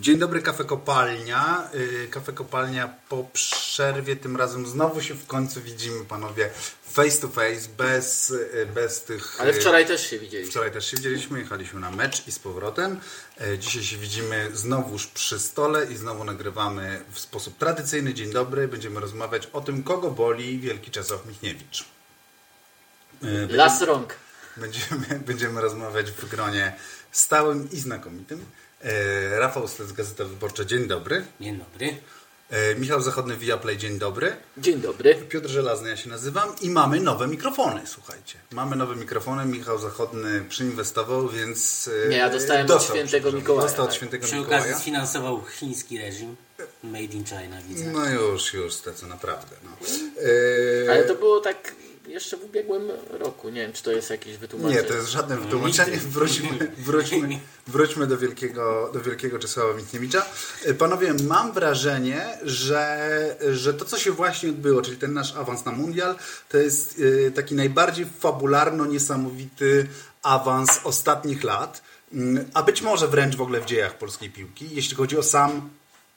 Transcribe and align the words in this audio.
Dzień 0.00 0.18
dobry, 0.18 0.42
Kafe 0.42 0.64
Kopalnia. 0.64 1.70
Y, 1.74 2.08
Kafe 2.10 2.32
Kopalnia 2.32 2.94
po 3.08 3.24
przerwie, 3.32 4.16
tym 4.16 4.36
razem 4.36 4.66
znowu 4.66 5.02
się 5.02 5.14
w 5.14 5.26
końcu 5.26 5.62
widzimy, 5.62 6.04
panowie, 6.04 6.50
face 6.82 7.20
to 7.20 7.28
face, 7.28 7.68
bez, 7.78 8.30
y, 8.30 8.68
bez 8.74 9.02
tych... 9.02 9.40
Ale 9.40 9.50
y, 9.50 9.54
wczoraj 9.54 9.86
też 9.86 10.10
się 10.10 10.18
widzieliśmy. 10.18 10.50
Wczoraj 10.50 10.72
też 10.72 10.90
się 10.90 10.96
widzieliśmy, 10.96 11.38
jechaliśmy 11.38 11.80
na 11.80 11.90
mecz 11.90 12.26
i 12.26 12.32
z 12.32 12.38
powrotem. 12.38 13.00
Dzisiaj 13.58 13.82
się 13.82 13.96
widzimy 13.96 14.50
znowuż 14.54 15.06
przy 15.06 15.38
stole 15.38 15.86
i 15.86 15.96
znowu 15.96 16.24
nagrywamy 16.24 17.04
w 17.12 17.18
sposób 17.18 17.58
tradycyjny. 17.58 18.14
Dzień 18.14 18.32
dobry, 18.32 18.68
będziemy 18.68 19.00
rozmawiać 19.00 19.48
o 19.52 19.60
tym, 19.60 19.82
kogo 19.82 20.10
boli 20.10 20.58
Wielki 20.58 20.90
Czesław 20.90 21.26
Michniewicz. 21.26 21.84
Las 23.48 23.82
rąk. 23.82 24.14
Będziemy, 24.56 25.20
będziemy 25.26 25.60
rozmawiać 25.60 26.10
w 26.10 26.28
gronie 26.28 26.76
stałym 27.12 27.70
i 27.70 27.76
znakomitym. 27.76 28.44
E, 28.84 29.38
Rafał 29.38 29.68
Stec, 29.68 29.92
Gazeta 29.92 30.24
Wyborcza, 30.24 30.64
dzień 30.64 30.86
dobry. 30.88 31.24
Dzień 31.40 31.58
dobry. 31.58 31.96
E, 32.50 32.74
Michał 32.74 33.00
Zachodny, 33.00 33.36
Viaplay, 33.36 33.76
dzień 33.78 33.98
dobry. 33.98 34.36
Dzień 34.58 34.80
dobry. 34.80 35.14
Piotr 35.14 35.48
Żelazny, 35.48 35.88
ja 35.90 35.96
się 35.96 36.10
nazywam 36.10 36.48
i 36.60 36.70
mamy 36.70 37.00
nowe 37.00 37.26
mikrofony, 37.26 37.80
słuchajcie. 37.86 38.38
Mamy 38.50 38.76
nowe 38.76 38.96
mikrofony, 38.96 39.44
Michał 39.44 39.78
Zachodny 39.78 40.44
przyinwestował, 40.48 41.28
więc... 41.28 41.90
e, 42.06 42.08
Nie, 42.08 42.16
ja 42.16 42.30
dostałem 42.30 42.62
od 42.62 42.68
dostał, 42.68 42.96
świętego 42.96 43.08
przepraszam, 43.22 43.38
Mikołaja, 43.40 43.66
Dostał 43.66 43.84
od 43.84 43.90
tak. 43.90 43.96
świętego 43.96 44.26
Przy 44.26 44.36
Mikołaja. 44.36 44.62
okazji 44.62 44.80
sfinansował 44.82 45.44
chiński 45.44 45.98
reżim. 45.98 46.36
Made 46.84 47.04
in 47.04 47.24
China, 47.24 47.56
widzę. 47.68 47.84
No 47.84 48.08
już, 48.10 48.54
już, 48.54 48.72
Stecu, 48.74 49.06
naprawdę. 49.06 49.56
No. 49.64 49.70
E, 50.86 50.90
Ale 50.92 51.04
to 51.04 51.14
było 51.14 51.40
tak 51.40 51.72
jeszcze 52.10 52.36
w 52.36 52.44
ubiegłym 52.44 52.90
roku. 53.10 53.48
Nie 53.48 53.60
wiem, 53.60 53.72
czy 53.72 53.82
to 53.82 53.92
jest 53.92 54.10
jakieś 54.10 54.36
wytłumaczenie. 54.36 54.82
Nie, 54.82 54.88
to 54.88 54.94
jest 54.94 55.08
żadne 55.08 55.36
wytłumaczenie. 55.36 55.96
Wróćmy, 55.96 56.48
wróćmy, 56.78 57.40
wróćmy 57.66 58.06
do 58.06 58.18
wielkiego, 58.18 58.90
do 58.92 59.00
wielkiego 59.00 59.38
Czesława 59.38 59.74
Michniewicza. 59.74 60.26
E, 60.64 60.74
Panowie, 60.74 61.14
mam 61.28 61.52
wrażenie, 61.52 62.38
że, 62.42 63.36
że 63.52 63.74
to, 63.74 63.84
co 63.84 63.98
się 63.98 64.12
właśnie 64.12 64.48
odbyło, 64.48 64.82
czyli 64.82 64.96
ten 64.96 65.12
nasz 65.12 65.36
awans 65.36 65.64
na 65.64 65.72
mundial, 65.72 66.14
to 66.48 66.58
jest 66.58 67.02
e, 67.26 67.30
taki 67.30 67.54
najbardziej 67.54 68.06
fabularno-niesamowity 68.20 69.86
awans 70.22 70.80
ostatnich 70.84 71.44
lat, 71.44 71.82
Mm, 72.12 72.50
a 72.54 72.62
być 72.62 72.82
może 72.82 73.08
wręcz 73.08 73.36
w 73.36 73.42
ogóle 73.42 73.60
w 73.60 73.66
dziejach 73.66 73.98
polskiej 73.98 74.30
piłki, 74.30 74.68
jeśli 74.72 74.96
chodzi 74.96 75.18
o 75.18 75.22
sam 75.22 75.70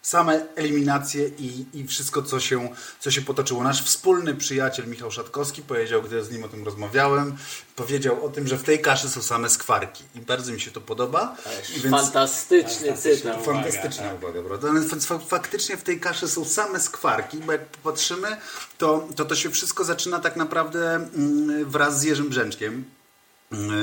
same 0.03 0.45
eliminacje 0.55 1.27
i, 1.27 1.65
i 1.73 1.87
wszystko, 1.87 2.21
co 2.23 2.39
się, 2.39 2.69
co 2.99 3.11
się 3.11 3.21
potoczyło. 3.21 3.63
Nasz 3.63 3.83
wspólny 3.83 4.35
przyjaciel 4.35 4.87
Michał 4.87 5.11
Szatkowski 5.11 5.61
powiedział, 5.61 6.01
gdy 6.01 6.23
z 6.23 6.31
nim 6.31 6.43
o 6.43 6.47
tym 6.47 6.65
rozmawiałem, 6.65 7.37
powiedział 7.75 8.25
o 8.25 8.29
tym, 8.29 8.47
że 8.47 8.57
w 8.57 8.63
tej 8.63 8.81
kaszy 8.81 9.09
są 9.09 9.21
same 9.21 9.49
skwarki. 9.49 10.03
I 10.15 10.19
bardzo 10.21 10.51
mi 10.51 10.61
się 10.61 10.71
to 10.71 10.81
podoba. 10.81 11.35
Ależ 11.45 11.67
Fantastyczny 11.91 12.87
Fantastyczna 12.87 13.31
cytat. 13.31 13.45
Fantastyczna 13.45 14.03
tak. 14.03 14.17
uwaga, 14.23 14.41
prawda? 14.41 14.69
Ale 14.69 14.81
fa- 14.81 14.99
fa- 14.99 15.19
faktycznie 15.19 15.77
w 15.77 15.83
tej 15.83 15.99
kaszy 15.99 16.27
są 16.27 16.45
same 16.45 16.79
skwarki, 16.79 17.38
bo 17.38 17.51
jak 17.51 17.65
popatrzymy, 17.65 18.38
to 18.77 19.07
to, 19.15 19.25
to 19.25 19.35
się 19.35 19.49
wszystko 19.49 19.83
zaczyna 19.83 20.19
tak 20.19 20.35
naprawdę 20.35 20.95
mm, 20.95 21.69
wraz 21.69 21.99
z 21.99 22.03
Jerzym 22.03 22.29
Brzęczkiem, 22.29 22.85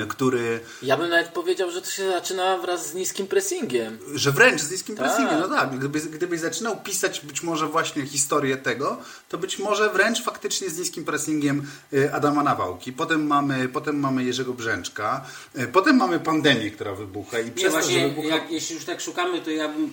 który 0.08 0.60
Ja 0.82 0.96
bym 0.96 1.08
nawet 1.10 1.28
powiedział, 1.28 1.70
że 1.70 1.82
to 1.82 1.90
się 1.90 2.10
zaczyna 2.10 2.58
wraz 2.58 2.86
z 2.90 2.94
niskim 2.94 3.26
pressingiem. 3.26 3.98
Że 4.14 4.32
wręcz 4.32 4.60
z 4.60 4.70
niskim 4.70 4.96
Tak. 4.96 5.06
pressingiem, 5.06 5.40
no 5.40 5.48
tak. 5.48 5.78
Gdybyś, 5.78 6.02
gdybyś 6.02 6.40
zaczynał 6.40 6.76
pisać 6.76 7.20
być 7.20 7.42
może 7.42 7.66
właśnie 7.66 8.06
historię 8.06 8.56
tego, 8.56 8.98
to 9.28 9.38
być 9.38 9.58
może 9.58 9.90
wręcz 9.90 10.22
faktycznie 10.22 10.70
z 10.70 10.78
niskim 10.78 11.04
pressingiem 11.04 11.66
y, 11.92 12.14
Adama 12.14 12.42
Nawałki. 12.42 12.92
Potem 12.92 13.26
mamy, 13.26 13.68
potem 13.68 14.00
mamy 14.00 14.24
Jerzego 14.24 14.54
Brzęczka. 14.54 15.24
y, 15.58 15.68
Potem 15.68 15.96
mamy 15.96 16.20
pandemię, 16.20 16.70
która 16.70 16.94
wybucha 16.94 17.38
i 17.40 17.50
przez 17.50 17.72
to, 17.74 17.80
wybucha... 17.80 18.28
jak, 18.28 18.50
jeśli 18.50 18.74
już 18.74 18.84
tak 18.84 19.00
szukamy, 19.00 19.40
to 19.40 19.50
ja 19.50 19.68
bym, 19.68 19.92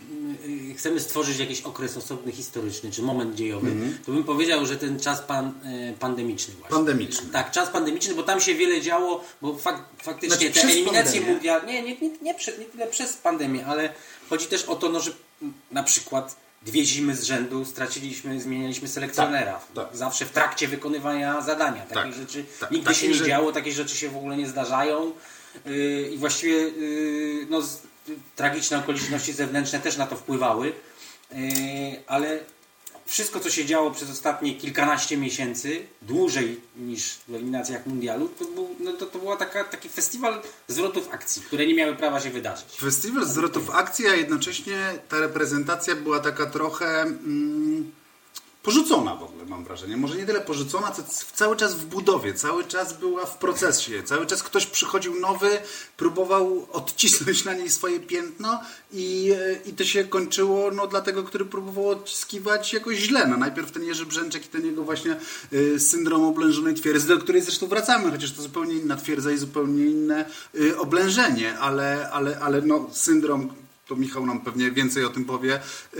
y, 0.71 0.73
chcemy 0.75 0.99
stworzyć 0.99 1.39
jakiś 1.39 1.61
okres 1.61 1.97
osobny 1.97 2.31
historyczny, 2.31 2.91
czy 2.91 3.01
moment 3.01 3.35
dziejowy, 3.35 3.71
to 4.05 4.11
bym 4.11 4.23
powiedział, 4.23 4.65
że 4.65 4.75
ten 4.77 4.99
czas 4.99 5.21
pan, 5.21 5.47
y, 5.47 5.93
pandemiczny 5.99 6.53
właśnie. 6.59 6.75
Pandemiczny. 6.77 7.29
Tak, 7.29 7.51
czas 7.51 7.69
pandemiczny, 7.69 8.15
bo 8.15 8.23
tam 8.23 8.41
się 8.41 8.55
wiele 8.55 8.81
działo, 8.81 9.23
bo 9.41 9.53
fak, 9.71 9.83
faktycznie 10.03 10.47
Znaczy, 10.49 10.61
te 10.61 10.67
eliminacje 10.67 11.21
mundialne, 11.21 11.73
nie, 11.73 11.81
nie, 11.81 11.97
nie, 12.01 12.09
nie, 12.21 12.33
prze, 12.33 12.57
nie 12.57 12.65
tyle 12.65 12.87
przez 12.87 13.13
pandemię, 13.13 13.65
ale 13.65 13.89
chodzi 14.29 14.45
też 14.45 14.63
o 14.63 14.75
to, 14.75 14.89
no, 14.89 14.99
że 14.99 15.11
na 15.71 15.83
przykład 15.83 16.35
dwie 16.61 16.85
zimy 16.85 17.15
z 17.15 17.23
rzędu 17.23 17.65
straciliśmy, 17.65 18.41
zmienialiśmy 18.41 18.87
selekcjonera. 18.87 19.59
tak. 19.75 19.87
Zawsze 19.93 20.25
w 20.25 20.31
trakcie 20.31 20.67
wykonywania 20.67 21.41
zadania. 21.41 21.81
Takich 21.81 21.93
Tak, 21.93 22.13
rzeczy 22.13 22.45
tak. 22.59 22.71
nigdy 22.71 22.95
się 22.95 23.07
nie 23.07 23.13
rzeczy- 23.13 23.29
działo, 23.29 23.51
takie 23.51 23.71
rzeczy 23.71 23.97
się 23.97 24.09
w 24.09 24.17
ogóle 24.17 24.37
nie 24.37 24.47
zdarzają. 24.47 25.11
Yy, 25.65 26.09
I 26.13 26.17
właściwie 26.17 26.53
yy, 26.55 27.47
no, 27.49 27.61
tragiczne 28.35 28.77
okoliczności 28.79 29.33
zewnętrzne 29.33 29.79
też 29.79 29.97
na 29.97 30.07
to 30.07 30.15
wpływały. 30.15 30.73
Yy, 31.31 31.37
ale 32.07 32.39
wszystko, 33.07 33.39
co 33.39 33.49
się 33.49 33.65
działo 33.65 33.91
przez 33.91 34.09
ostatnie 34.09 34.55
kilkanaście 34.55 35.17
miesięcy, 35.17 35.85
dłużej 36.01 36.61
niż 36.75 37.17
w 37.27 37.35
eliminacjach 37.35 37.85
mundialu, 37.85 38.29
to 38.39 38.45
był, 38.45 38.75
no, 38.79 38.93
to, 38.93 39.05
to 39.05 39.19
była 39.19 39.37
taka, 39.37 39.63
taki 39.63 39.89
festiwal 39.89 40.41
zwrotów 40.67 41.09
akcji, 41.11 41.41
które 41.41 41.67
nie 41.67 41.73
miały 41.73 41.95
prawa 41.95 42.19
się 42.19 42.29
wydarzyć. 42.29 42.65
Festiwal 42.79 43.25
zwrotów 43.25 43.69
akcji, 43.69 44.07
a 44.07 44.15
jednocześnie 44.15 44.77
ta 45.09 45.19
reprezentacja 45.19 45.95
była 45.95 46.19
taka 46.19 46.45
trochę 46.45 47.01
mm, 47.01 47.91
porzucona 48.67 49.15
w 49.15 49.23
ogóle, 49.23 49.45
mam 49.45 49.63
wrażenie. 49.63 49.97
Może 49.97 50.15
nie 50.15 50.25
tyle 50.25 50.41
porzucona, 50.41 50.91
co 50.91 51.03
cały 51.33 51.55
czas 51.55 51.75
w 51.75 51.85
budowie, 51.85 52.33
cały 52.33 52.63
czas 52.63 52.99
była 52.99 53.25
w 53.25 53.37
procesie, 53.37 54.03
cały 54.03 54.25
czas 54.25 54.43
ktoś 54.43 54.65
przychodził 54.65 55.19
nowy, 55.19 55.49
próbował 55.97 56.67
odcisnąć 56.71 57.45
na 57.45 57.53
niej 57.53 57.69
swoje 57.69 57.99
piętno 57.99 58.61
i, 58.91 59.31
e, 59.31 59.69
i 59.69 59.73
to 59.73 59.85
się 59.85 60.03
kończyło 60.03 60.71
no, 60.71 60.87
dla 60.87 61.01
tego, 61.01 61.23
który 61.23 61.45
próbował 61.45 61.89
odciskiwać 61.89 62.73
jakoś 62.73 62.97
źle. 62.97 63.27
No, 63.27 63.37
najpierw 63.37 63.71
ten 63.71 63.83
Jerzy 63.83 64.05
Brzęczek 64.05 64.45
i 64.45 64.49
ten 64.49 64.65
jego 64.65 64.83
właśnie 64.83 65.15
y, 65.53 65.79
syndrom 65.79 66.23
oblężonej 66.23 66.75
twierdzy, 66.75 67.07
do 67.07 67.17
której 67.17 67.41
zresztą 67.41 67.67
wracamy, 67.67 68.11
chociaż 68.11 68.31
to 68.31 68.41
zupełnie 68.41 68.73
inna 68.73 68.95
twierdza 68.95 69.31
i 69.31 69.37
zupełnie 69.37 69.85
inne 69.85 70.25
y, 70.55 70.79
oblężenie, 70.79 71.59
ale, 71.59 72.09
ale, 72.11 72.39
ale 72.39 72.61
no, 72.61 72.89
syndrom 72.91 73.66
to 73.87 73.95
Michał 73.95 74.25
nam 74.25 74.41
pewnie 74.41 74.71
więcej 74.71 75.05
o 75.05 75.09
tym 75.09 75.25
powie. 75.25 75.59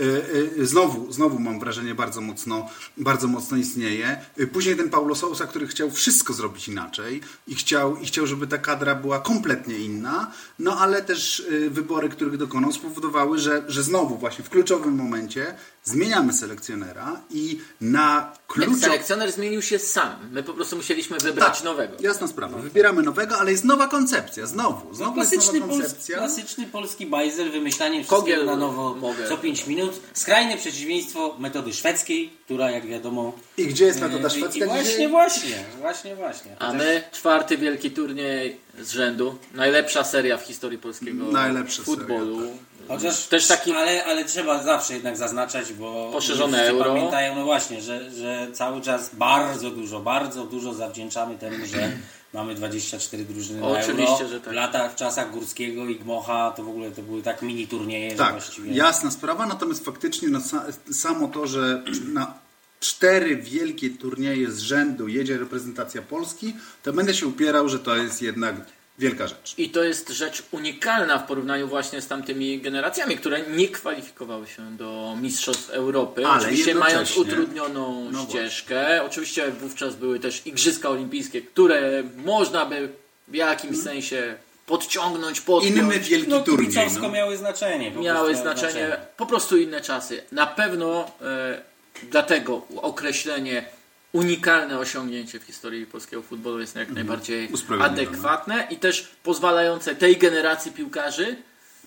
y, 0.58 0.66
Znowu, 0.66 1.12
znowu 1.12 1.38
mam 1.38 1.60
wrażenie, 1.60 1.94
bardzo 1.94 2.20
mocno, 2.20 2.68
bardzo 2.96 3.28
mocno 3.28 3.56
istnieje. 3.56 4.20
Y, 4.40 4.46
Później 4.46 4.76
ten 4.76 4.90
Paulo 4.90 5.14
Sousa, 5.14 5.46
który 5.46 5.66
chciał 5.66 5.90
wszystko 5.90 6.32
zrobić 6.32 6.68
inaczej 6.68 7.20
i 7.46 7.54
chciał, 7.54 7.96
i 7.96 8.06
chciał, 8.06 8.26
żeby 8.26 8.46
ta 8.46 8.58
kadra 8.58 8.94
była 8.94 9.20
kompletnie 9.20 9.78
inna, 9.78 10.32
no 10.58 10.78
ale 10.78 11.02
też 11.02 11.46
wybory, 11.70 12.08
których 12.08 12.36
dokonał, 12.36 12.72
spowodowały, 12.72 13.38
że, 13.38 13.64
że 13.68 13.82
znowu 13.82 14.18
właśnie 14.18 14.44
w 14.44 14.50
kluczowym 14.50 14.94
momencie 14.94 15.54
zmieniamy 15.84 16.32
selekcjonera 16.32 17.20
i 17.30 17.60
na 17.80 18.32
Nie, 18.48 18.54
kluczowym... 18.54 18.80
selekcjoner 18.80 19.32
zmienił 19.32 19.62
się 19.62 19.78
sam. 19.78 20.16
My 20.32 20.42
po 20.42 20.54
prostu 20.54 20.76
musieliśmy 20.76 21.18
wybrać 21.18 21.54
Tak, 21.56 21.64
nowego. 21.64 21.94
Jasna 22.00 22.26
sprawa. 22.28 22.58
Wybieramy 22.58 23.02
nowego, 23.02 23.38
ale 23.38 23.50
jest 23.50 23.64
nowa 23.64 23.86
koncepcja. 23.88 24.46
Znowu. 24.46 24.94
Znowu 24.94 25.12
Klasyczny, 25.14 25.36
jest 25.44 25.52
nowa 25.54 25.66
pols, 25.66 25.80
koncepcja. 25.80 26.16
klasyczny 26.18 26.66
polski 26.66 27.06
bajzel, 27.06 27.50
wymyślanie 27.50 27.98
wszystkiego 27.98 28.20
Kogiel 28.22 28.46
na 28.46 28.56
nowo 28.56 28.94
mogę. 28.94 29.28
co 29.28 29.36
5 29.38 29.66
minut. 29.66 30.00
Skrajne 30.12 30.56
przeciwieństwo 30.56 31.36
metody 31.38 31.72
szwedzkiej, 31.72 32.30
która 32.44 32.70
jak 32.70 32.86
wiadomo... 32.86 33.32
I 33.56 33.66
gdzie 33.66 33.84
jest 33.84 34.00
metoda 34.00 34.26
e, 34.26 34.30
szwedzka 34.30 34.64
I 34.64 34.68
właśnie, 34.68 34.84
dzisiaj? 34.84 35.08
właśnie, 35.08 35.64
właśnie, 35.80 36.16
właśnie. 36.16 36.56
A 36.58 36.72
my 36.72 37.02
czwarty 37.12 37.58
wielki 37.58 37.90
turniej 37.90 38.60
z 38.82 38.90
rzędu. 38.90 39.38
Najlepsza 39.54 40.04
seria 40.04 40.36
w 40.38 40.42
historii 40.42 40.78
polskiego 40.78 41.24
Najlepsza 41.32 41.82
futbolu. 41.82 42.36
seria, 42.40 42.52
Chociaż 42.88 43.26
Też 43.26 43.46
taki 43.46 43.72
ale, 43.72 44.04
ale 44.04 44.24
trzeba 44.24 44.62
zawsze 44.62 44.94
jednak 44.94 45.16
zaznaczać, 45.16 45.72
bo 45.72 46.10
Poszerzone 46.12 46.62
euro. 46.66 46.84
pamiętają, 46.94 47.34
no 47.34 47.44
właśnie, 47.44 47.82
że, 47.82 48.10
że 48.10 48.48
cały 48.52 48.80
czas 48.80 49.10
bardzo 49.14 49.70
dużo, 49.70 50.00
bardzo 50.00 50.44
dużo 50.44 50.74
zawdzięczamy 50.74 51.38
temu, 51.38 51.66
że 51.66 51.92
mamy 52.34 52.54
24 52.54 53.24
drużyny 53.24 53.60
na 53.60 53.66
Oczywiście, 53.66 54.12
euro. 54.14 54.28
że 54.28 54.40
tak. 54.40 54.52
W 54.52 54.56
latach, 54.56 54.92
w 54.92 54.94
czasach 54.94 55.30
Górskiego 55.30 55.86
i 55.86 55.96
Gmocha 55.96 56.50
to 56.56 56.62
w 56.62 56.68
ogóle 56.68 56.90
to 56.90 57.02
były 57.02 57.22
tak 57.22 57.42
mini 57.42 57.66
turnieje, 57.66 58.16
Tak, 58.16 58.30
właściwie... 58.32 58.72
jasna 58.72 59.10
sprawa, 59.10 59.46
natomiast 59.46 59.84
faktycznie 59.84 60.28
no, 60.28 60.38
sa, 60.40 60.64
samo 60.92 61.28
to, 61.28 61.46
że 61.46 61.82
na 62.12 62.34
cztery 62.80 63.36
wielkie 63.36 63.90
turnieje 63.90 64.50
z 64.50 64.58
rzędu 64.58 65.08
jedzie 65.08 65.38
reprezentacja 65.38 66.02
Polski, 66.02 66.56
to 66.82 66.92
będę 66.92 67.14
się 67.14 67.26
upierał, 67.26 67.68
że 67.68 67.78
to 67.78 67.96
jest 67.96 68.22
jednak 68.22 68.54
wielka 68.98 69.26
rzecz. 69.26 69.54
I 69.58 69.70
to 69.70 69.84
jest 69.84 70.08
rzecz 70.08 70.42
unikalna 70.50 71.18
w 71.18 71.26
porównaniu 71.26 71.68
właśnie 71.68 72.00
z 72.00 72.06
tamtymi 72.06 72.60
generacjami, 72.60 73.16
które 73.16 73.40
nie 73.42 73.68
kwalifikowały 73.68 74.46
się 74.46 74.76
do 74.76 75.16
Mistrzostw 75.22 75.70
Europy. 75.70 76.26
Ale 76.26 76.42
Oczywiście 76.42 76.74
mając 76.74 77.16
utrudnioną 77.16 78.10
No 78.12 78.24
ścieżkę. 78.24 79.02
Oczywiście 79.02 79.50
wówczas 79.50 79.96
były 79.96 80.20
też 80.20 80.46
Igrzyska 80.46 80.88
Olimpijskie, 80.88 81.42
które 81.42 82.02
można 82.24 82.66
by 82.66 82.88
w 83.28 83.34
jakimś 83.34 83.78
sensie 83.78 84.34
podciągnąć, 84.66 85.40
podpiąć. 85.40 85.76
Inny 85.76 86.00
wielki 86.00 86.30
No 86.30 86.40
turniej. 86.40 86.90
No. 87.02 87.08
miały 87.08 87.36
znaczenie. 87.36 87.90
miały 87.90 88.34
prostu 88.34 88.42
znaczenie, 88.42 88.96
po 89.16 89.26
prostu 89.26 89.56
inne 89.56 89.80
czasy. 89.80 90.22
Na 90.32 90.46
pewno 90.46 91.10
e, 91.22 91.67
dlatego 92.10 92.66
określenie 92.76 93.64
unikalne 94.12 94.78
osiągnięcie 94.78 95.40
w 95.40 95.42
historii 95.42 95.86
polskiego 95.86 96.22
futbolu 96.22 96.60
jest 96.60 96.76
jak 96.76 96.90
najbardziej 96.90 97.38
Mhm. 97.40 97.54
Usprawiedliwione. 97.54 98.08
adekwatne 98.08 98.66
i 98.70 98.76
też 98.76 99.08
pozwalające 99.22 99.94
tej 99.94 100.16
generacji 100.16 100.72
piłkarzy 100.72 101.36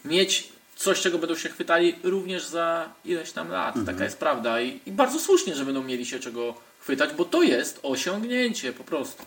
mieć 0.05 0.49
coś, 0.75 1.01
czego 1.01 1.17
będą 1.17 1.35
się 1.35 1.49
chwytali 1.49 1.95
również 2.03 2.45
za 2.45 2.89
ileś 3.05 3.31
tam 3.31 3.49
lat. 3.49 3.75
Taka 3.85 4.03
jest 4.03 4.17
prawda. 4.17 4.61
I, 4.61 4.79
I 4.85 4.91
bardzo 4.91 5.19
słusznie, 5.19 5.55
że 5.55 5.65
będą 5.65 5.83
mieli 5.83 6.05
się 6.05 6.19
czego 6.19 6.55
chwytać, 6.79 7.09
bo 7.13 7.25
to 7.25 7.43
jest 7.43 7.79
osiągnięcie 7.83 8.73
po 8.73 8.83
prostu. 8.83 9.23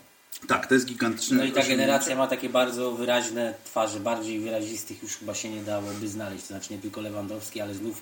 Tak, 0.47 0.67
to 0.67 0.73
jest 0.73 0.85
gigantyczne 0.85 1.37
No 1.37 1.43
i 1.43 1.51
ta 1.51 1.63
generacja 1.63 2.15
ma 2.15 2.27
takie 2.27 2.49
bardzo 2.49 2.91
wyraźne 2.91 3.53
twarze, 3.65 3.99
bardziej 3.99 4.39
wyrazistych 4.39 5.03
już 5.03 5.17
chyba 5.17 5.35
się 5.35 5.49
nie 5.49 5.61
dałoby 5.61 6.07
znaleźć. 6.07 6.41
To 6.41 6.47
znaczy 6.47 6.73
nie 6.73 6.79
tylko 6.79 7.01
Lewandowski, 7.01 7.61
ale 7.61 7.73
znów 7.73 8.01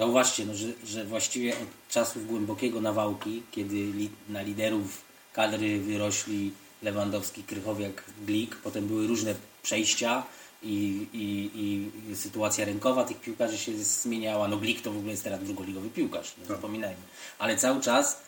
zauważcie, 0.00 0.46
no, 0.46 0.54
że, 0.54 0.66
że 0.84 1.04
właściwie 1.04 1.52
od 1.52 1.68
czasów 1.88 2.26
głębokiego 2.26 2.80
nawałki, 2.80 3.42
kiedy 3.50 3.76
li, 3.76 4.10
na 4.28 4.42
liderów 4.42 5.02
kadry 5.32 5.80
wyrośli 5.80 6.52
Lewandowski, 6.82 7.42
Krychowiak, 7.42 8.04
Glik, 8.26 8.56
potem 8.56 8.86
były 8.86 9.06
różne 9.06 9.34
przejścia 9.62 10.22
i, 10.62 11.06
i, 11.12 11.50
i 11.54 12.16
sytuacja 12.16 12.64
rynkowa 12.64 13.04
tych 13.04 13.20
piłkarzy 13.20 13.58
się 13.58 13.72
zmieniała. 13.84 14.48
No 14.48 14.56
Glik 14.56 14.80
to 14.82 14.92
w 14.92 14.96
ogóle 14.96 15.10
jest 15.10 15.24
teraz 15.24 15.44
drugoligowy 15.44 15.90
piłkarz, 15.90 16.34
nie 16.38 16.46
zapominajmy. 16.46 17.02
Ale 17.38 17.56
cały 17.56 17.80
czas 17.80 18.20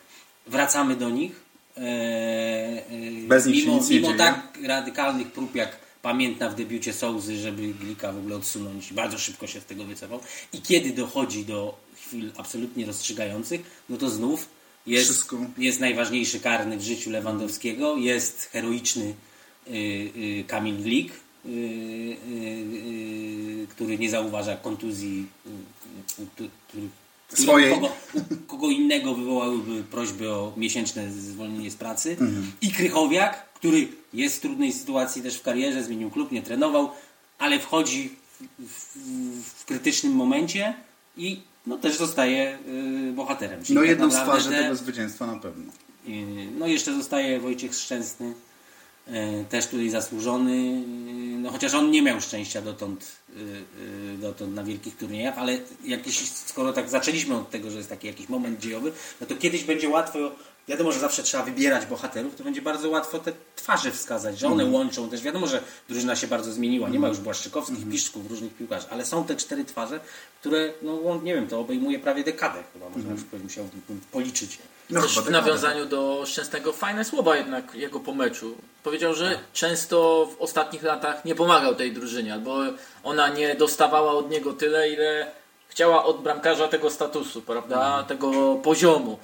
wracamy 0.46 0.96
do 0.96 1.10
nich. 1.10 1.40
E, 1.76 1.80
e, 1.80 2.82
Bez 3.28 3.46
nich 3.46 3.56
się 3.56 3.66
mimo, 3.66 3.76
nic 3.76 3.88
nie 3.88 3.96
mimo 3.96 4.08
dzieje. 4.08 4.18
tak 4.18 4.58
radykalnych 4.66 5.32
prób 5.32 5.54
jak 5.54 5.81
pamiętna 6.02 6.48
w 6.48 6.54
debiucie 6.54 6.92
Sołzy, 6.92 7.36
żeby 7.36 7.74
Glika 7.74 8.12
w 8.12 8.18
ogóle 8.18 8.36
odsunąć. 8.36 8.92
Bardzo 8.92 9.18
szybko 9.18 9.46
się 9.46 9.60
z 9.60 9.64
tego 9.64 9.84
wycofał. 9.84 10.20
I 10.52 10.62
kiedy 10.62 10.92
dochodzi 10.92 11.44
do 11.44 11.78
chwil 11.96 12.32
absolutnie 12.36 12.86
rozstrzygających, 12.86 13.60
no 13.88 13.96
to 13.96 14.10
znów 14.10 14.48
jest, 14.86 15.04
Wszystko. 15.04 15.36
jest 15.58 15.80
najważniejszy 15.80 16.40
karny 16.40 16.78
w 16.78 16.82
życiu 16.82 17.10
Lewandowskiego, 17.10 17.96
jest 17.96 18.48
heroiczny 18.52 19.14
y, 19.68 19.70
y, 19.70 20.44
Kamil 20.46 20.76
Glik, 20.76 21.12
y, 21.12 21.48
y, 21.48 21.52
y, 21.52 23.66
który 23.70 23.98
nie 23.98 24.10
zauważa 24.10 24.56
kontuzji, 24.56 25.26
y, 26.18 26.22
y, 26.22 26.26
który, 26.68 26.88
Swojej. 27.34 27.74
Kogo, 27.74 27.88
kogo 28.46 28.70
innego 28.70 29.14
wywołałyby 29.14 29.82
prośby 29.90 30.30
o 30.30 30.52
miesięczne 30.56 31.12
zwolnienie 31.12 31.70
z 31.70 31.74
pracy. 31.76 32.10
Mhm. 32.10 32.52
I 32.62 32.70
Krychowiak, 32.70 33.52
który 33.54 33.88
jest 34.14 34.36
w 34.36 34.40
trudnej 34.40 34.72
sytuacji 34.72 35.22
też 35.22 35.36
w 35.36 35.42
karierze, 35.42 35.84
zmienił 35.84 36.10
klub, 36.10 36.32
nie 36.32 36.42
trenował, 36.42 36.90
ale 37.38 37.58
wchodzi 37.60 38.14
w, 38.40 38.96
w, 38.96 39.60
w 39.60 39.64
krytycznym 39.64 40.12
momencie 40.12 40.74
i 41.16 41.40
no, 41.66 41.78
też 41.78 41.96
zostaje 41.96 42.58
y, 43.08 43.12
bohaterem. 43.12 43.64
Czyli 43.64 43.74
No 43.74 43.80
tak 43.80 43.90
jedną 43.90 44.10
z 44.10 44.14
twarzy 44.14 44.50
te- 44.50 44.62
tego 44.62 44.76
zwycięstwa 44.76 45.26
na 45.26 45.36
pewno. 45.36 45.72
Yy, 46.06 46.16
No 46.58 46.66
jeszcze 46.66 46.94
zostaje 46.94 47.40
Wojciech 47.40 47.74
Szczęsny, 47.74 48.34
yy, 49.06 49.44
też 49.50 49.66
tutaj 49.66 49.90
zasłużony, 49.90 50.56
yy, 50.56 51.38
no 51.38 51.50
chociaż 51.50 51.74
on 51.74 51.90
nie 51.90 52.02
miał 52.02 52.20
szczęścia 52.20 52.62
dotąd, 52.62 53.06
yy, 53.36 53.42
yy, 54.12 54.18
dotąd 54.18 54.54
na 54.54 54.64
wielkich 54.64 54.96
turniejach, 54.96 55.38
ale 55.38 55.58
jakiś, 55.84 56.30
skoro 56.30 56.72
tak 56.72 56.88
zaczęliśmy 56.88 57.34
od 57.34 57.50
tego, 57.50 57.70
że 57.70 57.76
jest 57.76 57.88
taki 57.88 58.06
jakiś 58.06 58.28
moment 58.28 58.60
dziejowy, 58.60 58.92
no 59.20 59.26
to 59.26 59.36
kiedyś 59.36 59.64
będzie 59.64 59.88
łatwo, 59.88 60.18
wiadomo, 60.68 60.92
że 60.92 61.00
zawsze 61.00 61.22
trzeba 61.22 61.42
wybierać 61.42 61.86
bohaterów, 61.86 62.36
to 62.36 62.44
będzie 62.44 62.62
bardzo 62.62 62.88
łatwo 62.90 63.18
te 63.18 63.32
twarze 63.56 63.90
wskazać, 63.90 64.38
że 64.38 64.46
one 64.46 64.64
łączą. 64.64 65.10
Też, 65.10 65.20
wiadomo, 65.22 65.46
że 65.46 65.62
drużyna 65.88 66.16
się 66.16 66.26
bardzo 66.26 66.52
zmieniła, 66.52 66.88
nie 66.88 66.98
ma 66.98 67.08
już 67.08 67.18
Błaszczykowskich, 67.18 67.88
Piszczków, 67.90 68.30
różnych 68.30 68.54
piłkarzy, 68.54 68.86
ale 68.90 69.04
są 69.06 69.24
te 69.24 69.36
cztery 69.36 69.64
twarze, 69.64 70.00
które, 70.40 70.72
no 70.82 70.92
łą- 70.92 71.22
nie 71.22 71.34
wiem, 71.34 71.46
to 71.48 71.60
obejmuje 71.60 71.98
prawie 71.98 72.24
dekadę 72.24 72.58
chyba, 72.72 72.88
można 72.88 73.10
już 73.12 73.20
musiał 73.42 73.68
policzyć. 74.12 74.58
No, 74.90 75.00
w 75.00 75.14
tak 75.14 75.28
nawiązaniu 75.30 75.86
do 75.86 76.22
Szczęsnego 76.26 76.72
fajne 76.72 77.04
słowa 77.04 77.36
jednak 77.36 77.74
jego 77.74 78.00
po 78.00 78.14
meczu. 78.14 78.54
Powiedział, 78.84 79.14
że 79.14 79.38
często 79.52 80.28
w 80.38 80.40
ostatnich 80.42 80.82
latach 80.82 81.24
nie 81.24 81.34
pomagał 81.34 81.74
tej 81.74 81.92
drużynie, 81.92 82.32
albo 82.32 82.58
ona 83.04 83.28
nie 83.28 83.54
dostawała 83.54 84.12
od 84.12 84.30
niego 84.30 84.52
tyle, 84.52 84.90
ile 84.90 85.26
chciała 85.68 86.04
od 86.04 86.22
bramkarza 86.22 86.68
tego 86.68 86.90
statusu, 86.90 87.42
prawda, 87.42 88.02
tego 88.08 88.54
poziomu. 88.54 89.18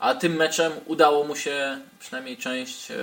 A 0.00 0.14
tym 0.14 0.32
meczem 0.36 0.72
udało 0.86 1.24
mu 1.24 1.36
się 1.36 1.78
przynajmniej 2.00 2.36
część, 2.36 2.90
e, 2.90 2.94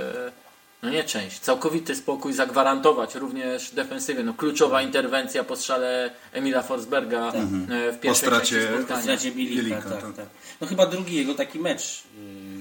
no 0.84 0.90
nie 0.90 1.04
część, 1.04 1.40
całkowity 1.40 1.96
spokój 1.96 2.34
zagwarantować 2.34 3.16
również 3.16 3.72
defensywie. 3.72 4.24
No, 4.24 4.34
kluczowa 4.34 4.82
interwencja 4.82 5.44
po 5.44 5.56
strzale 5.56 6.12
Emila 6.34 6.62
Forsberga 6.64 7.32
e, 7.34 7.92
w 7.92 8.00
pierwszej 8.00 8.30
stracie- 8.30 8.56
części 8.62 8.74
spotkania. 8.78 9.02
stracie 9.02 9.32
Bielika, 9.32 9.56
Bielika, 9.62 9.82
tak, 9.90 10.02
tak. 10.02 10.16
tak. 10.16 10.26
No 10.62 10.68
chyba 10.68 10.86
drugi 10.86 11.16
jego 11.16 11.34
taki 11.36 11.60
mecz. 11.60 12.04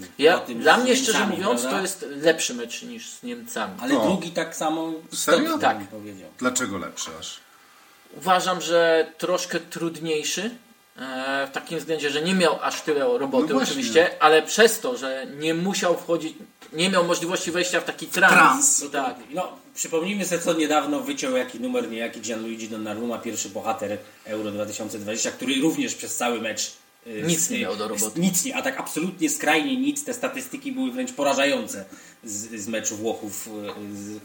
yy, 0.00 0.06
Ja, 0.18 0.38
po 0.38 0.46
tym 0.46 0.58
dla 0.60 0.76
mnie 0.76 0.96
szczerze 0.96 1.18
Niemcami, 1.18 1.36
mówiąc 1.42 1.60
prawda? 1.60 1.78
to 1.78 1.82
jest 1.82 2.06
lepszy 2.22 2.54
mecz 2.54 2.82
niż 2.82 3.10
z 3.10 3.22
Niemcami. 3.22 3.74
Ale 3.80 3.98
O. 3.98 4.06
drugi 4.06 4.30
tak 4.30 4.56
samo 4.56 4.92
Serio? 5.12 5.58
Tak. 5.58 5.78
Dlaczego 6.38 6.78
lepszy 6.78 7.10
aż? 7.20 7.40
Uważam, 8.16 8.60
że 8.60 9.06
troszkę 9.18 9.60
trudniejszy. 9.60 10.50
E, 10.98 11.46
W 11.46 11.50
takim 11.54 11.78
względzie, 11.78 12.10
że 12.10 12.22
nie 12.22 12.34
miał 12.34 12.58
aż 12.62 12.82
tyle 12.82 13.00
roboty 13.18 13.54
No 13.54 13.60
oczywiście, 13.62 14.22
ale 14.22 14.42
przez 14.42 14.80
to, 14.80 14.96
że 14.96 15.26
nie 15.38 15.54
musiał 15.54 15.96
wchodzić, 15.96 16.34
nie 16.72 16.90
miał 16.90 17.04
możliwości 17.04 17.50
wejścia 17.50 17.80
w 17.80 17.84
taki 17.84 18.06
trans. 18.06 18.32
Trans. 18.34 18.84
Tak. 18.92 19.16
No, 19.30 19.52
przypomnijmy 19.74 20.24
sobie, 20.24 20.40
co 20.42 20.52
niedawno 20.52 21.00
wyciął 21.00 21.36
jaki 21.36 21.60
numer 21.60 21.90
niejaki 21.90 22.20
Gianluigi 22.20 22.68
Donnarumma, 22.68 23.18
pierwszy 23.18 23.48
bohater 23.48 23.98
Euro 24.24 24.50
2020, 24.50 25.30
który 25.30 25.54
również 25.60 25.94
przez 25.94 26.16
cały 26.16 26.40
mecz 26.40 26.72
yy, 27.06 27.22
Nic 27.22 27.40
z- 27.40 27.50
nie 27.50 27.58
miał 27.60 27.76
do 27.76 27.88
roboty. 27.88 28.20
Nic 28.20 28.44
nie, 28.44 28.56
a 28.56 28.62
tak 28.62 28.80
absolutnie 28.80 29.30
skrajnie 29.30 29.76
nic. 29.76 30.04
Te 30.04 30.14
statystyki 30.14 30.72
były 30.72 30.90
wręcz 30.90 31.12
porażające 31.12 31.84
z, 32.24 32.60
z 32.62 32.68
meczu 32.68 32.96
Włochów 32.96 33.48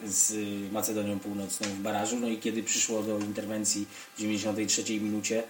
yy, 0.03 0.09
z, 0.09 0.15
z 0.15 0.33
Macedonią 0.71 1.19
Północną 1.19 1.67
w 1.67 1.79
barażu. 1.79 2.17
No 2.21 2.27
i 2.27 2.37
kiedy 2.37 2.63
przyszło 2.63 3.03
do 3.03 3.19
interwencji 3.19 3.85
w 4.15 4.19
93 4.19 4.83
minucie, 4.99 5.43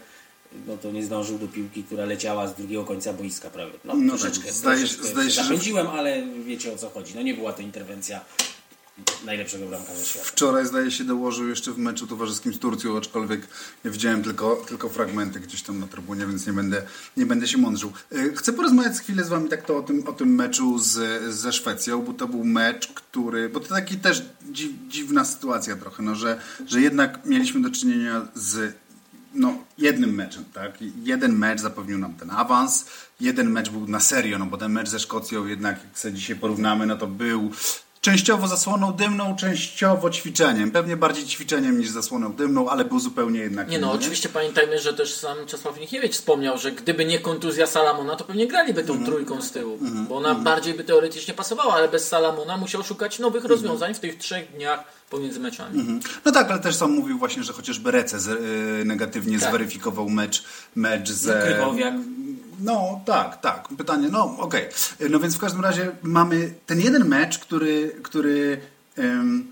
no 0.68 0.77
to 0.77 0.92
nie 0.92 1.03
zdążył 1.03 1.39
do 1.39 1.48
piłki, 1.48 1.83
która 1.83 2.06
leciała 2.06 2.48
z 2.48 2.56
drugiego 2.56 2.83
końca 2.86 3.13
boiska 3.13 3.50
prawie. 3.50 3.71
No, 3.86 3.94
No 3.95 4.09
troszeczkę, 4.18 4.45
tak, 4.45 4.53
zdaje 4.53 4.80
się- 4.88 4.95
troszeczkę 4.95 5.12
zdaje 5.13 5.30
się, 5.30 5.36
że- 5.36 5.44
zapędziłem, 5.44 5.88
ale 5.88 6.24
wiecie 6.45 6.74
o 6.74 6.77
co 6.77 6.89
chodzi. 6.89 7.15
No 7.15 7.21
nie 7.21 7.33
była 7.33 7.53
to 7.53 7.62
interwencja 7.62 8.21
najlepszego 9.25 9.65
bramkarza 9.65 10.06
świata. 10.06 10.25
Wczoraj 10.25 10.65
zdaje 10.68 10.92
się 10.92 11.03
dołożył 11.03 11.48
jeszcze 11.50 11.71
w 11.71 11.77
meczu 11.77 12.07
towarzyskim 12.07 12.53
z 12.53 12.59
Turcją, 12.59 12.98
aczkolwiek 12.98 13.42
ja 13.83 13.92
widziałem 13.92 14.24
tylko, 14.24 14.65
tylko 14.68 14.89
fragmenty 14.89 15.39
gdzieś 15.39 15.62
tam 15.63 15.79
na 15.79 15.88
trybunie, 15.88 16.25
więc 16.25 16.48
nie 16.48 16.53
będę, 16.53 16.81
nie 17.17 17.25
będę 17.25 17.48
się 17.48 17.58
mądrzył. 17.58 17.91
Y, 18.13 18.34
Chcę 18.36 18.53
porozmawiać 18.53 18.93
chwilę 18.98 19.24
z 19.24 19.29
wami 19.29 19.50
tak 19.50 19.65
to 19.65 19.77
o 19.77 19.81
tym, 19.81 20.08
o 20.08 20.13
tym 20.13 20.36
meczu 20.36 20.79
z, 20.79 21.24
ze 21.34 21.53
Szwecją, 21.53 22.01
bo 22.01 22.13
to 22.13 22.27
był 22.27 22.43
mecz, 22.43 22.88
który, 22.88 23.50
bo 23.50 23.60
to 23.60 23.67
taki 23.70 23.98
też 23.98 24.25
dziw, 24.51 24.72
dziwna 24.88 25.25
sytuacja 25.25 25.75
trochę, 25.75 26.03
no, 26.03 26.15
że, 26.15 26.39
że 26.67 26.81
jednak 26.81 27.25
mieliśmy 27.25 27.62
do 27.62 27.70
czynienia 27.70 28.27
z 28.36 28.74
no, 29.33 29.53
jednym 29.77 30.15
meczem, 30.15 30.45
tak? 30.53 30.71
Jeden 31.03 31.38
mecz 31.38 31.61
zapewnił 31.61 31.97
nam 31.97 32.13
ten 32.13 32.31
awans, 32.31 32.85
jeden 33.19 33.51
mecz 33.51 33.69
był 33.69 33.88
na 33.88 34.00
serio, 34.00 34.39
no 34.39 34.45
bo 34.45 34.57
ten 34.57 34.71
mecz 34.71 34.89
ze 34.89 35.00
Szkocją 35.00 35.45
jednak, 35.45 35.83
jak 35.83 36.00
sobie 36.00 36.13
dzisiaj 36.13 36.35
porównamy, 36.35 36.85
no 36.85 36.97
to 36.97 37.07
był 37.07 37.51
częściowo 38.01 38.47
zasłoną 38.47 38.93
dymną, 38.93 39.35
częściowo 39.35 40.09
ćwiczeniem. 40.09 40.71
Pewnie 40.71 40.97
bardziej 40.97 41.25
ćwiczeniem 41.25 41.79
niż 41.79 41.89
zasłoną 41.89 42.33
dymną, 42.33 42.69
ale 42.69 42.85
był 42.85 43.00
zupełnie 43.00 43.39
jednak 43.39 43.69
Nie 43.69 43.79
no, 43.79 43.88
inny. 43.88 44.00
oczywiście 44.00 44.29
pamiętajmy, 44.29 44.79
że 44.79 44.93
też 44.93 45.13
sam 45.13 45.38
Czesław 45.47 45.79
Michniewicz 45.79 46.13
wspomniał, 46.13 46.57
że 46.57 46.71
gdyby 46.71 47.05
nie 47.05 47.19
kontuzja 47.19 47.67
Salamona, 47.67 48.15
to 48.15 48.23
pewnie 48.23 48.47
graliby 48.47 48.83
tą 48.83 49.05
trójką 49.05 49.41
z 49.41 49.51
tyłu, 49.51 49.79
bo 50.09 50.17
ona 50.17 50.35
bardziej 50.35 50.73
by 50.73 50.83
teoretycznie 50.83 51.33
pasowała, 51.33 51.73
ale 51.73 51.88
bez 51.88 52.07
Salamona 52.07 52.57
musiał 52.57 52.83
szukać 52.83 53.19
nowych 53.19 53.45
rozwiązań 53.45 53.93
w 53.93 54.00
tych 54.00 54.17
trzech 54.17 54.51
dniach 54.51 54.83
pomiędzy 55.12 55.39
meczami. 55.39 56.00
No 56.25 56.32
tak, 56.32 56.51
ale 56.51 56.60
też 56.60 56.75
sam 56.75 56.91
mówił 56.91 57.18
właśnie, 57.20 57.44
że 57.44 57.53
chociażby 57.53 57.91
Rece 57.91 58.20
z, 58.20 58.27
y, 58.82 58.86
negatywnie 58.86 59.39
Tak. 59.39 59.50
zweryfikował 59.50 60.10
mecz, 60.10 60.44
mecz 60.75 61.10
z... 61.12 61.44
Krychowiak. 61.46 61.94
No 62.60 63.01
tak, 63.06 63.41
tak. 63.41 63.68
Pytanie, 63.77 64.10
no 64.12 64.38
okej. 64.38 64.68
No 65.10 65.20
więc 65.20 65.36
w 65.36 65.39
każdym 65.39 65.62
razie 65.62 65.91
mamy 66.03 66.53
ten 66.65 66.80
jeden 66.80 67.08
mecz, 67.08 67.39
który, 67.39 67.96
który 68.03 68.62
n- 68.98 69.44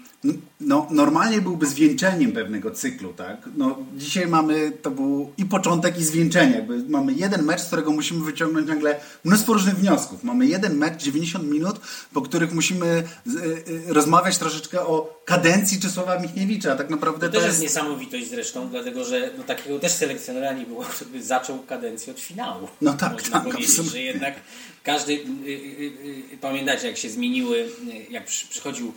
no, 0.59 0.87
normalnie 0.91 1.41
byłby 1.41 1.65
zwieńczeniem 1.65 2.31
pewnego 2.31 2.71
cyklu, 2.71 3.13
tak? 3.13 3.49
No, 3.57 3.77
dzisiaj 3.97 4.27
mamy, 4.27 4.71
to 4.71 4.91
był 4.91 5.33
i 5.37 5.45
początek 5.45 5.97
i 5.97 6.03
zwieńczenie. 6.03 6.55
Jakby 6.55 6.83
mamy 6.89 7.13
jeden 7.13 7.43
mecz, 7.43 7.61
z 7.61 7.65
którego 7.65 7.91
musimy 7.91 8.25
wyciągnąć 8.25 8.67
nagle 8.67 8.99
mnóstwo 9.23 9.53
różnych 9.53 9.75
wniosków. 9.75 10.23
Mamy 10.23 10.45
jeden 10.45 10.77
mecz, 10.77 11.03
90 11.03 11.45
minut, 11.51 11.79
po 12.13 12.21
których 12.21 12.53
musimy 12.53 12.85
y, 12.85 13.31
y, 13.69 13.93
rozmawiać 13.93 14.37
troszeczkę 14.37 14.81
o 14.81 15.21
kadencji 15.25 15.79
Czesława 15.79 16.19
Michniewicza. 16.19 16.75
Tak 16.75 16.89
naprawdę 16.89 17.27
To 17.27 17.33
to, 17.33 17.39
też 17.39 17.47
jest... 17.47 17.61
jest 17.61 17.75
niesamowitość 17.75 18.29
zresztą, 18.29 18.69
dlatego 18.69 19.05
że 19.05 19.31
no, 19.37 19.43
takiego 19.43 19.79
też 19.79 19.91
selekcjonera 19.91 20.53
nie 20.53 20.65
było, 20.65 20.85
żeby 20.99 21.23
zaczął 21.23 21.59
kadencję 21.59 22.13
od 22.13 22.19
finału. 22.19 22.67
No 22.81 22.93
tak, 22.93 23.13
Można 23.13 23.31
tak, 23.31 23.43
powiedzieć, 23.43 23.69
absolutnie. 23.69 23.91
że 23.91 24.01
jednak 24.01 24.35
każdy, 24.83 25.13
y, 25.13 25.15
y, 25.15 25.49
y, 25.49 26.33
y, 26.33 26.37
pamiętacie 26.41 26.87
jak 26.87 26.97
się 26.97 27.09
zmieniły, 27.09 27.57
y, 27.57 28.11
jak 28.11 28.25
przy, 28.25 28.47
przychodził 28.47 28.93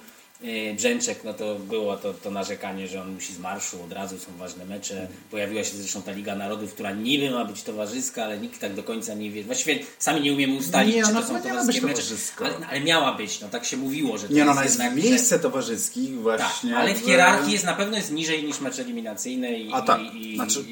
Brzęczek, 0.77 1.25
no 1.25 1.35
to 1.35 1.55
było 1.55 1.97
to, 1.97 2.15
to 2.15 2.31
narzekanie, 2.31 2.89
że 2.89 3.03
on 3.03 3.15
musi 3.15 3.33
z 3.35 3.39
marszu, 3.39 3.83
od 3.85 3.93
razu 3.93 4.19
są 4.19 4.27
ważne 4.39 4.65
mecze. 4.65 5.09
Pojawiła 5.31 5.65
się 5.65 5.77
zresztą 5.77 6.03
ta 6.03 6.13
Liga 6.13 6.35
Narodów, 6.37 6.73
która 6.75 6.93
niby 6.93 7.31
ma 7.31 7.45
być 7.45 7.63
towarzyska, 7.63 8.25
ale 8.25 8.39
nikt 8.39 8.61
tak 8.61 8.75
do 8.75 8.83
końca 8.83 9.15
nie 9.15 9.31
wie. 9.31 9.45
Właściwie 9.45 9.79
sami 9.99 10.21
nie 10.21 10.33
umiemy 10.33 10.55
ustalić, 10.55 10.95
Nie, 10.95 11.03
czy 11.03 11.09
ona 11.11 11.23
to 11.23 11.29
są 11.29 11.43
towarzyskie 11.43 11.87
mecze. 11.87 12.03
Ale, 12.41 12.67
ale 12.71 12.81
miała 12.81 13.13
być, 13.15 13.41
no 13.41 13.49
tak 13.49 13.65
się 13.65 13.77
mówiło, 13.77 14.19
że 14.19 14.29
to 14.29 14.35
Nie 14.35 14.45
no, 14.45 14.63
jest 14.63 14.75
jednak, 14.79 14.95
w 14.95 15.03
że- 15.03 15.09
miejsce 15.11 15.39
towarzyskich 15.39 16.11
tak, 16.11 16.19
właśnie. 16.21 16.77
ale 16.77 16.95
w 16.95 16.99
hierarchii 17.01 17.53
jest 17.53 17.65
na 17.65 17.75
pewno 17.75 17.97
jest 17.97 18.13
niżej 18.13 18.45
niż 18.45 18.61
mecze 18.61 18.83
eliminacyjne 18.83 19.53
i, 19.59 19.73
A 19.73 19.83
tak, 19.83 20.01
i, 20.15 20.33
i, 20.33 20.37
znaczy- 20.37 20.65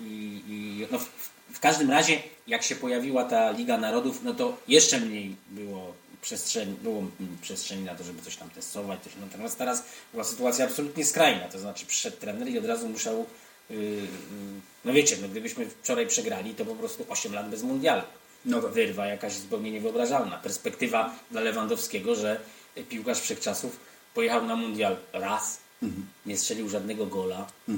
i 0.00 0.86
no 0.92 0.98
w, 0.98 1.08
w 1.52 1.60
każdym 1.60 1.90
razie 1.90 2.22
jak 2.46 2.62
się 2.62 2.76
pojawiła 2.76 3.24
ta 3.24 3.50
Liga 3.50 3.78
Narodów, 3.78 4.20
no 4.24 4.34
to 4.34 4.56
jeszcze 4.68 5.00
mniej 5.00 5.36
było 5.50 5.94
przestrzeni, 6.22 6.76
było 6.82 7.02
przestrzeni 7.42 7.84
na 7.84 7.94
to, 7.94 8.04
żeby 8.04 8.22
coś 8.22 8.36
tam 8.36 8.50
testować. 8.50 9.02
Coś, 9.02 9.12
natomiast 9.20 9.58
teraz 9.58 9.84
była 10.12 10.24
sytuacja 10.24 10.64
absolutnie 10.64 11.04
skrajna, 11.04 11.48
to 11.48 11.58
znaczy 11.58 11.86
przyszedł 11.86 12.16
trener 12.16 12.48
i 12.48 12.58
od 12.58 12.64
razu 12.64 12.88
musiał 12.88 13.26
yy, 13.70 13.76
yy, 13.76 14.06
no 14.84 14.92
wiecie, 14.92 15.16
no 15.22 15.28
gdybyśmy 15.28 15.66
wczoraj 15.70 16.06
przegrali, 16.06 16.54
to 16.54 16.64
po 16.64 16.74
prostu 16.74 17.06
8 17.08 17.34
lat 17.34 17.50
bez 17.50 17.62
mundialu. 17.62 18.02
No 18.44 18.62
tak. 18.62 18.72
Wyrwa 18.72 19.06
jakaś 19.06 19.32
zupełnie 19.32 19.70
niewyobrażalna. 19.70 20.38
Perspektywa 20.38 21.14
dla 21.30 21.40
Lewandowskiego, 21.40 22.14
że 22.14 22.40
piłkarz 22.88 23.20
wszechczasów 23.20 23.80
pojechał 24.14 24.46
na 24.46 24.56
mundial 24.56 24.96
raz, 25.12 25.58
nie 26.26 26.38
strzelił 26.38 26.68
żadnego 26.68 27.06
gola. 27.06 27.46
Y, 27.68 27.72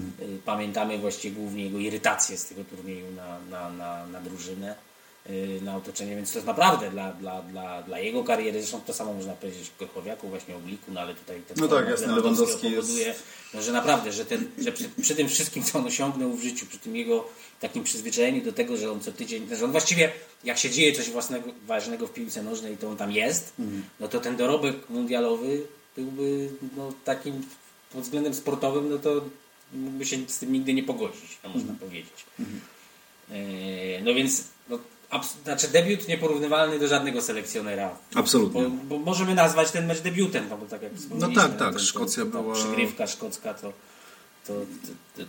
Pamiętamy 0.44 0.98
właściwie 0.98 1.36
głównie 1.36 1.64
jego 1.64 1.78
irytację 1.78 2.38
z 2.38 2.46
tego 2.46 2.64
turnieju 2.64 3.10
na, 3.10 3.38
na, 3.50 3.70
na, 3.70 4.06
na 4.06 4.20
drużynę, 4.20 4.72
y, 4.72 4.76
na 5.62 5.76
otoczenie, 5.76 6.16
więc 6.16 6.32
to 6.32 6.38
jest 6.38 6.46
naprawdę 6.46 6.90
dla, 6.90 7.12
dla, 7.12 7.42
dla, 7.42 7.82
dla 7.82 7.98
jego 7.98 8.24
kariery, 8.24 8.60
zresztą 8.60 8.80
to 8.80 8.94
samo 8.94 9.14
można 9.14 9.32
powiedzieć 9.32 9.70
o 9.76 9.78
Krychowiaku, 9.78 10.28
właśnie 10.28 10.56
o 10.56 10.58
Gliku, 10.58 10.92
no 10.92 11.00
ale 11.00 11.14
tutaj 11.14 11.42
ten 11.48 11.56
No 11.60 11.68
tak, 11.68 11.88
jasne, 11.88 12.06
Lewandowski 12.16 12.66
Lewandowski 12.68 13.00
jest- 13.00 13.22
no, 13.54 13.62
że 13.62 13.72
naprawdę, 13.72 14.12
że, 14.12 14.24
ten, 14.24 14.50
że 14.58 14.72
przy, 14.72 14.88
przy 15.02 15.14
tym 15.14 15.28
wszystkim, 15.28 15.62
co 15.62 15.78
on 15.78 15.86
osiągnął 15.86 16.32
w 16.32 16.42
życiu, 16.42 16.66
przy 16.66 16.78
tym 16.78 16.96
jego 16.96 17.28
takim 17.60 17.84
przyzwyczajeniu 17.84 18.44
do 18.44 18.52
tego, 18.52 18.76
że 18.76 18.92
on 18.92 19.00
co 19.00 19.12
tydzień, 19.12 19.48
że 19.58 19.64
on 19.64 19.70
właściwie, 19.72 20.12
jak 20.44 20.58
się 20.58 20.70
dzieje 20.70 20.92
coś 20.92 21.10
własnego, 21.10 21.48
ważnego 21.66 22.06
w 22.06 22.12
piłce 22.12 22.42
nożnej, 22.42 22.76
to 22.76 22.88
on 22.88 22.96
tam 22.96 23.12
jest, 23.12 23.52
no 24.00 24.08
to 24.08 24.20
ten 24.20 24.36
dorobek 24.36 24.90
mundialowy 24.90 25.62
byłby 25.96 26.48
no, 26.76 26.92
takim 27.04 27.42
pod 27.92 28.02
względem 28.02 28.34
sportowym, 28.34 28.90
no 28.90 28.98
to 28.98 29.24
mógłby 29.72 30.06
się 30.06 30.16
z 30.28 30.38
tym 30.38 30.52
nigdy 30.52 30.74
nie 30.74 30.82
pogodzić, 30.82 31.38
no, 31.44 31.50
można 31.50 31.74
powiedzieć. 31.80 32.24
E, 33.30 33.34
No 34.02 34.14
więc, 34.14 34.44
no, 34.68 34.78
znaczy 35.44 35.68
debiut 35.68 36.08
nieporównywalny 36.08 36.78
do 36.78 36.88
żadnego 36.88 37.22
selekcjonera. 37.22 37.90
Absolutnie. 38.14 38.62
Bo, 38.62 38.70
bo 38.70 38.98
możemy 39.04 39.34
nazwać 39.34 39.70
ten 39.70 39.86
mecz 39.86 40.00
debiutem, 40.00 40.46
no 40.50 40.56
bo 40.58 40.66
tak 40.66 40.82
jak 40.82 40.94
wspomnieliśmy. 40.94 41.42
tak, 41.42 41.56
tak, 41.58 41.72
to- 41.72 41.78
to- 41.78 41.84
Szkocja 41.84 42.24
była- 42.24 42.54
Przygrywka 42.54 43.06
szkocka 43.06 43.54
to, 43.54 43.72
to, 44.46 44.52
to, 44.54 44.62
to, 45.16 45.28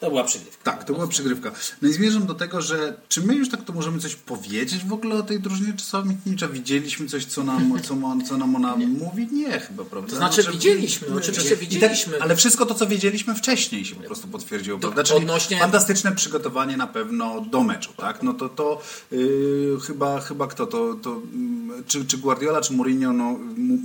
to 0.00 0.10
była 0.10 0.24
przygrywka. 0.24 0.64
Tak, 0.64 0.84
to 0.84 0.94
była 0.94 1.06
przygrywka. 1.06 1.52
No 1.82 1.88
i 1.88 1.92
zmierzam 1.92 2.26
do 2.26 2.34
tego, 2.34 2.62
że 2.62 2.96
czy 3.08 3.20
my 3.20 3.34
już 3.34 3.48
tak 3.48 3.64
to 3.64 3.72
możemy 3.72 3.98
coś 3.98 4.14
powiedzieć 4.14 4.84
w 4.84 4.92
ogóle 4.92 5.14
o 5.14 5.22
tej 5.22 5.40
drużynie 5.40 5.72
Mitnicza? 6.04 6.48
Widzieliśmy 6.48 7.06
coś, 7.06 7.24
co 7.24 7.44
nam, 7.44 7.80
co, 7.82 7.94
co 8.28 8.36
nam 8.36 8.56
ona 8.56 8.76
mówi? 8.76 9.28
Nie, 9.32 9.60
chyba, 9.60 9.84
prawda? 9.84 10.10
To 10.10 10.16
znaczy 10.16 10.42
Znaczy, 10.42 10.58
widzieliśmy, 10.58 11.08
nie, 11.08 11.14
oczywiście 11.16 11.54
i 11.54 11.56
widzieliśmy. 11.56 12.12
Tak, 12.12 12.22
ale 12.22 12.36
wszystko 12.36 12.66
to, 12.66 12.74
co 12.74 12.86
wiedzieliśmy 12.86 13.34
wcześniej 13.34 13.84
się 13.84 13.94
po 13.94 14.02
prostu 14.02 14.28
potwierdziło, 14.28 14.78
To 14.78 14.80
prawda? 14.80 15.02
Czyli 15.02 15.18
odnośnie- 15.18 15.58
fantastyczne 15.58 16.12
przygotowanie 16.12 16.76
na 16.76 16.86
pewno 16.86 17.40
do 17.40 17.62
meczu, 17.62 17.92
tak? 17.96 18.22
No 18.22 18.34
to 18.34 18.48
to 18.48 18.82
yy, 19.10 19.78
chyba, 19.86 20.20
chyba 20.20 20.46
kto 20.46 20.66
to, 20.66 20.94
to 20.94 21.10
mm, 21.10 21.84
czy, 21.86 22.04
czy 22.04 22.18
Guardiola, 22.18 22.60
czy 22.60 22.72
Mourinho 22.72 23.12
no, 23.12 23.38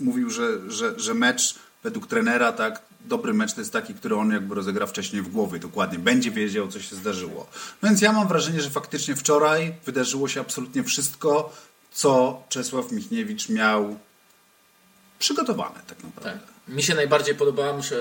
mówił, 0.04 0.30
że, 0.30 0.72
że, 0.72 1.00
że 1.00 1.13
mecz 1.13 1.56
według 1.84 2.08
trenera, 2.08 2.51
tak, 2.51 2.88
dobry 3.10 3.34
mecz 3.34 3.54
to 3.54 3.62
jest 3.62 3.74
taki, 3.74 3.94
który 3.94 4.16
on 4.16 4.32
jakby 4.32 4.56
rozegra 4.56 4.86
wcześniej 4.86 5.22
w 5.22 5.30
głowie, 5.30 5.60
dokładnie, 5.60 6.00
będzie 6.00 6.32
wiedział, 6.32 6.68
co 6.68 6.82
się 6.82 6.96
zdarzyło. 6.96 7.48
No 7.82 7.89
więc 7.89 8.01
ja 8.01 8.13
mam 8.13 8.28
wrażenie, 8.28 8.62
że 8.62 8.70
faktycznie 8.70 9.16
wczoraj 9.16 9.75
wydarzyło 9.86 10.28
się 10.28 10.42
absolutnie 10.42 10.84
wszystko, 10.84 11.54
co 11.92 12.44
Czesław 12.50 12.92
Michniewicz 12.92 13.50
miał 13.50 13.98
przygotowane 15.20 15.80
tak 15.88 16.04
naprawdę. 16.04 16.32
Tak. 16.32 16.75
Mi 16.75 16.84
się 16.84 16.96
najbardziej 16.96 17.36
podobała, 17.36 17.74
muszę 17.74 17.96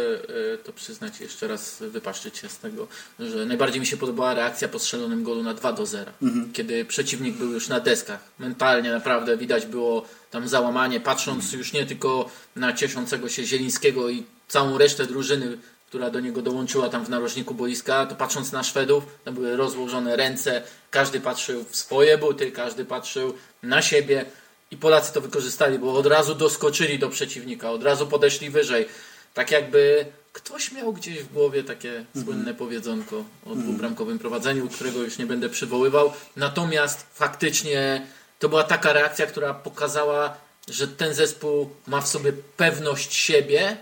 e, 0.55 0.59
to 0.59 0.73
przyznać 0.73 1.21
jeszcze 1.21 1.49
raz, 1.49 1.77
wypaszczyć 1.81 2.39
się 2.39 2.49
z 2.49 2.59
tego, 2.59 2.89
że 3.21 3.47
najbardziej 3.47 3.81
mi 3.81 3.87
się 3.87 3.97
podobała 3.97 4.35
reakcja 4.35 4.69
po 4.69 4.79
strzelonym 4.79 5.25
golu 5.25 5.43
na 5.43 5.55
2 5.55 5.73
do 5.73 5.87
0. 5.87 6.13
Kiedy 6.53 6.85
przeciwnik 6.85 7.37
był 7.37 7.53
już 7.53 7.69
na 7.69 7.81
deskach. 7.81 8.21
Mentalnie 8.39 8.93
naprawdę 8.93 9.37
widać 9.37 9.67
było 9.67 10.05
tam 10.31 10.49
załamanie, 10.49 11.01
patrząc 11.01 11.53
już 11.53 11.73
nie 11.73 11.87
tylko 11.87 12.31
na 12.57 12.73
cieszącego 12.73 13.29
się 13.29 13.45
Zielińskiego 13.45 14.09
i 14.09 14.25
całą 14.49 14.79
resztę 14.79 15.07
drużyny, 15.07 15.59
która 15.89 16.11
do 16.11 16.21
niego 16.21 16.43
dołączyła 16.43 16.89
tam 16.89 17.05
w 17.05 17.09
narożniku 17.09 17.55
boiska, 17.55 18.07
to 18.07 18.15
patrząc 18.15 18.53
na 18.53 18.63
Szwedów, 18.63 19.05
tam 19.25 19.35
były 19.35 19.57
rozłożone 19.57 20.17
ręce, 20.17 20.63
każdy 20.91 21.21
patrzył 21.21 21.65
w 21.65 21.77
swoje 21.77 22.19
buty, 22.19 22.53
każdy 22.53 22.85
patrzył 22.85 23.35
na 23.63 23.83
siebie. 23.83 24.25
I 24.71 24.77
Polacy 24.77 25.13
to 25.13 25.21
wykorzystali, 25.21 25.79
bo 25.79 25.95
od 25.95 26.07
razu 26.07 26.35
doskoczyli 26.35 26.99
do 26.99 27.09
przeciwnika, 27.09 27.71
od 27.71 27.83
razu 27.83 28.07
podeszli 28.07 28.51
wyżej. 28.51 28.89
Tak 29.35 29.51
jakby 29.51 30.07
ktoś 30.33 30.73
miał 30.73 30.93
gdzieś 30.93 31.19
w 31.19 31.33
głowie 31.33 31.65
takie 31.65 32.05
słynne 32.25 32.55
powiedzonko 32.55 33.25
o 33.47 33.55
dwubramkowym 33.55 34.19
prowadzeniu, 34.19 34.69
którego 34.69 34.99
już 34.99 35.19
nie 35.19 35.27
będę 35.27 35.49
przywoływał. 35.49 36.13
Natomiast 36.37 37.07
faktycznie 37.15 38.07
to 38.39 38.49
była 38.49 38.65
taka 38.65 38.93
reakcja, 38.93 39.27
która 39.27 39.55
pokazała, 39.55 40.37
że 40.69 40.89
ten 40.89 41.15
zespół 41.15 41.71
ma 41.87 42.01
w 42.01 42.09
sobie 42.09 42.33
pewność 42.57 43.15
siebie, 43.15 43.77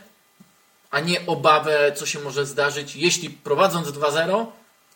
a 0.90 1.00
nie 1.00 1.26
obawę, 1.26 1.93
co 1.97 2.07
się 2.07 2.21
może 2.21 2.47
zdarzyć, 2.47 2.97
jeśli 2.97 3.31
prowadząc 3.31 3.88
2-0 3.88 4.47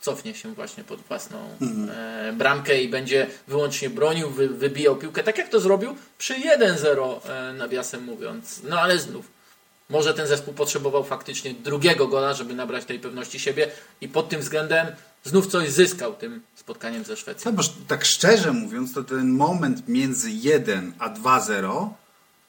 cofnie 0.01 0.35
się 0.35 0.55
właśnie 0.55 0.85
pod 0.85 1.01
własną 1.01 1.39
e, 1.91 2.33
bramkę 2.33 2.83
i 2.83 2.89
będzie 2.89 3.27
wyłącznie 3.49 3.91
bronił, 3.91 4.31
wy, 4.31 4.49
wybijał 4.49 4.97
piłkę, 4.97 5.23
tak 5.23 5.39
jak 5.39 5.49
to 5.49 5.61
zrobił 5.61 5.97
przy 6.19 6.35
1-0, 6.35 7.31
e, 7.31 7.53
nawiasem 7.53 8.05
mówiąc. 8.05 8.61
No 8.69 8.81
ale 8.81 8.99
znów, 8.99 9.27
może 9.91 10.15
ten 10.15 10.27
zespół 10.27 10.55
potrzebował 10.55 11.05
faktycznie 11.05 11.55
drugiego 11.55 12.09
gola, 12.09 12.35
żeby 12.35 12.55
nabrać 12.55 12.85
tej 12.85 12.99
pewności 12.99 13.41
siebie 13.41 13.71
i 14.01 14.09
pod 14.09 14.29
tym 14.29 14.41
względem 14.41 14.87
znów 15.25 15.47
coś 15.47 15.71
zyskał 15.71 16.15
tym 16.15 16.43
spotkaniem 16.55 17.05
ze 17.05 17.17
Szwecją. 17.17 17.45
Tak, 17.45 17.55
bo 17.55 17.63
tak 17.89 18.05
szczerze 18.05 18.53
mówiąc, 18.53 18.95
to 18.95 19.05
ten 19.05 19.31
moment 19.31 19.89
między 19.89 20.31
1 20.31 20.93
a 20.99 21.09
2-0 21.09 21.89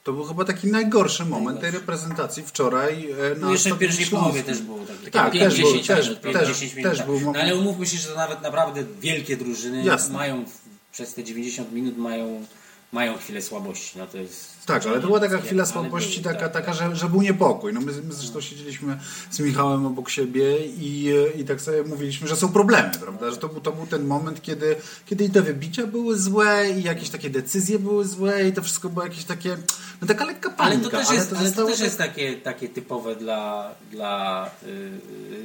to 0.04 0.14
był 0.14 0.24
chyba 0.24 0.46
taki 0.46 0.68
najgorszy 0.68 1.26
moment 1.26 1.62
tej 1.62 1.72
reprezentacji 1.72 2.44
wczoraj 2.44 3.12
e, 3.12 3.36
na 3.36 3.46
No 3.46 3.52
jeszcze 3.52 3.76
w 3.76 3.78
pierwszej 3.78 4.06
połowie 4.06 4.44
też 4.44 4.62
było 4.62 4.80
takie. 4.80 5.12
Tak, 5.12 5.32
pięć, 5.32 5.46
też, 5.46 5.62
był, 5.62 5.72
dziesięć 5.72 5.88
też, 5.88 6.10
minut, 6.10 6.22
też, 6.22 6.48
10 6.48 6.76
minut. 6.76 6.92
też 6.92 6.98
tak. 6.98 7.08
był 7.08 7.20
no, 7.20 7.34
ale 7.40 7.56
umówmy 7.56 7.86
się, 7.86 7.98
że 7.98 8.08
to 8.08 8.16
nawet 8.16 8.42
naprawdę 8.42 8.84
wielkie 9.02 9.38
drużyny 9.38 9.84
Jasne. 9.84 10.14
mają 10.14 10.46
przez 10.92 11.14
te 11.14 11.24
90 11.24 11.72
minut 11.72 11.98
mają, 11.98 12.46
mają 12.92 13.18
chwilę 13.18 13.42
słabości. 13.42 13.98
No 14.00 14.08
to 14.08 14.18
jest 14.18 14.52
Tak, 14.66 14.86
ale 14.88 15.00
to 15.00 15.08
była 15.08 15.20
taka 15.20 15.34
Ale 15.36 15.44
chwila 15.44 15.66
słabości, 15.66 16.22
tak, 16.22 16.34
taka, 16.34 16.50
tak. 16.50 16.66
taka 16.66 16.74
że, 16.90 16.96
że 16.96 17.10
był 17.10 17.22
niepokój. 17.22 17.74
No 17.74 17.82
my, 17.82 17.92
my 17.92 18.14
zresztą 18.14 18.42
siedzieliśmy 18.42 18.98
z 19.32 19.40
Michałem 19.40 19.86
obok 19.86 20.10
siebie 20.10 20.66
i, 20.66 21.14
i 21.38 21.46
tak 21.46 21.62
sobie 21.62 21.84
mówiliśmy, 21.84 22.28
że 22.28 22.36
są 22.36 22.50
problemy, 22.52 22.92
prawda? 23.00 23.32
Że 23.32 23.38
to 23.38 23.48
był, 23.48 23.62
to 23.62 23.72
był 23.72 23.88
ten 23.88 24.06
moment, 24.08 24.42
kiedy, 24.42 24.76
kiedy 25.06 25.24
i 25.24 25.30
te 25.30 25.42
wybicia 25.42 25.88
były 25.88 26.18
złe 26.20 26.66
i 26.80 26.84
jakieś 26.84 27.10
takie 27.10 27.30
decyzje 27.30 27.80
były 27.80 28.06
złe 28.06 28.48
i 28.48 28.54
to 28.54 28.62
wszystko 28.62 28.90
było 28.90 29.06
jakieś 29.06 29.24
takie, 29.24 29.58
no 30.02 30.08
taka 30.08 30.26
lekka 30.26 30.54
Ale 30.58 30.72
panika. 30.72 30.90
to 30.90 30.98
też 30.98 31.12
jest, 31.12 31.30
ale 31.34 31.40
to 31.40 31.46
zostało 31.46 31.70
też 31.70 31.78
tak- 31.78 31.86
jest 31.86 31.98
takie, 31.98 32.34
takie 32.34 32.70
typowe 32.70 33.16
dla, 33.16 33.72
dla 33.92 34.50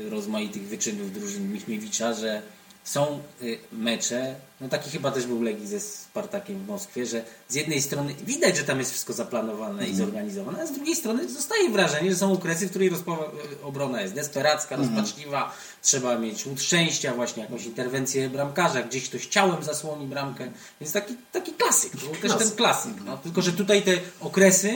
y, 0.06 0.10
rozmaitych 0.10 0.62
wyczynów 0.68 1.12
drużyn 1.12 1.52
Michniewicza, 1.52 2.14
że 2.14 2.42
są 2.86 3.22
y, 3.42 3.58
mecze, 3.72 4.34
no 4.60 4.68
taki 4.68 4.90
chyba 4.90 5.10
też 5.10 5.26
był 5.26 5.42
Legii 5.42 5.66
ze 5.66 5.80
Spartakiem 5.80 6.58
w 6.58 6.66
Moskwie, 6.66 7.06
że 7.06 7.24
z 7.48 7.54
jednej 7.54 7.82
strony 7.82 8.14
widać, 8.26 8.56
że 8.56 8.64
tam 8.64 8.78
jest 8.78 8.90
wszystko 8.90 9.12
zaplanowane 9.12 9.86
i 9.88 9.94
zorganizowane, 9.96 10.62
a 10.62 10.66
z 10.66 10.72
drugiej 10.72 10.96
strony 10.96 11.28
zostaje 11.28 11.70
wrażenie, 11.70 12.10
że 12.10 12.16
są 12.16 12.32
okresy, 12.32 12.66
w 12.66 12.70
której 12.70 12.90
rozpowa- 12.90 13.30
obrona 13.62 14.00
jest 14.02 14.14
desperacka, 14.14 14.76
rozpaczliwa, 14.76 15.52
trzeba 15.82 16.18
mieć 16.18 16.46
łód 16.46 16.62
szczęścia, 16.62 17.14
właśnie 17.14 17.42
jakąś 17.42 17.64
interwencję 17.66 18.30
bramkarza, 18.30 18.82
gdzieś 18.82 19.08
ktoś 19.08 19.26
ciałem 19.26 19.62
zasłoni 19.64 20.06
bramkę, 20.06 20.50
więc 20.80 20.92
taki, 20.92 21.14
taki 21.32 21.52
klasyk, 21.52 21.92
to 21.92 22.06
był 22.06 22.14
też 22.16 22.34
ten 22.38 22.50
klasyk, 22.50 22.92
no, 23.06 23.16
tylko 23.16 23.42
że 23.42 23.52
tutaj 23.52 23.82
te 23.82 23.92
okresy 24.20 24.68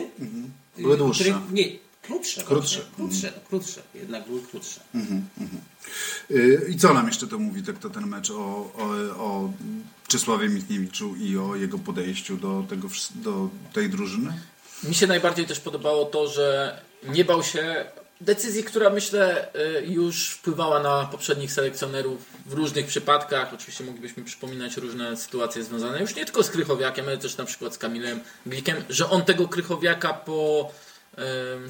y, 0.79 0.83
Były 0.83 0.97
dłuższe. 0.97 1.25
których- 1.25 1.53
nie, 1.53 1.65
krótsze. 2.03 2.43
Krótsze. 2.43 2.77
właśnie, 2.81 2.97
Krótsze, 2.97 3.33
no, 3.37 3.49
krótsze. 3.49 3.83
Jednak 3.95 4.27
były 4.27 4.43
krótsze. 4.43 4.81
Y, 4.95 4.99
I 6.69 6.77
co 6.77 6.95
nam 6.95 7.07
jeszcze 7.07 7.27
to 7.27 7.39
mówi, 7.39 7.63
tak 7.63 7.79
to 7.79 7.91
ten 7.91 8.07
mecz 8.07 8.31
o, 8.31 8.35
o, 8.35 8.87
o 9.17 9.53
Czesławie 10.09 10.49
Michniewiczu 10.49 11.17
i 11.17 11.39
o 11.39 11.57
jego 11.57 11.79
podejściu 11.79 12.37
do, 12.37 12.65
tego, 12.69 12.89
do 13.15 13.49
tej 13.73 13.91
drużyny? 13.91 14.33
Mi 14.85 14.95
się 14.95 15.07
najbardziej 15.07 15.47
też 15.47 15.61
podobało 15.61 16.05
to, 16.05 16.29
że 16.29 16.79
nie 17.09 17.25
bał 17.25 17.43
się 17.43 17.85
decyzji, 18.21 18.65
która 18.65 18.91
myślę 18.91 19.49
y, 19.55 19.87
już 19.87 20.31
wpływała 20.31 20.83
na 20.83 21.05
poprzednich 21.05 21.53
selekcjonerów 21.53 22.19
w 22.47 22.53
różnych 22.53 22.87
przypadkach. 22.87 23.55
Oczywiście 23.55 23.85
moglibyśmy 23.85 24.25
przypominać 24.25 24.77
różne 24.77 25.17
sytuacje 25.17 25.65
związane 25.65 26.01
już 26.01 26.15
nie 26.15 26.25
tylko 26.25 26.43
z 26.43 26.51
Krychowiakiem, 26.51 27.07
ale 27.07 27.19
też 27.19 27.37
na 27.37 27.45
przykład 27.45 27.75
z 27.75 27.79
Kamilem 27.79 28.21
Glikiem, 28.47 28.77
że 28.89 29.11
on 29.11 29.25
tego 29.25 29.49
Krychowiaka 29.49 30.13
po 30.13 30.71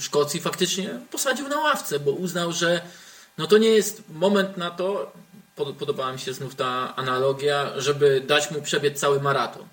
Szkocji 0.01 0.41
faktycznie 0.41 1.01
posadził 1.11 1.49
na 1.49 1.59
ławce, 1.59 2.01
bo 2.01 2.11
uznał, 2.11 2.53
że 2.53 2.81
no 3.41 3.47
to 3.47 3.59
nie 3.59 3.69
jest 3.69 4.03
moment 4.15 4.57
na 4.57 4.71
to, 4.71 5.13
pod- 5.57 5.77
podobała 5.77 6.13
mi 6.13 6.19
się 6.19 6.33
znów 6.35 6.55
ta 6.55 6.97
analogia, 6.97 7.73
żeby 7.77 8.23
dać 8.27 8.51
mu 8.51 8.63
przebiec 8.63 9.01
cały 9.01 9.21
maraton. 9.21 9.65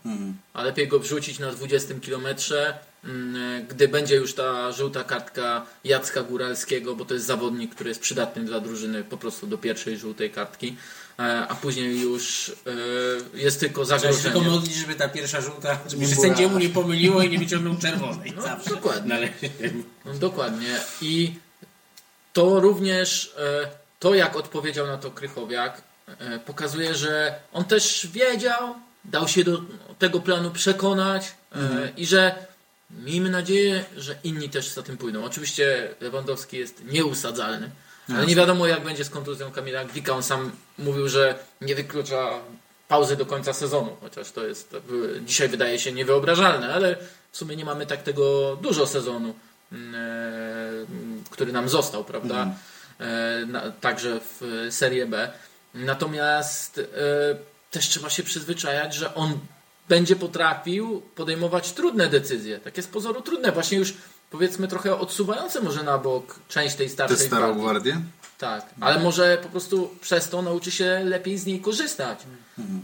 A 0.54 0.64
lepiej 0.64 0.88
go 0.88 1.00
wrzucić 1.00 1.40
na 1.40 1.52
20 1.52 1.94
kilometrze, 2.02 2.78
mm, 3.04 3.68
gdy 3.68 3.88
będzie 3.88 4.16
już 4.16 4.34
ta 4.34 4.72
żółta 4.72 5.04
kartka 5.04 5.66
Jacka 5.84 6.24
Góralskiego, 6.24 6.96
bo 6.96 7.06
to 7.06 7.14
jest 7.14 7.26
zawodnik, 7.26 7.76
który 7.76 7.90
jest 7.90 8.02
przydatny 8.02 8.44
dla 8.46 8.60
drużyny 8.60 9.04
po 9.04 9.18
prostu 9.18 9.48
do 9.48 9.58
pierwszej 9.58 9.98
żółtej 9.98 10.32
kartki, 10.32 10.76
e, 11.20 11.48
a 11.48 11.56
później 11.56 12.02
już 12.02 12.50
e, 13.36 13.38
jest 13.40 13.60
tylko 13.60 13.86
Trzeba 13.86 14.00
się 14.00 14.08
tylko 14.08 14.22
zagrożenie. 14.24 14.52
modlić, 14.52 14.76
żeby 14.76 14.96
ta 14.96 15.10
pierwsza 15.10 15.42
żółta, 15.42 15.80
żeby 15.90 16.08
się 16.08 16.16
sędziemu 16.16 16.60
nie 16.60 16.70
pomyliło 16.70 17.22
i 17.24 17.30
nie 17.30 17.40
wyciągnął 17.40 17.76
czerwonej. 17.78 18.34
No, 18.36 18.42
Zawsze. 18.42 18.70
dokładnie. 18.70 19.34
No, 20.06 20.14
dokładnie. 20.14 20.80
I 21.02 21.34
to 22.38 22.60
również, 22.60 23.34
e, 23.38 23.68
to 24.00 24.16
jak 24.16 24.36
odpowiedział 24.36 24.88
na 24.88 24.98
to 24.98 25.12
Krychowiak, 25.12 25.82
e, 26.08 26.40
pokazuje, 26.40 26.96
że 26.96 27.40
on 27.54 27.66
też 27.66 28.08
wiedział, 28.08 28.76
dał 29.06 29.28
się 29.28 29.44
do 29.44 29.62
tego 30.00 30.20
planu 30.20 30.52
przekonać 30.52 31.36
e, 31.56 31.60
i 31.98 32.06
że 32.06 32.36
miejmy 32.92 33.30
nadzieję, 33.30 33.86
że 33.98 34.16
inni 34.24 34.50
też 34.50 34.70
za 34.70 34.84
tym 34.84 34.98
pójdą. 34.98 35.26
Oczywiście 35.26 35.96
Lewandowski 36.02 36.58
jest 36.58 36.84
nieusadzalny, 36.86 37.70
ale 38.16 38.26
nie 38.26 38.36
wiadomo 38.36 38.68
jak 38.68 38.84
będzie 38.84 39.06
z 39.06 39.10
kontuzją 39.10 39.52
Kamila 39.52 39.86
Glika. 39.86 40.14
On 40.14 40.24
sam 40.24 40.52
mówił, 40.78 41.10
że 41.10 41.40
nie 41.62 41.76
wyklucza 41.76 42.30
pauzy 42.88 43.16
do 43.16 43.26
końca 43.26 43.54
sezonu, 43.54 43.98
chociaż 44.02 44.32
to 44.32 44.48
jest 44.48 44.76
dzisiaj 45.26 45.50
wydaje 45.50 45.80
się 45.80 45.92
niewyobrażalne, 45.92 46.74
ale 46.74 46.96
w 47.32 47.38
sumie 47.38 47.56
nie 47.56 47.66
mamy 47.66 47.86
tak 47.86 48.04
tego 48.04 48.56
dużo 48.62 48.88
sezonu, 48.88 49.34
który 51.30 51.52
nam 51.52 51.70
został, 51.70 52.04
prawda? 52.04 52.48
E, 53.00 53.46
na, 53.46 53.72
także 53.72 54.20
w 54.20 54.44
e, 54.68 54.72
Serie 54.72 55.06
B. 55.06 55.32
Natomiast 55.74 56.80
e, 56.80 56.84
też 57.72 57.90
trzeba 57.90 58.10
się 58.10 58.24
przyzwyczajać, 58.24 58.94
że 58.94 59.16
on 59.16 59.40
będzie 59.90 60.16
potrafił 60.16 61.02
podejmować 61.16 61.72
trudne 61.72 62.08
decyzje. 62.08 62.60
Takie 62.60 62.82
z 62.82 62.88
pozoru 62.88 63.22
trudne, 63.22 63.52
właśnie 63.52 63.78
już 63.78 63.94
powiedzmy 64.32 64.68
trochę 64.68 65.00
odsuwające 65.00 65.62
może 65.62 65.84
na 65.84 65.98
bok 65.98 66.40
część 66.48 66.76
tej 66.76 66.88
Tę 66.88 66.94
starszej 66.94 67.18
starą 67.28 67.60
gwardii. 67.60 67.92
gwardię? 67.92 68.02
Tak, 68.38 68.66
ale 68.82 69.00
może 69.00 69.38
po 69.44 69.50
prostu 69.50 69.96
przez 70.02 70.30
to 70.30 70.42
nauczy 70.42 70.72
się 70.72 71.02
lepiej 71.04 71.38
z 71.38 71.46
niej 71.46 71.62
korzystać. 71.62 72.20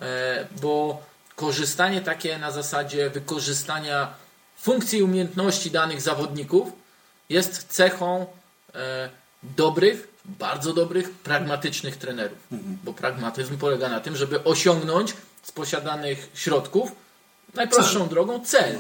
E, 0.02 0.48
bo 0.62 1.04
korzystanie 1.36 2.02
takie 2.02 2.38
na 2.38 2.52
zasadzie 2.52 3.10
wykorzystania 3.10 4.14
funkcji 4.64 5.00
i 5.00 5.04
umiejętności 5.04 5.72
danych 5.72 6.02
zawodników 6.02 6.72
jest 7.30 7.68
cechą 7.68 8.26
e, 8.76 9.10
dobrych, 9.44 10.08
bardzo 10.26 10.74
dobrych, 10.74 11.10
pragmatycznych 11.12 11.98
trenerów. 11.98 12.38
Bo 12.84 12.94
pragmatyzm 12.94 13.58
polega 13.58 13.90
na 13.90 14.00
tym, 14.00 14.16
żeby 14.16 14.44
osiągnąć 14.44 15.14
z 15.44 15.52
posiadanych 15.52 16.30
środków 16.34 16.92
najprostszą 17.54 18.08
drogą 18.08 18.46
cel. 18.46 18.78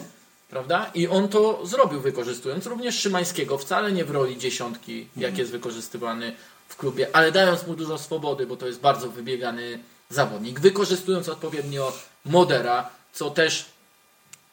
Prawda? 0.49 0.91
I 0.93 1.07
on 1.07 1.29
to 1.29 1.65
zrobił, 1.65 2.01
wykorzystując 2.01 2.65
również 2.65 2.99
Szymańskiego, 2.99 3.57
wcale 3.57 3.91
nie 3.91 4.05
w 4.05 4.11
roli 4.11 4.37
dziesiątki, 4.37 5.07
jak 5.17 5.37
jest 5.37 5.51
wykorzystywany 5.51 6.35
w 6.67 6.75
klubie, 6.75 7.07
ale 7.13 7.31
dając 7.31 7.67
mu 7.67 7.75
dużo 7.75 7.97
swobody, 7.97 8.47
bo 8.47 8.57
to 8.57 8.67
jest 8.67 8.79
bardzo 8.79 9.09
wybiegany 9.09 9.79
zawodnik, 10.09 10.59
wykorzystując 10.59 11.29
odpowiednio 11.29 11.93
Modera, 12.25 12.89
co 13.13 13.29
też 13.29 13.65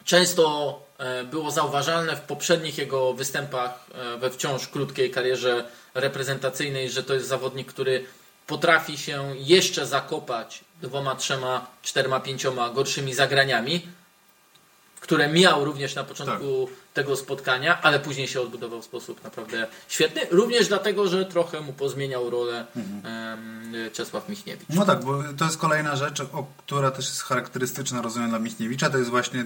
często 0.05 0.83
było 1.31 1.51
zauważalne 1.51 2.17
w 2.17 2.21
poprzednich 2.21 2.79
jego 2.79 3.15
występach 3.15 3.87
e, 3.95 4.19
we 4.19 4.31
wciąż 4.31 4.69
krótkiej 4.69 5.11
karierze 5.11 5.65
reprezentacyjnej, 5.95 6.91
że 6.91 7.03
to 7.03 7.15
jest 7.15 7.29
zawodnik, 7.29 7.69
który 7.69 8.05
potrafi 8.47 8.99
się 8.99 9.33
jeszcze 9.37 9.87
zakopać 9.87 10.65
dwoma, 10.83 11.15
trzema, 11.15 11.67
czterema, 11.83 12.21
pięcioma 12.21 12.71
gorszymi 12.71 13.15
zagraniami, 13.15 13.87
które 15.01 15.29
miał 15.29 15.65
również 15.65 15.95
na 15.95 16.05
początku 16.05 16.69
tego 16.95 17.17
spotkania, 17.17 17.83
ale 17.83 18.01
później 18.01 18.29
się 18.29 18.41
odbudował 18.41 18.83
w 18.83 18.85
sposób 18.85 19.25
naprawdę 19.25 19.67
świetny. 19.89 20.21
Również 20.31 20.69
dlatego, 20.69 21.09
że 21.09 21.27
trochę 21.27 21.61
mu 21.61 21.73
pozmieniał 21.73 22.31
rolę 22.31 22.67
em, 22.77 23.91
Czesław 23.93 24.29
Michniewicz. 24.29 24.69
No 24.69 24.87
tak, 24.87 25.05
bo 25.05 25.23
to 25.39 25.45
jest 25.45 25.59
kolejna 25.59 25.97
rzecz, 25.97 26.23
która 26.59 26.91
też 26.91 27.07
jest 27.07 27.23
charakterystyczna, 27.23 28.03
rozumiem, 28.03 28.31
dla 28.31 28.39
Michniewicza, 28.39 28.91
to 28.91 28.99
jest 28.99 29.11
właśnie 29.11 29.45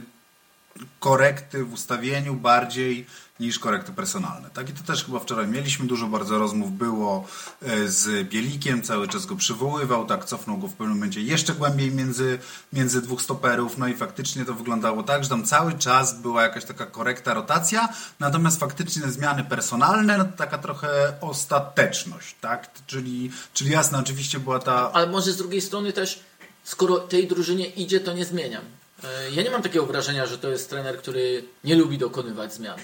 korekty 1.01 1.65
w 1.65 1.73
ustawieniu 1.73 2.35
bardziej 2.35 3.07
niż 3.41 3.59
korekty 3.59 3.93
personalne. 3.93 4.51
Tak 4.51 4.71
i 4.71 4.73
to 4.73 4.83
też 4.83 5.05
chyba 5.05 5.21
wczoraj 5.21 5.47
mieliśmy, 5.47 5.87
dużo 5.87 6.07
bardzo 6.07 6.39
rozmów 6.39 6.73
było 6.73 7.27
e, 7.63 7.89
z 7.89 8.29
Bielikiem, 8.29 8.83
cały 8.83 9.09
czas 9.09 9.27
go 9.27 9.37
przywoływał, 9.37 10.07
tak 10.07 10.25
cofnął 10.25 10.59
go 10.59 10.69
w 10.69 10.73
pewnym 10.73 10.97
momencie 10.97 11.21
jeszcze 11.21 11.55
głębiej 11.55 11.91
między, 11.91 12.39
między 12.73 13.03
dwóch 13.03 13.23
stoperów, 13.23 13.79
no 13.79 13.89
i 13.89 13.95
faktycznie 13.95 14.45
to 14.45 14.55
wyglądało 14.55 15.03
tak, 15.03 15.25
że 15.25 15.31
tam 15.31 15.45
cały 15.45 15.73
czas 15.73 16.21
była 16.21 16.43
jakaś 16.43 16.65
taka 16.65 16.87
korekta, 16.87 17.35
rotacja, 17.35 17.89
natomiast 18.21 18.61
faktycznie 18.61 19.03
zmiany 19.03 19.45
personalne, 19.45 20.19
no 20.19 20.25
to 20.25 20.33
taka 20.37 20.59
trochę 20.59 20.89
ostateczność, 21.21 22.37
tak, 22.41 22.71
czyli, 22.87 23.31
czyli 23.55 23.71
jasne, 23.71 23.99
oczywiście 23.99 24.39
była 24.41 24.59
ta 24.59 24.93
Ale 24.93 25.07
może 25.07 25.33
z 25.33 25.37
drugiej 25.37 25.61
strony 25.61 25.93
też, 25.93 26.21
skoro 26.65 26.99
tej 26.99 27.29
drużynie 27.29 27.67
idzie, 27.67 28.01
to 28.01 28.13
nie 28.13 28.25
zmieniam. 28.25 28.63
E, 29.05 29.31
Ja 29.31 29.43
nie 29.43 29.51
mam 29.51 29.63
takiego 29.63 29.87
wrażenia, 29.87 30.27
że 30.27 30.39
to 30.39 30.51
jest 30.51 30.71
trener, 30.71 30.99
który 30.99 31.45
nie 31.65 31.75
lubi 31.77 31.99
dokonywać 31.99 32.55
zmian. 32.55 32.79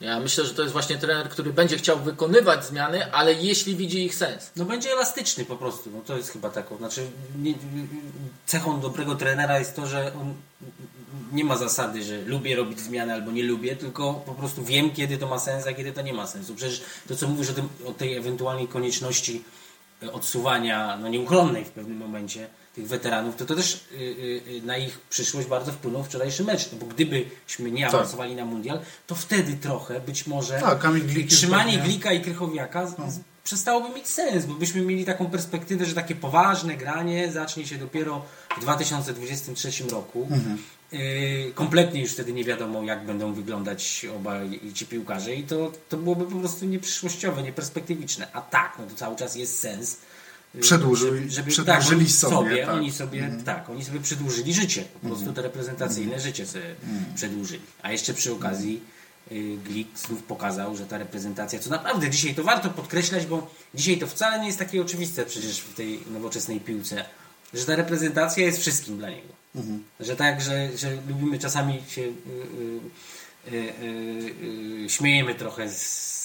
Ja 0.00 0.20
myślę, 0.20 0.44
że 0.44 0.54
to 0.54 0.62
jest 0.62 0.72
właśnie 0.72 0.98
trener, 0.98 1.28
który 1.28 1.52
będzie 1.52 1.76
chciał 1.78 1.98
wykonywać 1.98 2.64
zmiany, 2.64 3.12
ale 3.12 3.34
jeśli 3.34 3.76
widzi 3.76 4.04
ich 4.04 4.14
sens. 4.14 4.50
No 4.56 4.64
będzie 4.64 4.92
elastyczny 4.92 5.44
po 5.44 5.56
prostu. 5.56 5.90
No 5.90 6.00
to 6.06 6.16
jest 6.16 6.30
chyba 6.30 6.50
taką. 6.50 6.76
Znaczy, 6.76 7.06
nie, 7.42 7.54
cechą 8.46 8.80
dobrego 8.80 9.14
trenera 9.14 9.58
jest 9.58 9.76
to, 9.76 9.86
że 9.86 10.12
on 10.20 10.34
nie 11.32 11.44
ma 11.44 11.56
zasady, 11.56 12.02
że 12.02 12.22
lubię 12.22 12.56
robić 12.56 12.80
zmiany 12.80 13.12
albo 13.14 13.30
nie 13.32 13.42
lubię, 13.42 13.76
tylko 13.76 14.14
po 14.14 14.34
prostu 14.34 14.64
wiem, 14.64 14.90
kiedy 14.90 15.18
to 15.18 15.26
ma 15.26 15.38
sens, 15.38 15.66
a 15.66 15.72
kiedy 15.72 15.92
to 15.92 16.02
nie 16.02 16.12
ma 16.12 16.26
sensu. 16.26 16.54
Przecież 16.54 16.82
to, 17.08 17.16
co 17.16 17.28
mówisz 17.28 17.50
o, 17.50 17.54
tym, 17.54 17.68
o 17.86 17.92
tej 17.92 18.14
ewentualnej 18.16 18.68
konieczności 18.68 19.44
e, 20.02 20.12
odsuwania, 20.12 20.96
no 21.00 21.08
nieuchronnej 21.08 21.64
w 21.64 21.70
pewnym 21.70 21.96
momencie 21.98 22.46
tych 22.78 22.88
weteranów, 22.88 23.36
to 23.36 23.44
to 23.44 23.54
też 23.54 23.84
y, 23.92 23.96
y, 23.96 24.42
y, 24.56 24.62
na 24.62 24.76
ich 24.76 24.98
przyszłość 25.00 25.48
bardzo 25.48 25.72
wpłynął 25.72 26.04
wczorajszy 26.04 26.44
mecz. 26.44 26.72
No 26.72 26.78
bo 26.78 26.86
gdybyśmy 26.86 27.70
nie 27.70 27.88
awansowali 27.88 28.34
na 28.34 28.44
mundial, 28.44 28.80
to 29.06 29.14
wtedy 29.14 29.56
trochę 29.56 30.00
być 30.00 30.26
może 30.26 30.60
Tak, 30.60 30.86
trzymanie 31.28 31.78
Glika 31.78 32.12
i 32.12 32.20
Krychowiaka 32.20 32.86
z, 32.86 32.94
przestałoby 33.44 33.94
mieć 33.94 34.08
sens, 34.08 34.46
bo 34.46 34.54
byśmy 34.54 34.80
mieli 34.80 35.04
taką 35.04 35.26
perspektywę, 35.26 35.84
że 35.84 35.94
takie 35.94 36.14
poważne 36.14 36.76
granie 36.76 37.32
zacznie 37.32 37.66
się 37.66 37.78
dopiero 37.78 38.24
w 38.58 38.60
2023 38.60 39.84
roku. 39.90 40.28
Yy, 40.92 41.52
kompletnie 41.54 42.00
już 42.00 42.12
wtedy 42.12 42.32
nie 42.32 42.44
wiadomo, 42.44 42.82
jak 42.82 43.06
będą 43.06 43.32
wyglądać 43.32 44.06
obaj 44.16 44.60
ci 44.74 44.86
piłkarze 44.86 45.34
i 45.34 45.42
to, 45.42 45.72
to 45.88 45.96
byłoby 45.96 46.24
po 46.24 46.38
prostu 46.38 46.66
nieprzyszłościowe, 46.66 47.42
nieperspektywiczne. 47.42 48.28
A 48.32 48.40
tak, 48.40 48.76
no 48.78 48.86
to 48.86 48.94
cały 48.94 49.16
czas 49.16 49.36
jest 49.36 49.58
sens. 49.58 49.96
Yy, 50.54 50.60
Przedłużyli- 50.60 51.28
przedłużyli 51.46 52.00
oni 52.00 52.08
sobie, 52.10 52.66
tak. 52.66 52.74
Oni 52.74 52.92
sobie, 52.92 53.30
tak, 53.44 53.70
oni 53.70 53.84
sobie 53.84 54.00
przedłużyli 54.00 54.54
życie. 54.54 54.82
Po 54.82 54.94
Mhm. 54.94 55.14
prostu 55.14 55.32
to 55.32 55.42
reprezentacyjne 55.42 56.20
życie 56.20 56.46
sobie 56.46 56.74
przedłużyli. 57.14 57.60
A 57.82 57.92
jeszcze 57.92 58.14
przy 58.14 58.32
okazji 58.32 58.80
yy, 59.30 59.56
Glik 59.64 59.88
znów 59.98 60.22
pokazał, 60.22 60.76
że 60.76 60.86
ta 60.86 60.98
reprezentacja, 60.98 61.58
co 61.58 61.70
naprawdę 61.70 62.10
dzisiaj 62.10 62.34
to 62.34 62.42
warto 62.42 62.70
podkreślać, 62.70 63.26
bo 63.26 63.50
dzisiaj 63.74 63.98
to 63.98 64.06
wcale 64.06 64.40
nie 64.40 64.46
jest 64.46 64.58
takie 64.58 64.82
oczywiste 64.82 65.24
przecież 65.26 65.58
w 65.60 65.74
tej 65.74 66.00
nowoczesnej 66.10 66.60
piłce, 66.60 67.04
że 67.54 67.64
ta 67.64 67.76
reprezentacja 67.76 68.46
jest 68.46 68.60
wszystkim 68.60 68.98
dla 68.98 69.10
niego. 69.10 69.28
Mhm. 69.56 69.84
Że 70.00 70.16
tak, 70.16 70.40
że, 70.40 70.68
że 70.78 70.90
lubimy 71.08 71.38
czasami 71.38 71.82
się 71.88 72.02
y, 72.02 72.06
y, 73.52 73.52
y, 73.52 73.56
y, 73.56 74.84
y, 74.84 74.88
śmiejemy 74.88 75.34
trochę 75.34 75.70
z 75.70 76.17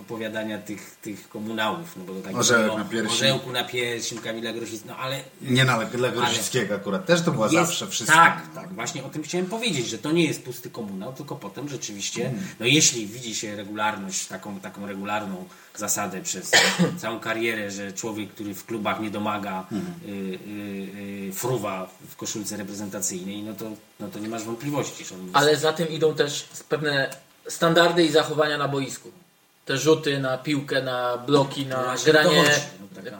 opowiadania 0.00 0.58
tych, 0.58 0.96
tych 1.02 1.28
komunałów, 1.28 1.96
no 1.96 2.04
bo 2.04 2.14
to 2.14 2.20
tak 2.20 2.36
Orzełek 2.36 2.66
było, 2.66 2.78
na 2.78 2.84
piersi. 2.84 3.12
Orzełku 3.14 3.52
na 3.52 3.64
piersi, 3.64 4.16
Kamila 4.16 4.52
Grosickiego, 4.52 4.94
no 4.94 4.96
ale 4.96 5.20
Nie 5.42 5.64
na 5.64 5.84
dla 5.84 6.10
Grosickiego 6.10 6.74
akurat. 6.74 7.06
Też 7.06 7.22
to 7.22 7.32
była 7.32 7.46
jest, 7.46 7.56
zawsze 7.56 7.86
wszystko. 7.86 8.16
Tak, 8.16 8.42
tak. 8.54 8.74
Właśnie 8.74 9.04
o 9.04 9.08
tym 9.08 9.22
chciałem 9.22 9.46
powiedzieć, 9.46 9.88
że 9.88 9.98
to 9.98 10.12
nie 10.12 10.24
jest 10.24 10.42
pusty 10.42 10.70
komunał, 10.70 11.12
tylko 11.12 11.36
potem 11.36 11.68
rzeczywiście, 11.68 12.28
Mm. 12.28 12.40
no 12.60 12.66
jeśli 12.66 13.06
widzi 13.06 13.34
się 13.34 13.56
regularność, 13.56 14.26
taką, 14.26 14.60
taką 14.60 14.86
regularną 14.86 15.44
zasadę 15.76 16.22
przez 16.22 16.50
całą 17.02 17.20
karierę, 17.20 17.70
że 17.70 17.92
człowiek, 17.92 18.30
który 18.30 18.54
w 18.54 18.66
klubach 18.66 19.00
nie 19.00 19.10
domaga, 19.10 19.66
Mm. 19.72 19.86
y, 20.06 20.08
y, 20.08 21.28
y, 21.28 21.32
fruwa 21.32 21.90
w 22.08 22.16
koszulce 22.16 22.56
reprezentacyjnej, 22.56 23.42
no 23.42 23.54
to, 23.54 23.64
no 24.00 24.08
to 24.08 24.18
nie 24.18 24.28
masz 24.28 24.42
wątpliwości. 24.42 25.04
Że 25.04 25.14
on 25.14 25.30
Ale 25.32 25.56
za 25.56 25.72
tym 25.72 25.88
idą 25.88 26.14
też 26.14 26.48
pewne 26.68 27.10
standardy 27.48 28.04
i 28.04 28.10
zachowania 28.10 28.58
na 28.58 28.68
boisku. 28.68 29.10
Te 29.68 29.78
rzuty 29.78 30.18
na 30.20 30.38
piłkę, 30.38 30.82
na 30.82 31.18
bloki, 31.18 31.66
na 31.66 31.82
właśnie 31.82 32.12
granie 32.12 32.42
dochodzi, 32.42 33.10
no, 33.12 33.18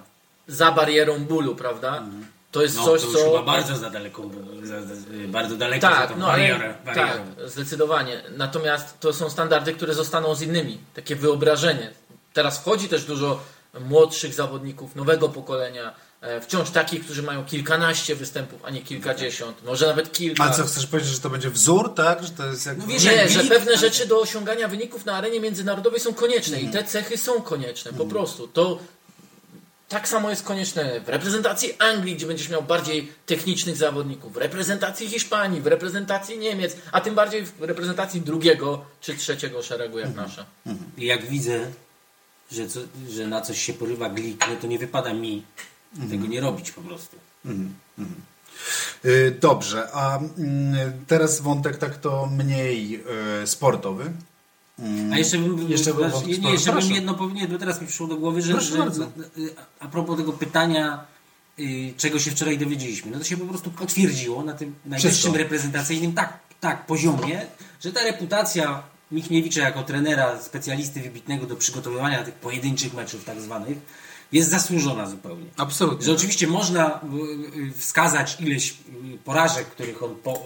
za 0.48 0.72
barierą 0.72 1.18
bólu, 1.18 1.54
prawda? 1.54 1.92
To 1.98 2.58
to 2.58 2.62
jest 2.62 2.76
No, 2.76 2.84
coś, 2.84 3.02
to 3.02 3.08
co... 3.12 3.24
chyba 3.24 3.42
bardzo 3.42 3.76
za 3.76 3.90
daleko, 3.90 4.22
za, 4.62 4.82
za, 4.82 4.94
bardzo 5.28 5.56
daleko 5.56 5.80
za 5.86 5.92
Tak, 5.92 6.10
tą 6.10 6.16
no 6.18 6.26
barierę. 6.26 6.54
ale, 6.54 6.94
barierą. 6.94 7.08
tak, 7.36 7.50
zdecydowanie. 7.50 8.22
Natomiast 8.36 9.00
to 9.00 9.12
są 9.12 9.30
standardy, 9.30 9.74
które 9.74 9.94
zostaną 9.94 10.34
z 10.34 10.42
innymi. 10.42 10.78
Takie 10.94 11.16
wyobrażenie. 11.16 11.90
Teraz 12.32 12.58
wchodzi 12.58 12.88
też 12.88 13.04
dużo 13.04 13.40
młodszych 13.80 14.34
zawodników, 14.34 14.96
nowego 14.96 15.28
pokolenia. 15.28 15.94
E, 16.20 16.40
Wciąż 16.40 16.70
takich, 16.70 17.04
którzy 17.04 17.22
mają 17.22 17.44
kilkanaście 17.44 18.16
występów, 18.16 18.60
a 18.64 18.70
nie 18.70 18.82
kilkadziesiąt. 18.82 19.64
Może 19.64 19.86
nawet 19.86 20.12
kilka. 20.12 20.44
A 20.44 20.50
co, 20.50 20.64
chcesz 20.64 20.86
powiedzieć, 20.86 21.12
że 21.12 21.20
to 21.20 21.30
będzie 21.30 21.50
wzór, 21.50 21.94
tak? 21.94 22.24
Że 22.24 22.30
to 22.30 22.46
jest 22.46 22.66
jak... 22.66 22.78
No 22.78 22.86
wiesz, 22.86 23.04
Nie, 23.04 23.28
że 23.28 23.44
pewne 23.44 23.76
rzeczy 23.76 24.06
do 24.06 24.20
osiągania 24.20 24.68
wyników 24.68 25.06
na 25.06 25.14
arenie 25.14 25.40
międzynarodowej 25.40 26.00
są 26.00 26.14
konieczne 26.14 26.60
i 26.60 26.70
te 26.70 26.84
cechy 26.84 27.16
są 27.16 27.42
konieczne, 27.42 27.92
po 27.92 28.06
prostu. 28.06 28.48
To 28.48 28.78
tak 29.88 30.08
samo 30.08 30.30
jest 30.30 30.42
konieczne 30.42 31.00
w 31.00 31.08
reprezentacji 31.08 31.72
Anglii, 31.78 32.16
gdzie 32.16 32.26
będziesz 32.26 32.48
miał 32.48 32.62
bardziej 32.62 33.12
technicznych 33.26 33.76
zawodników, 33.76 34.32
w 34.32 34.36
reprezentacji 34.36 35.08
Hiszpanii, 35.08 35.60
w 35.60 35.66
reprezentacji 35.66 36.38
Niemiec, 36.38 36.76
a 36.92 37.00
tym 37.00 37.14
bardziej 37.14 37.46
w 37.46 37.62
reprezentacji 37.62 38.20
drugiego 38.20 38.84
czy 39.00 39.16
trzeciego 39.16 39.62
szeregu 39.62 39.98
jak 39.98 40.14
nasza. 40.14 40.46
I 40.98 41.06
jak 41.06 41.26
widzę, 41.26 41.66
że, 42.52 42.68
co, 42.68 42.80
że 43.10 43.26
na 43.26 43.40
coś 43.40 43.62
się 43.62 43.72
porywa 43.72 44.10
glik, 44.10 44.48
no 44.48 44.56
to 44.60 44.66
nie 44.66 44.78
wypada 44.78 45.14
mi 45.14 45.42
tego 46.10 46.26
nie 46.26 46.40
robić 46.40 46.70
po 46.70 46.80
prostu. 46.80 47.16
Y, 49.04 49.36
Dobrze, 49.40 49.88
a 49.92 50.18
mm, 50.18 50.76
teraz 51.06 51.40
wątek 51.40 51.76
tak 51.76 51.96
to 51.96 52.26
mniej 52.26 53.04
y, 53.42 53.46
sportowy. 53.46 54.12
A 55.12 55.18
jeszcze 55.18 55.38
bym, 55.38 55.70
Jeszcze 55.70 55.94
bym 55.94 56.10
nie, 56.26 56.52
jeszcze 56.52 56.72
bym 56.72 56.90
jedno 56.90 57.14
powiedział, 57.14 57.48
bo 57.48 57.58
teraz 57.58 57.80
mi 57.80 57.86
przyszło 57.86 58.06
do 58.06 58.16
głowy, 58.16 58.42
że, 58.42 58.60
że 58.60 58.90
a 59.80 59.88
propos 59.88 60.16
tego 60.16 60.32
pytania, 60.32 61.04
y, 61.58 61.92
czego 61.96 62.18
się 62.18 62.30
wczoraj 62.30 62.58
dowiedzieliśmy, 62.58 63.10
no 63.10 63.18
to 63.18 63.24
się 63.24 63.36
po 63.36 63.46
prostu 63.46 63.70
potwierdziło 63.70 64.44
na 64.44 64.52
tym 64.52 64.74
najwyższym 64.86 65.34
reprezentacyjnym 65.34 66.12
tak, 66.12 66.38
tak 66.60 66.86
poziomie, 66.86 67.46
że 67.80 67.92
ta 67.92 68.04
reputacja 68.04 68.82
Michniewicza 69.10 69.60
jako 69.60 69.82
trenera, 69.82 70.42
specjalisty 70.42 71.00
wybitnego 71.00 71.46
do 71.46 71.56
przygotowywania 71.56 72.24
tych 72.24 72.34
pojedynczych 72.34 72.94
meczów 72.94 73.24
tak 73.24 73.40
zwanych, 73.40 73.78
jest 74.32 74.50
zasłużona 74.50 75.06
zupełnie. 75.10 75.46
Absolutnie. 75.56 76.06
Że 76.06 76.12
oczywiście 76.12 76.46
można 76.46 77.00
y, 77.56 77.58
y, 77.58 77.72
wskazać 77.78 78.36
ileś 78.40 78.70
y, 78.70 78.74
porażek, 79.24 79.66
których 79.66 80.02
on 80.02 80.14
po, 80.14 80.42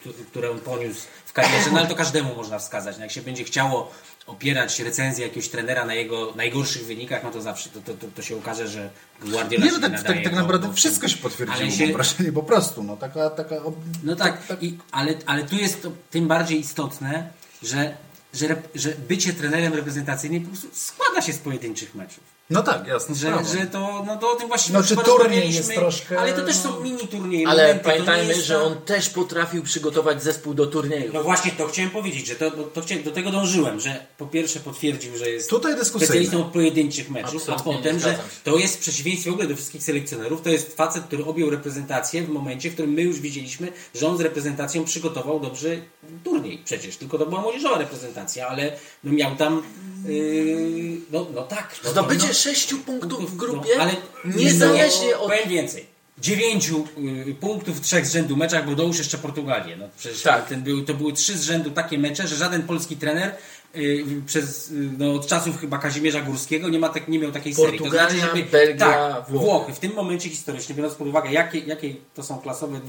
któ- 0.00 0.12
które 0.30 0.50
on 0.50 0.58
poniósł 0.60 1.00
w 1.26 1.32
karierze, 1.32 1.70
no 1.72 1.78
ale 1.78 1.88
to 1.88 1.94
każdemu 1.94 2.34
można 2.36 2.58
wskazać. 2.58 2.96
No 2.96 3.02
Jak 3.02 3.12
się 3.12 3.22
będzie 3.22 3.44
chciało 3.44 3.90
opierać 4.26 4.80
recenzję 4.80 5.26
jakiegoś 5.26 5.48
trenera 5.48 5.84
na 5.84 5.94
jego 5.94 6.32
najgorszych 6.36 6.86
wynikach, 6.86 7.22
no 7.24 7.30
to 7.30 7.42
zawsze 7.42 7.68
to, 7.70 7.80
to, 7.80 7.94
to, 7.94 8.06
to 8.14 8.22
się 8.22 8.36
okaże, 8.36 8.68
że 8.68 8.90
Guardiola 9.22 9.64
Nie, 9.64 9.72
no 9.72 9.78
tak, 9.80 9.92
nadaje 9.92 10.14
tak, 10.14 10.24
tak 10.24 10.34
naprawdę 10.34 10.68
do- 10.68 10.74
wszystko 10.74 11.08
się 11.08 11.16
potwierdziło, 11.16 11.60
Ale 11.60 11.70
się- 11.70 11.84
mam 11.84 11.92
wrażenie, 11.92 12.32
po 12.32 12.42
prostu. 12.42 12.82
No, 12.82 12.96
taka, 12.96 13.30
taka, 13.30 13.54
No 14.02 14.16
tak, 14.16 14.42
I, 14.60 14.78
ale, 14.90 15.14
ale 15.26 15.44
tu 15.44 15.56
jest 15.56 15.82
to 15.82 15.92
tym 16.10 16.28
bardziej 16.28 16.60
istotne, 16.60 17.28
że, 17.62 17.96
że, 18.34 18.62
że 18.74 18.88
bycie 19.08 19.32
trenerem 19.32 19.74
reprezentacyjnym 19.74 20.42
po 20.42 20.48
prostu 20.48 20.68
składa 20.72 21.20
się 21.22 21.32
z 21.32 21.38
pojedynczych 21.38 21.94
meczów. 21.94 22.33
No 22.54 22.62
tak, 22.62 22.86
jasne. 22.86 23.14
Że, 23.14 23.44
że 23.44 23.66
to, 23.66 24.04
no 24.06 24.16
to 24.16 24.32
o 24.32 24.36
tym 24.36 24.48
właściwie 24.48 24.78
No, 24.78 24.84
czy 24.84 24.96
turniej 24.96 25.54
jest 25.54 25.74
troszkę, 25.74 26.20
Ale 26.20 26.32
to 26.32 26.42
też 26.42 26.56
są 26.56 26.80
mini 26.80 27.08
turnieje. 27.08 27.48
Ale 27.48 27.62
momenty, 27.62 27.84
pamiętajmy, 27.84 28.34
jest 28.34 28.46
że 28.46 28.62
on 28.62 28.82
też 28.82 29.10
potrafił 29.10 29.62
przygotować 29.62 30.22
zespół 30.22 30.54
do 30.54 30.66
turnieju. 30.66 31.12
No 31.12 31.22
właśnie 31.22 31.52
to 31.52 31.66
chciałem 31.66 31.90
powiedzieć, 31.90 32.26
że 32.26 32.34
to, 32.34 32.50
to 32.50 32.80
chciałem, 32.80 33.04
do 33.04 33.10
tego 33.10 33.30
dążyłem, 33.30 33.80
że 33.80 34.06
po 34.18 34.26
pierwsze 34.26 34.60
potwierdził, 34.60 35.16
że 35.16 35.30
jest 35.30 35.50
Tutaj 35.50 35.84
specjalistą 35.84 36.40
od 36.40 36.52
pojedynczych 36.52 37.10
meczów, 37.10 37.34
Absolutnie 37.48 37.74
a 37.74 37.76
potem, 37.76 38.00
że 38.00 38.18
to 38.44 38.56
jest 38.56 38.76
w 38.76 38.78
przeciwieństwie 38.78 39.30
w 39.30 39.34
ogóle 39.34 39.48
do 39.48 39.56
wszystkich 39.56 39.82
selekcjonerów, 39.82 40.42
to 40.42 40.50
jest 40.50 40.76
facet, 40.76 41.04
który 41.04 41.24
objął 41.24 41.50
reprezentację 41.50 42.22
w 42.22 42.28
momencie, 42.28 42.70
w 42.70 42.72
którym 42.72 42.90
my 42.90 43.02
już 43.02 43.20
widzieliśmy, 43.20 43.72
że 43.94 44.06
on 44.06 44.18
z 44.18 44.20
reprezentacją 44.20 44.84
przygotował 44.84 45.40
dobrze 45.40 45.76
turniej 46.24 46.58
przecież, 46.64 46.96
tylko 46.96 47.18
to 47.18 47.26
była 47.26 47.40
młodzieżowa 47.40 47.78
reprezentacja, 47.78 48.48
ale 48.48 48.72
no 49.04 49.12
miał 49.12 49.36
tam 49.36 49.62
yy, 50.06 51.00
no, 51.12 51.26
no 51.34 51.42
tak. 51.42 51.74
No, 51.84 51.90
Zdobycie 51.90 52.26
no, 52.26 52.34
sześciu 52.44 52.78
punktów 52.78 53.30
w 53.30 53.36
no, 53.36 53.38
grupie, 53.38 53.70
ale 53.80 53.92
niezależnie 54.24 55.18
od... 55.18 55.30
Powiem 55.30 55.48
więcej. 55.48 55.94
Dziewięciu 56.18 56.86
y, 57.28 57.34
punktów 57.34 57.78
w 57.78 57.80
trzech 57.80 58.06
z 58.06 58.12
rzędu 58.12 58.36
meczach, 58.36 58.66
bo 58.66 58.74
dołóż 58.74 58.98
jeszcze 58.98 59.18
Portugalię. 59.18 59.76
No, 59.76 59.88
przecież 59.98 60.22
Tak. 60.22 60.48
ten 60.48 60.62
był, 60.62 60.84
to 60.84 60.94
były 60.94 61.12
trzy 61.12 61.38
z 61.38 61.42
rzędu 61.42 61.70
takie 61.70 61.98
mecze, 61.98 62.28
że 62.28 62.36
żaden 62.36 62.62
polski 62.62 62.96
trener 62.96 63.34
y, 63.76 64.04
przez, 64.26 64.70
y, 64.70 64.74
no, 64.98 65.14
od 65.14 65.26
czasów 65.26 65.60
chyba 65.60 65.78
Kazimierza 65.78 66.20
Górskiego 66.20 66.68
nie, 66.68 66.78
ma 66.78 66.88
tak, 66.88 67.08
nie 67.08 67.18
miał 67.18 67.32
takiej 67.32 67.54
serii. 67.54 67.78
Portugalia, 67.78 68.26
Belgia, 68.52 68.86
tak, 68.86 69.12
Włochy. 69.28 69.46
Włochy. 69.46 69.72
W 69.72 69.78
tym 69.78 69.94
momencie 69.94 70.30
historycznie, 70.30 70.74
biorąc 70.74 70.94
pod 70.94 71.08
uwagę, 71.08 71.32
jakie, 71.32 71.58
jakie 71.58 71.94
to 72.14 72.22
są 72.22 72.38
klasowe, 72.38 72.80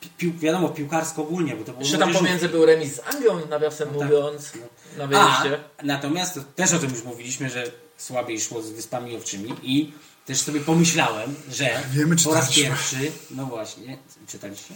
pi, 0.00 0.08
pił, 0.18 0.32
wiadomo, 0.38 0.68
piłkarsko 0.68 1.22
ogólnie, 1.22 1.56
bo 1.56 1.64
to 1.64 1.72
było 1.72 1.80
Jeszcze 1.80 1.98
tam 1.98 2.12
pomiędzy 2.12 2.48
był 2.48 2.66
remis 2.66 2.94
z 2.94 3.14
Anglią, 3.14 3.46
nawiasem 3.50 3.88
tak. 3.88 3.96
mówiąc, 3.96 4.52
na 4.98 5.18
A, 5.20 5.44
natomiast 5.82 6.34
to 6.34 6.40
też 6.56 6.72
o 6.72 6.78
tym 6.78 6.90
już 6.90 7.04
mówiliśmy, 7.04 7.50
że 7.50 7.83
słabiej 7.96 8.40
szło 8.40 8.62
z 8.62 8.70
Wyspami 8.70 9.16
Owczymi 9.16 9.54
i 9.62 9.92
też 10.26 10.38
sobie 10.38 10.60
pomyślałem, 10.60 11.34
że 11.50 11.82
Wiemy, 11.92 12.16
po 12.24 12.34
raz 12.34 12.54
pierwszy, 12.54 13.12
no 13.30 13.46
właśnie, 13.46 13.98
czytaliście? 14.28 14.74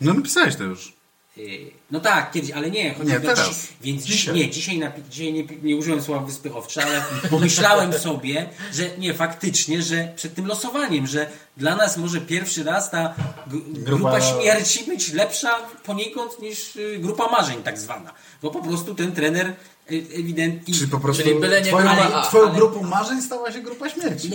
No 0.00 0.14
napisałeś 0.14 0.56
to 0.56 0.64
już. 0.64 0.99
Yy, 1.36 1.70
No 1.90 2.00
tak, 2.00 2.32
kiedyś, 2.32 2.50
ale 2.50 2.70
nie. 2.70 2.94
chodzi 2.94 3.10
Nie, 3.10 3.16
o- 3.18 3.20
teraz. 3.20 3.50
Dzi- 3.50 3.68
więc 3.80 4.02
Dzisiaj. 4.04 4.34
nie, 4.34 4.50
dzisiaj, 4.50 4.78
napi- 4.78 5.02
dzisiaj 5.10 5.32
nie, 5.32 5.44
nie 5.62 5.76
użyłem 5.76 6.02
słowa 6.02 6.26
Wyspy 6.26 6.54
Owcze, 6.54 6.84
ale 6.84 7.04
pomyślałem 7.30 7.92
sobie, 8.08 8.48
że 8.72 8.90
nie, 8.98 9.14
faktycznie, 9.14 9.82
że 9.82 10.12
przed 10.16 10.34
tym 10.34 10.46
losowaniem, 10.46 11.06
że 11.06 11.30
dla 11.56 11.76
nas 11.76 11.96
może 11.96 12.20
pierwszy 12.20 12.64
raz 12.64 12.90
ta 12.90 13.14
g- 13.46 13.60
grupa, 13.66 14.10
Grupa- 14.18 14.20
śmierci 14.40 14.84
być 14.84 15.12
lepsza 15.12 15.50
poniekąd 15.84 16.42
niż 16.42 16.76
y, 16.76 16.98
grupa 16.98 17.28
marzeń 17.28 17.62
tak 17.62 17.78
zwana. 17.78 18.12
Bo 18.42 18.50
po 18.50 18.62
prostu 18.62 18.94
ten 18.94 19.12
trener 19.12 19.46
y, 19.92 20.06
ewidentnie... 20.14 20.74
Czy 20.74 20.88
po 20.88 21.00
prostu 21.00 21.22
Czyli 21.22 21.40
byle 21.40 21.62
nie 21.62 21.68
twoją, 21.68 21.86
grupa 21.86 22.14
A, 22.14 22.22
twoją 22.26 22.44
ale- 22.48 22.54
grupą 22.54 22.82
marzeń 22.82 23.22
stała 23.22 23.52
się 23.52 23.60
grupa 23.60 23.88
śmierci. 23.88 24.30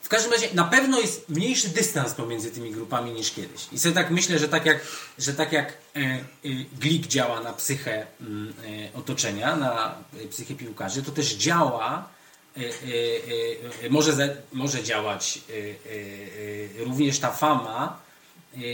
każdym 0.11 0.31
razie 0.31 0.47
na 0.53 0.63
pewno 0.63 0.99
jest 0.99 1.29
mniejszy 1.29 1.69
dystans 1.69 2.13
pomiędzy 2.13 2.51
tymi 2.51 2.71
grupami 2.71 3.11
niż 3.11 3.31
kiedyś. 3.31 3.67
I 3.71 3.79
sobie 3.79 3.95
tak 3.95 4.11
myślę, 4.11 4.39
że 4.39 4.47
tak 4.47 4.65
jak, 4.65 4.79
że 5.17 5.33
tak 5.33 5.51
jak 5.51 5.77
e, 5.95 5.99
e, 5.99 6.23
Glik 6.79 7.07
działa 7.07 7.39
na 7.39 7.53
psychę 7.53 8.07
mm, 8.21 8.53
e, 8.93 8.97
otoczenia, 8.97 9.55
na 9.55 9.95
psychę 10.29 10.55
piłkarzy, 10.55 11.03
to 11.03 11.11
też 11.11 11.35
działa, 11.35 12.09
może, 13.89 14.37
może 14.53 14.83
działać 14.83 15.39
również 16.77 17.19
ta 17.19 17.31
fama 17.31 17.99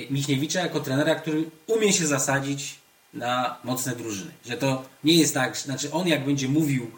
Michniewicza 0.10 0.60
jako 0.60 0.80
trenera, 0.80 1.16
który 1.16 1.50
umie 1.68 1.94
się 1.94 2.08
zasadzić 2.08 2.76
na 3.14 3.58
mocne 3.64 3.96
drużyny. 3.96 4.32
Że 4.46 4.58
to 4.58 4.84
nie 5.04 5.18
jest 5.18 5.34
tak, 5.34 5.58
znaczy 5.58 5.92
on 5.92 6.08
jak 6.08 6.26
będzie 6.26 6.48
mówił 6.48 6.92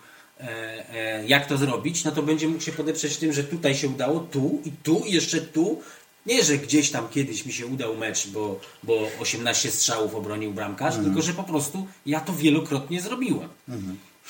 jak 1.27 1.45
to 1.47 1.57
zrobić, 1.57 2.03
no 2.03 2.11
to 2.11 2.23
będzie 2.23 2.47
mógł 2.47 2.61
się 2.61 2.71
podeprzeć 2.71 3.17
tym, 3.17 3.33
że 3.33 3.43
tutaj 3.43 3.75
się 3.75 3.87
udało, 3.87 4.19
tu 4.19 4.61
i 4.65 4.71
tu 4.83 5.03
i 5.07 5.11
jeszcze 5.13 5.41
tu. 5.41 5.81
Nie, 6.25 6.43
że 6.43 6.57
gdzieś 6.57 6.91
tam 6.91 7.09
kiedyś 7.09 7.45
mi 7.45 7.53
się 7.53 7.65
udał 7.67 7.97
mecz, 7.97 8.27
bo, 8.27 8.59
bo 8.83 9.07
18 9.19 9.71
strzałów 9.71 10.15
obronił 10.15 10.53
bramkarz, 10.53 10.95
Mhm. 10.95 11.05
tylko 11.05 11.21
że 11.21 11.33
po 11.33 11.43
prostu 11.43 11.87
ja 12.05 12.19
to 12.19 12.33
wielokrotnie 12.33 13.01
zrobiłem. 13.01 13.49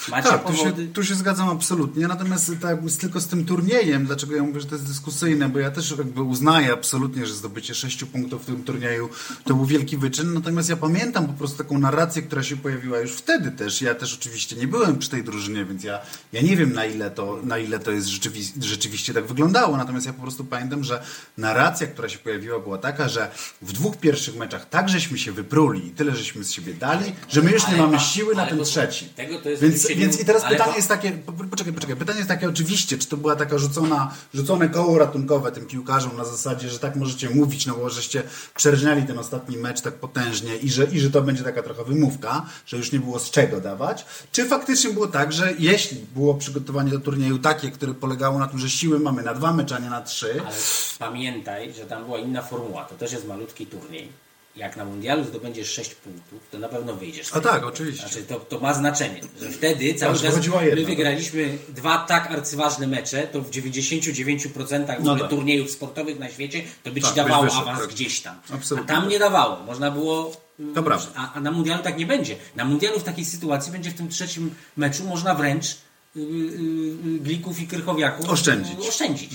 Macie 0.07 0.29
Tak, 0.29 0.47
tu 0.47 0.53
się, 0.55 0.71
tu 0.93 1.03
się 1.03 1.15
zgadzam 1.15 1.49
absolutnie. 1.49 2.07
Natomiast 2.07 2.51
tak, 2.61 2.77
tylko 2.99 3.21
z 3.21 3.27
tym 3.27 3.45
turniejem, 3.45 4.05
dlaczego 4.05 4.35
ja 4.35 4.43
mówię, 4.43 4.59
że 4.61 4.65
to 4.67 4.75
jest 4.75 4.87
dyskusyjne, 4.87 5.49
bo 5.49 5.59
ja 5.59 5.71
też 5.71 5.91
jakby 5.97 6.21
uznaję 6.21 6.73
absolutnie, 6.73 7.25
że 7.25 7.33
zdobycie 7.33 7.75
sześciu 7.75 8.07
punktów 8.07 8.43
w 8.43 8.45
tym 8.45 8.63
turnieju 8.63 9.09
to 9.45 9.53
był 9.53 9.65
wielki 9.65 9.97
wyczyn. 9.97 10.33
Natomiast 10.33 10.69
ja 10.69 10.75
pamiętam 10.77 11.27
po 11.27 11.33
prostu 11.33 11.57
taką 11.57 11.79
narrację, 11.79 12.21
która 12.21 12.43
się 12.43 12.57
pojawiła 12.57 12.99
już 12.99 13.11
wtedy 13.11 13.51
też. 13.51 13.81
Ja 13.81 13.95
też 13.95 14.13
oczywiście 14.13 14.55
nie 14.55 14.67
byłem 14.67 14.97
przy 14.97 15.09
tej 15.09 15.23
drużynie, 15.23 15.65
więc 15.65 15.83
ja, 15.83 15.99
ja 16.33 16.41
nie 16.41 16.57
wiem 16.57 16.73
na 16.73 16.85
ile 16.85 17.11
to, 17.11 17.39
na 17.43 17.57
ile 17.57 17.79
to 17.79 17.91
jest 17.91 18.07
rzeczywi- 18.07 18.63
rzeczywiście 18.63 19.13
tak 19.13 19.25
wyglądało. 19.27 19.77
Natomiast 19.77 20.05
ja 20.05 20.13
po 20.13 20.21
prostu 20.21 20.45
pamiętam, 20.45 20.83
że 20.83 21.03
narracja, 21.37 21.87
która 21.87 22.09
się 22.09 22.17
pojawiła 22.17 22.59
była 22.59 22.77
taka, 22.77 23.09
że 23.09 23.31
w 23.61 23.73
dwóch 23.73 23.97
pierwszych 23.97 24.35
meczach 24.35 24.69
tak 24.69 24.89
żeśmy 24.89 25.17
się 25.17 25.31
wypruli 25.31 25.87
i 25.87 25.91
tyle 25.91 26.15
żeśmy 26.15 26.43
z 26.43 26.51
siebie 26.51 26.73
dali, 26.73 27.13
że 27.29 27.41
my 27.41 27.51
już 27.51 27.61
nie 27.63 27.67
Ale 27.73 27.77
mamy 27.77 27.93
ma- 27.93 27.99
siły 27.99 28.35
na 28.35 28.45
ten 28.45 28.63
trzeci. 28.63 29.05
tego 29.05 29.39
to 29.41 29.49
jest 29.49 29.61
Więc, 29.61 29.88
więc 29.95 30.19
i 30.19 30.25
teraz 30.25 30.43
pytanie 30.51 30.75
jest 30.75 30.87
takie, 30.87 31.11
po- 31.11 31.31
poczekaj, 31.33 31.73
poczekaj, 31.73 31.95
pytanie 31.95 32.17
jest 32.17 32.29
takie 32.29 32.49
oczywiście, 32.49 32.97
czy 32.97 33.07
to 33.07 33.17
była 33.17 33.35
taka 33.35 33.57
rzucona, 33.57 34.13
rzucone 34.33 34.69
koło 34.69 34.97
ratunkowe 34.99 35.51
tym 35.51 35.65
piłkarzom 35.65 36.17
na 36.17 36.25
zasadzie, 36.25 36.69
że 36.69 36.79
tak 36.79 36.95
możecie 36.95 37.29
mówić, 37.29 37.65
no 37.65 37.75
bo 37.75 37.89
żeście 37.89 38.23
przerżnęli 38.55 39.03
ten 39.03 39.19
ostatni 39.19 39.57
mecz 39.57 39.81
tak 39.81 39.93
potężnie 39.93 40.55
i 40.55 40.69
że, 40.69 40.85
i 40.85 40.99
że 40.99 41.11
to 41.11 41.21
będzie 41.21 41.43
taka 41.43 41.63
trochę 41.63 41.83
wymówka, 41.83 42.45
że 42.65 42.77
już 42.77 42.91
nie 42.91 42.99
było 42.99 43.19
z 43.19 43.31
czego 43.31 43.61
dawać, 43.61 44.05
czy 44.31 44.45
faktycznie 44.45 44.93
było 44.93 45.07
tak, 45.07 45.33
że 45.33 45.53
jeśli 45.59 45.97
było 46.15 46.33
przygotowanie 46.35 46.91
do 46.91 46.99
turnieju 46.99 47.39
takie, 47.39 47.71
które 47.71 47.93
polegało 47.93 48.39
na 48.39 48.47
tym, 48.47 48.59
że 48.59 48.69
siły 48.69 48.99
mamy 48.99 49.23
na 49.23 49.33
dwa 49.33 49.53
mecze, 49.53 49.75
a 49.75 49.79
nie 49.79 49.89
na 49.89 50.01
trzy, 50.01 50.41
Ale 50.47 50.55
pamiętaj, 50.99 51.73
że 51.73 51.85
tam 51.85 52.05
była 52.05 52.17
inna 52.17 52.41
formuła. 52.41 52.85
To 52.85 52.95
też 52.95 53.11
jest 53.11 53.27
malutki 53.27 53.65
turniej. 53.65 54.28
Jak 54.59 54.77
na 54.77 54.85
mundialu 54.85 55.23
zdobędziesz 55.23 55.71
6 55.71 55.95
punktów, 55.95 56.39
to 56.51 56.59
na 56.59 56.69
pewno 56.69 56.93
wyjdziesz. 56.95 57.29
A 57.33 57.41
tak, 57.41 57.63
oczywiście. 57.65 58.01
Znaczy 58.07 58.23
to, 58.23 58.35
to 58.39 58.59
ma 58.59 58.73
znaczenie, 58.73 59.21
że 59.41 59.49
wtedy 59.49 59.93
cały 59.93 60.19
czas 60.19 60.35
my 60.47 60.65
jedna. 60.65 60.87
wygraliśmy 60.87 61.57
dwa 61.69 61.97
tak 61.97 62.31
arcyważne 62.31 62.87
mecze, 62.87 63.27
to 63.27 63.41
w 63.41 63.49
99% 63.49 65.01
w 65.01 65.03
No 65.03 65.15
tak. 65.19 65.29
turniejów 65.29 65.71
sportowych 65.71 66.19
na 66.19 66.29
świecie 66.29 66.61
to 66.83 66.91
by 66.91 67.01
ci 67.01 67.07
Tak, 67.07 67.15
dawało 67.15 67.43
wyszedł, 67.43 67.61
awans 67.61 67.79
tak. 67.79 67.89
gdzieś 67.89 68.21
tam. 68.21 68.35
Absolutnie. 68.53 68.93
A 68.95 68.99
tam 68.99 69.09
nie 69.09 69.19
dawało. 69.19 69.59
Można 69.65 69.91
było. 69.91 70.31
mm, 70.59 70.73
To 70.73 70.83
prawda. 70.83 71.11
A, 71.15 71.33
a 71.33 71.39
na 71.39 71.51
mundialu 71.51 71.83
tak 71.83 71.97
nie 71.97 72.05
będzie. 72.05 72.35
Na 72.55 72.65
mundialu 72.65 72.99
w 72.99 73.03
takiej 73.03 73.25
sytuacji 73.25 73.71
będzie 73.71 73.89
w 73.91 73.93
tym 73.93 74.09
trzecim 74.09 74.55
meczu 74.77 75.03
można 75.03 75.35
wręcz 75.35 75.77
yy, 76.15 76.23
yy, 76.23 77.19
Glików 77.19 77.59
i 77.61 77.67
Krychowiaków 77.67 78.29
Oszczędzić. 78.29 78.73
yy, 78.83 78.89
oszczędzić. 78.89 79.31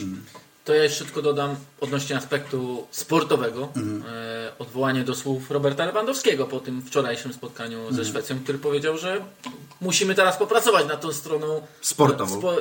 To 0.64 0.74
ja 0.74 0.82
jeszcze 0.82 1.04
tylko 1.04 1.22
dodam 1.22 1.56
odnośnie 1.80 2.16
aspektu 2.16 2.86
sportowego. 2.90 3.68
E, 4.08 4.52
odwołanie 4.58 5.04
do 5.04 5.14
słów 5.14 5.50
Roberta 5.50 5.84
Lewandowskiego 5.84 6.46
po 6.46 6.60
tym 6.60 6.82
wczorajszym 6.82 7.32
spotkaniu 7.32 7.92
ze 7.92 8.04
Szwecją, 8.04 8.38
który 8.42 8.58
powiedział, 8.58 8.98
że 8.98 9.24
musimy 9.80 10.14
teraz 10.14 10.36
popracować 10.36 10.86
nad 10.86 11.00
tą 11.00 11.12
stroną 11.12 11.66
Sportową. 11.80 12.50
e, 12.50 12.56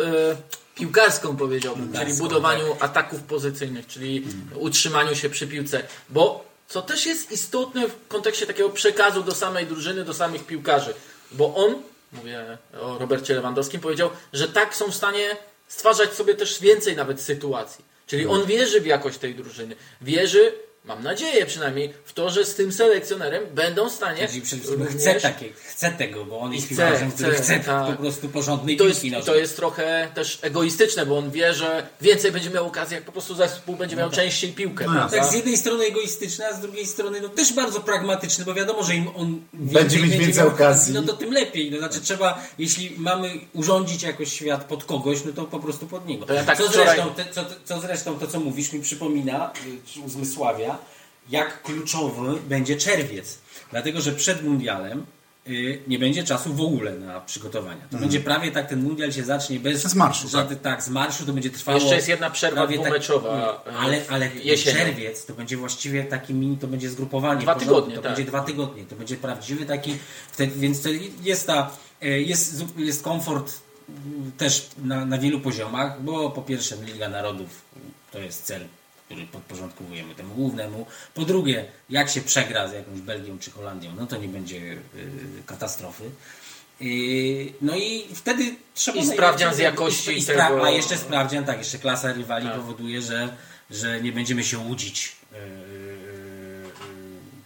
piłkarską 0.76 1.38
powiedziałbym, 1.38 1.84
czyli 1.86 1.98
Piłkarską, 1.98 2.24
budowaniu 2.24 2.76
ataków 2.80 3.22
pozycyjnych, 3.22 3.88
czyli 3.88 4.28
utrzymaniu 4.56 5.16
się 5.16 5.30
przy 5.30 5.48
piłce. 5.48 5.84
Bo 6.10 6.46
co 6.68 6.82
też 6.82 7.06
jest 7.06 7.32
istotne 7.32 7.88
w 7.88 8.08
kontekście 8.08 8.46
takiego 8.48 8.70
przekazu 8.70 9.24
do 9.24 9.36
samej 9.36 9.68
drużyny, 9.68 10.06
do 10.06 10.14
samych 10.14 10.46
piłkarzy. 10.46 10.94
Bo 11.32 11.56
on, 11.56 11.76
mówię 12.14 12.58
o 12.82 12.98
Robercie 12.98 13.34
Lewandowskim, 13.36 13.82
powiedział, 13.82 14.10
że 14.34 14.48
tak 14.48 14.76
są 14.76 14.92
w 14.92 14.96
stanie 14.96 15.38
stwarzać 15.68 16.14
sobie 16.14 16.36
też 16.36 16.60
więcej 16.60 16.96
nawet 16.96 17.22
sytuacji. 17.22 17.93
Czyli 18.08 18.28
on 18.28 18.46
wierzy 18.46 18.82
w 18.82 18.86
jakość 18.86 19.18
tej 19.18 19.36
drużyny. 19.36 19.76
Wierzy, 20.02 20.54
mam 20.86 21.04
nadzieję 21.04 21.46
przynajmniej, 21.46 21.94
w 22.06 22.14
to, 22.14 22.30
że 22.30 22.46
z 22.46 22.56
tym 22.56 22.72
selekcjonerem 22.72 23.44
będą 23.56 23.90
w 23.90 23.94
stanie 23.94 24.28
Czyli 24.28 24.42
przede 24.42 24.62
wszystkim 24.62 24.84
również- 24.84 25.02
chce, 25.02 25.22
takie, 25.22 25.50
chce 25.54 25.92
tego, 25.92 26.26
bo 26.26 26.40
on 26.40 26.54
jest 26.54 26.66
Chce, 26.66 26.76
piłkarzem, 26.76 27.12
który 27.12 27.36
chce, 27.36 27.60
tak. 27.60 27.86
po 27.88 27.94
prostu 27.94 28.30
porządnej 28.30 28.76
I 28.76 28.78
to 28.78 28.88
jest, 28.88 29.02
to 29.26 29.36
jest 29.36 29.56
trochę 29.56 30.08
też 30.14 30.40
egoistyczne, 30.42 31.06
bo 31.06 31.18
on 31.18 31.32
wie, 31.32 31.54
że 31.54 31.88
więcej 32.02 32.32
będzie 32.32 32.50
miał 32.50 32.68
okazji, 32.68 32.96
jak 32.96 33.04
po 33.04 33.12
prostu 33.12 33.36
zespół 33.36 33.76
będzie 33.76 33.96
miał 33.96 34.10
częściej 34.10 34.52
piłkę. 34.52 34.86
No? 34.88 35.10
Tak, 35.10 35.26
z 35.26 35.34
jednej 35.34 35.58
strony 35.58 35.86
egoistyczny, 35.86 36.48
a 36.48 36.54
z 36.54 36.62
drugiej 36.62 36.86
strony 36.86 37.22
no, 37.22 37.30
też 37.30 37.54
bardzo 37.54 37.80
pragmatyczny, 37.80 38.46
bo 38.46 38.54
wiadomo, 38.54 38.84
że 38.84 38.96
im 38.96 39.08
on 39.16 39.42
Będzie 39.54 40.00
mieć 40.00 40.18
więcej 40.18 40.48
okazji. 40.48 40.94
No 40.94 41.04
to 41.04 41.14
tym 41.14 41.32
lepiej. 41.32 41.72
No, 41.72 41.78
znaczy 41.78 42.02
trzeba, 42.02 42.44
jeśli 42.58 42.96
mamy 42.98 43.40
urządzić 43.54 44.04
jakoś 44.04 44.34
świat 44.34 44.64
pod 44.64 44.84
kogoś, 44.84 45.24
no 45.26 45.32
to 45.32 45.44
po 45.44 45.60
prostu 45.60 45.88
pod 45.88 46.08
niego. 46.08 46.26
To 46.26 46.34
ja 46.34 46.44
tak 46.44 46.58
co, 46.58 46.64
wczoraj- 46.64 46.86
zresztą, 46.86 47.14
te, 47.14 47.26
co, 47.32 47.46
co 47.66 47.82
zresztą 47.82 48.20
to, 48.20 48.28
co 48.28 48.40
mówisz, 48.40 48.74
mi 48.74 48.80
przypomina, 48.82 49.52
y, 49.68 49.94
czy 49.94 50.00
uzmysławia, 50.00 50.73
jak 51.30 51.62
kluczowy 51.62 52.40
będzie 52.50 52.76
czerwiec. 52.78 53.38
Dlatego, 53.72 54.02
że 54.02 54.12
przed 54.12 54.44
mundialem 54.44 55.06
y, 55.48 55.80
nie 55.88 56.00
będzie 56.00 56.24
czasu 56.24 56.54
w 56.54 56.62
ogóle 56.62 56.92
na 56.92 57.22
przygotowania. 57.22 57.82
To 57.92 57.98
będzie 57.98 58.20
prawie 58.20 58.52
tak, 58.52 58.70
ten 58.70 58.84
mundial 58.84 59.12
się 59.14 59.24
zacznie 59.24 59.60
bez... 59.60 59.82
Z 59.84 59.96
marszu, 59.96 60.28
żadnych- 60.30 60.62
tak. 60.62 60.84
z 60.84 60.90
marszu 60.90 61.26
to 61.26 61.34
będzie 61.34 61.50
trwało... 61.50 61.80
Jeszcze 61.80 61.96
jest 61.96 62.08
jedna 62.08 62.30
przerwa 62.30 62.62
prawie 62.62 62.78
dwumeczowa, 62.80 63.64
e, 63.68 63.74
ale, 63.78 64.02
ale 64.10 64.32
czerwiec 64.64 65.26
to 65.26 65.34
będzie 65.34 65.58
właściwie 65.58 66.04
taki 66.04 66.34
mini, 66.34 66.58
to 66.58 66.68
będzie 66.68 66.90
zgrupowanie. 66.90 67.42
Dwa 67.42 67.54
porządku, 67.54 67.76
tygodnie, 67.76 67.96
To 67.96 68.02
tak. 68.02 68.12
będzie 68.12 68.26
dwa 68.32 68.42
tygodnie. 68.42 68.84
To 68.86 68.96
będzie 68.96 69.18
prawdziwy 69.18 69.66
taki... 69.66 69.98
Wtedy, 70.32 70.60
więc 70.60 70.82
to 70.82 70.90
jest 71.24 71.48
ta... 71.48 71.72
e, 72.02 72.08
Jest, 72.22 72.64
jest 72.78 73.04
komfort 73.04 73.54
mm, 73.90 74.32
też 74.38 74.68
na, 74.84 75.06
na 75.06 75.18
wielu 75.18 75.40
poziomach, 75.40 76.02
bo 76.02 76.30
po 76.32 76.42
pierwsze 76.42 76.76
Liga 76.86 77.10
Narodów 77.10 77.62
to 78.12 78.20
jest 78.20 78.44
cel, 78.44 78.62
który 79.14 79.28
podporządkowujemy 79.28 80.16
temu 80.16 80.36
głównemu. 80.36 80.86
Po 81.14 81.26
drugie, 81.26 81.66
jak 81.90 82.10
się 82.10 82.22
przegra 82.22 82.68
z 82.68 82.74
jakąś 82.74 83.00
Belgią 83.02 83.40
czy 83.40 83.52
Holandią, 83.52 83.92
no 83.98 84.08
to 84.08 84.18
nie 84.18 84.28
będzie 84.28 84.58
y, 84.58 84.80
katastrofy. 85.46 86.04
Y, 86.82 87.54
No 87.62 87.76
i 87.78 88.08
wtedy 88.16 88.56
trzeba... 88.76 89.00
I 89.00 89.08
sprawdzian 89.08 89.56
z 89.56 89.58
jakości 89.58 90.18
i 90.20 90.24
tego- 90.26 90.66
A 90.66 90.70
jeszcze 90.70 90.98
sprawdzian, 90.98 91.46
tak, 91.46 91.58
jeszcze 91.58 91.78
klasa 91.80 92.14
rywali 92.14 92.50
powoduje, 92.50 93.02
że, 93.02 93.36
że 93.72 94.02
nie 94.02 94.12
będziemy 94.12 94.44
się 94.44 94.58
łudzić 94.60 95.16
yy, 95.32 95.38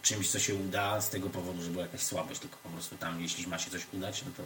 czymś, 0.02 0.28
co 0.30 0.38
się 0.38 0.54
uda 0.54 1.00
z 1.00 1.10
tego 1.10 1.30
powodu, 1.30 1.62
że 1.62 1.70
była 1.70 1.84
jakaś 1.84 2.00
słabość, 2.00 2.40
tylko 2.40 2.56
po 2.62 2.68
prostu 2.68 2.96
tam, 2.96 3.20
jeśli 3.22 3.46
ma 3.46 3.58
się 3.58 3.70
coś 3.70 3.82
udać, 3.92 4.22
no 4.26 4.30
to 4.36 4.42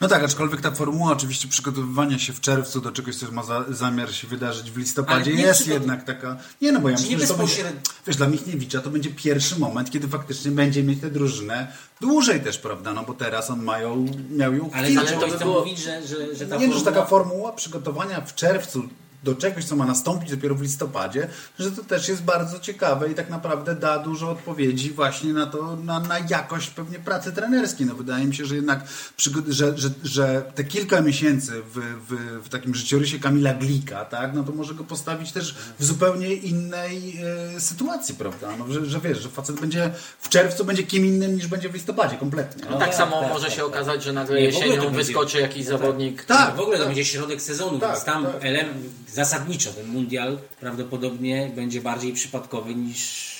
No 0.00 0.08
tak, 0.08 0.24
aczkolwiek 0.24 0.60
ta 0.60 0.70
formuła 0.70 1.12
oczywiście 1.12 1.48
przygotowywania 1.48 2.18
się 2.18 2.32
w 2.32 2.40
czerwcu 2.40 2.80
do 2.80 2.92
czegoś, 2.92 3.16
co 3.16 3.32
ma 3.32 3.42
za, 3.42 3.64
zamiar 3.68 4.14
się 4.14 4.26
wydarzyć 4.28 4.70
w 4.70 4.76
listopadzie, 4.76 5.30
jest 5.32 5.66
jednak 5.68 6.04
taka... 6.04 6.36
Nie 6.60 6.72
no, 6.72 6.80
bo 6.80 6.88
ja 6.88 6.96
myślę, 6.98 7.18
że 7.18 7.26
to 7.26 7.34
będzie... 7.34 7.72
Wiesz, 8.06 8.16
dla 8.16 8.26
Michniewicza 8.26 8.80
to 8.80 8.90
będzie 8.90 9.10
pierwszy 9.10 9.58
moment, 9.58 9.90
kiedy 9.90 10.08
faktycznie 10.08 10.50
będzie 10.50 10.82
mieć 10.82 11.00
tę 11.00 11.10
drużynę 11.10 11.72
dłużej 12.00 12.40
też, 12.40 12.58
prawda? 12.58 12.92
No 12.92 13.02
bo 13.04 13.14
teraz 13.14 13.50
on 13.50 13.62
mają, 13.62 14.06
miał 14.30 14.54
ją 14.54 14.70
ale, 14.72 14.84
chwilę. 14.86 15.00
ale 15.00 15.12
to 15.12 15.36
chcę 15.36 15.44
mówić, 15.44 15.78
że, 15.78 16.06
że, 16.06 16.36
że 16.36 16.46
ta 16.46 16.56
Nie, 16.56 16.68
no, 16.68 16.74
że 16.74 16.80
formuła- 16.80 16.84
taka 16.84 17.06
formuła 17.06 17.52
przygotowania 17.52 18.20
w 18.20 18.34
czerwcu 18.34 18.88
do 19.24 19.34
czegoś, 19.34 19.64
co 19.64 19.76
ma 19.76 19.86
nastąpić 19.86 20.30
dopiero 20.30 20.54
w 20.54 20.62
listopadzie, 20.62 21.28
że 21.58 21.70
to 21.70 21.84
też 21.84 22.08
jest 22.08 22.22
bardzo 22.22 22.60
ciekawe 22.60 23.10
i 23.10 23.14
tak 23.14 23.30
naprawdę 23.30 23.74
da 23.74 23.98
dużo 23.98 24.30
odpowiedzi 24.30 24.90
właśnie 24.90 25.32
na 25.32 25.46
to, 25.46 25.76
na, 25.76 26.00
na 26.00 26.18
jakość 26.18 26.70
pewnie 26.70 26.98
pracy 26.98 27.32
trenerskiej. 27.32 27.86
No 27.86 27.94
wydaje 27.94 28.26
mi 28.26 28.34
się, 28.34 28.44
że 28.46 28.56
jednak 28.56 28.84
że, 29.48 29.78
że, 29.78 29.90
że 30.04 30.42
te 30.54 30.64
kilka 30.64 31.00
miesięcy 31.00 31.52
w, 31.62 31.80
w, 32.08 32.44
w 32.44 32.48
takim 32.48 32.74
życiorysie 32.74 33.18
Kamila 33.18 33.54
Glika, 33.54 34.04
tak, 34.04 34.34
no 34.34 34.44
to 34.44 34.52
może 34.52 34.74
go 34.74 34.84
postawić 34.84 35.32
też 35.32 35.54
w 35.78 35.84
zupełnie 35.84 36.34
innej 36.34 37.20
e, 37.56 37.60
sytuacji, 37.60 38.14
prawda? 38.14 38.48
No, 38.58 38.72
że, 38.72 38.86
że 38.86 39.00
wiesz, 39.00 39.18
że 39.22 39.28
facet 39.28 39.60
będzie 39.60 39.90
w 40.20 40.28
czerwcu 40.28 40.64
będzie 40.64 40.82
kim 40.82 41.06
innym 41.06 41.34
niż 41.36 41.46
będzie 41.46 41.68
w 41.68 41.74
listopadzie, 41.74 42.16
kompletnie. 42.16 42.64
No 42.64 42.70
No. 42.70 42.78
tak 42.78 42.88
tak, 42.88 42.98
samo 42.98 43.20
tak, 43.20 43.32
może 43.32 43.44
tak, 43.44 43.54
się 43.54 43.60
tak. 43.60 43.66
okazać, 43.66 44.02
że 44.02 44.12
nagle 44.12 44.40
jesienią 44.40 44.90
wyskoczy 44.90 45.40
jakiś 45.40 45.64
zawodnik. 45.64 46.24
Tak. 46.24 46.56
w 46.56 46.60
ogóle 46.60 46.78
to 46.78 46.86
będzie 46.86 47.04
środek 47.04 47.42
sezonu, 47.42 47.78
Tak, 47.78 47.90
więc 47.90 48.04
tam 48.04 48.24
tak. 48.24 48.42
Zasadniczo 49.12 49.72
ten 49.72 49.86
mundial 49.86 50.38
prawdopodobnie 50.60 51.50
będzie 51.54 51.80
bardziej 51.80 52.12
przypadkowy 52.12 52.74
niż 52.74 53.30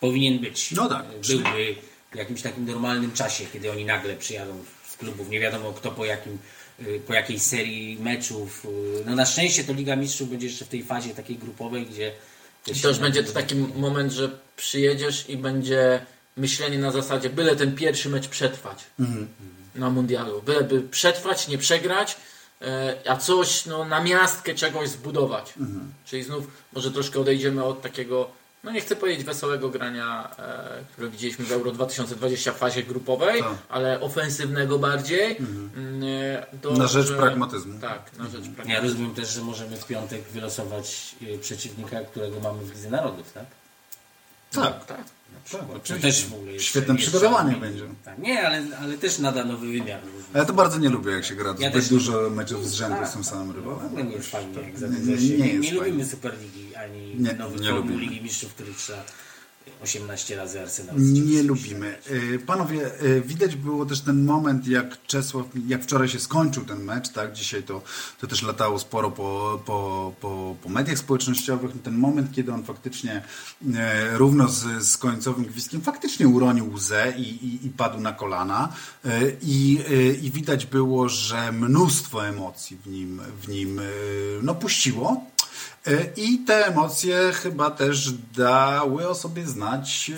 powinien 0.00 0.38
być. 0.38 0.70
No 0.70 0.88
tak. 0.88 1.06
Byłby 1.28 1.76
w 2.12 2.16
jakimś 2.16 2.42
takim 2.42 2.66
normalnym 2.66 3.12
czasie, 3.12 3.44
kiedy 3.52 3.72
oni 3.72 3.84
nagle 3.84 4.16
przyjadą 4.16 4.64
z 4.88 4.96
klubów. 4.96 5.28
Nie 5.28 5.40
wiadomo 5.40 5.72
kto 5.72 5.90
po 5.90 6.04
jakim 6.04 6.38
y, 6.86 7.00
po 7.06 7.14
jakiej 7.14 7.40
serii 7.40 7.98
meczów. 8.00 8.66
y, 9.00 9.04
No 9.06 9.14
na 9.14 9.26
szczęście 9.26 9.64
to 9.64 9.72
Liga 9.72 9.96
Mistrzów 9.96 10.30
będzie 10.30 10.46
jeszcze 10.46 10.64
w 10.64 10.68
tej 10.68 10.82
fazie 10.82 11.14
takiej 11.14 11.36
grupowej, 11.36 11.86
gdzie 11.86 12.12
I 12.66 12.80
to 12.80 12.88
już 12.88 12.98
będzie 12.98 13.24
to 13.24 13.32
taki 13.32 13.54
moment, 13.54 14.12
że 14.12 14.30
przyjedziesz 14.56 15.28
i 15.28 15.36
będzie 15.36 16.06
myślenie 16.36 16.78
na 16.78 16.90
zasadzie, 16.90 17.30
byle 17.30 17.56
ten 17.56 17.74
pierwszy 17.74 18.08
mecz 18.08 18.28
przetrwać 18.28 18.84
na 19.74 19.90
mundialu. 19.90 20.42
Byleby 20.42 20.80
przetrwać, 20.80 21.48
nie 21.48 21.58
przegrać, 21.58 22.16
a 23.08 23.16
coś 23.16 23.66
no, 23.66 23.84
na 23.84 24.02
miastkę 24.02 24.54
czegoś 24.54 24.88
zbudować. 24.88 25.54
Czyli 26.04 26.22
znów 26.22 26.46
może 26.72 26.90
troszkę 26.90 27.20
odejdziemy 27.20 27.64
od 27.64 27.82
takiego, 27.82 28.28
no 28.64 28.70
nie 28.70 28.80
chcę 28.80 28.96
powiedzieć 28.96 29.24
wesołego 29.26 29.68
grania, 29.68 30.30
e, 30.38 30.84
które 30.92 31.08
widzieliśmy 31.08 31.44
w 31.44 31.52
Euro 31.52 31.72
2020 31.72 32.52
w 32.52 32.56
fazie 32.58 32.82
grupowej, 32.82 33.42
Tak. 33.42 33.52
ale 33.68 34.00
ofensywnego 34.00 34.78
bardziej. 34.78 35.36
Mm, 35.36 36.02
e, 36.04 36.46
do- 36.62 36.70
Na 36.72 36.86
rzecz 36.86 37.06
że- 37.06 37.16
pragmatyzmu. 37.16 37.80
Tak, 37.80 38.10
na 38.18 38.24
rzecz 38.24 38.32
pragmatyzmu. 38.32 38.72
Ja 38.72 38.80
rozumiem 38.80 39.14
też, 39.14 39.28
że 39.28 39.40
możemy 39.42 39.76
w 39.76 39.86
piątek 39.86 40.22
wylosować 40.28 41.14
y, 41.22 41.38
przeciwnika, 41.38 42.00
którego 42.00 42.40
mamy 42.40 42.64
w 42.64 42.70
Lidze 42.74 42.90
Narodów, 42.90 43.32
tak? 43.32 43.44
Tak. 44.52 44.84
Tak. 44.86 45.00
To 45.50 45.58
oczywiście. 45.76 46.08
też 46.08 46.26
w 46.26 46.34
ogóle 46.34 46.52
jest, 46.52 46.64
Świetne 46.64 46.94
jest 46.94 47.02
przygotowanie 47.08 47.56
będzie. 47.56 47.82
Tak, 48.04 48.18
nie, 48.18 48.46
ale, 48.46 48.62
ale 48.80 48.98
też 48.98 49.18
nada 49.18 49.44
nowy 49.44 49.66
wymiar. 49.66 50.00
A 50.34 50.38
ja 50.38 50.44
to 50.44 50.52
bardzo 50.52 50.78
nie 50.78 50.88
lubię, 50.88 51.12
jak 51.12 51.24
się 51.24 51.34
gra 51.34 51.50
Ja 51.50 51.54
zbyt 51.56 51.72
też- 51.72 51.88
dużo 51.88 52.30
meczów 52.30 52.68
z 52.68 52.72
rzędu 52.72 52.96
Tak, 52.96 53.08
z 53.08 53.12
tym 53.12 53.24
samym 53.24 53.52
W 53.52 53.56
rywalem. 53.56 53.86
ogóle 53.86 54.04
nie 54.04 54.12
jest 54.16 54.30
fajnie, 54.30 54.60
jak 54.60 54.72
Nie- 54.72 54.78
zadłuża 54.78 55.10
nie- 55.12 55.18
się. 55.18 55.28
nie 55.28 55.36
Nie, 55.38 55.52
jest 55.52 55.62
nie 55.64 55.68
fajnie. 55.78 55.84
lubimy 55.86 56.04
Superligi 56.06 56.74
ani 56.76 57.14
Nie, 57.18 57.32
nowych 57.32 57.60
nie 57.60 57.66
formuł 57.70 57.82
lubimy. 57.82 58.00
Ligi 58.00 58.20
Mistrzów, 58.22 58.54
których 58.54 58.76
trzeba 58.76 59.04
18 59.84 60.36
razy 60.36 60.60
Arsenal 60.60 60.94
Nie 60.98 61.42
lubimy. 61.42 61.98
Y, 62.10 62.38
Panowie, 62.46 63.02
y, 63.02 63.20
widać 63.20 63.56
było 63.56 63.86
też 63.86 64.00
ten 64.00 64.24
moment, 64.24 64.66
jak 64.66 65.06
Czesław, 65.06 65.46
jak 65.66 65.82
wczoraj 65.82 66.08
się 66.08 66.20
skończył 66.20 66.64
ten 66.64 66.84
mecz, 66.84 67.08
tak? 67.08 67.32
Dzisiaj 67.32 67.62
to, 67.62 67.82
to 68.20 68.26
też 68.26 68.42
latało 68.42 68.78
sporo 68.78 69.10
po, 69.10 69.60
po, 69.66 70.12
po, 70.20 70.56
po 70.62 70.68
mediach 70.68 70.98
społecznościowych. 70.98 71.70
Ten 71.82 71.94
moment, 71.94 72.32
kiedy 72.32 72.52
on 72.52 72.64
faktycznie 72.64 73.22
e, 73.74 74.18
równo 74.18 74.48
z, 74.48 74.86
z 74.88 74.96
końcowym 74.96 75.44
gwizdkiem 75.44 75.80
faktycznie 75.80 76.28
uronił 76.28 76.72
łzę 76.72 77.14
i, 77.16 77.22
i, 77.22 77.66
i 77.66 77.70
padł 77.70 78.00
na 78.00 78.12
kolana. 78.12 78.72
E, 79.04 79.10
I, 79.42 79.80
e, 79.88 80.14
I 80.14 80.30
widać 80.30 80.66
było, 80.66 81.08
że 81.08 81.52
mnóstwo 81.52 82.26
emocji 82.26 82.76
w 82.76 82.86
nim, 82.86 83.20
w 83.42 83.48
nim 83.48 83.78
e, 83.78 83.82
no, 84.42 84.54
puściło. 84.54 85.33
E, 85.86 86.06
I 86.16 86.38
te 86.38 86.66
emocje 86.66 87.32
chyba 87.42 87.70
też 87.70 88.12
dały 88.36 89.08
o 89.08 89.14
sobie 89.14 89.46
znać 89.46 90.10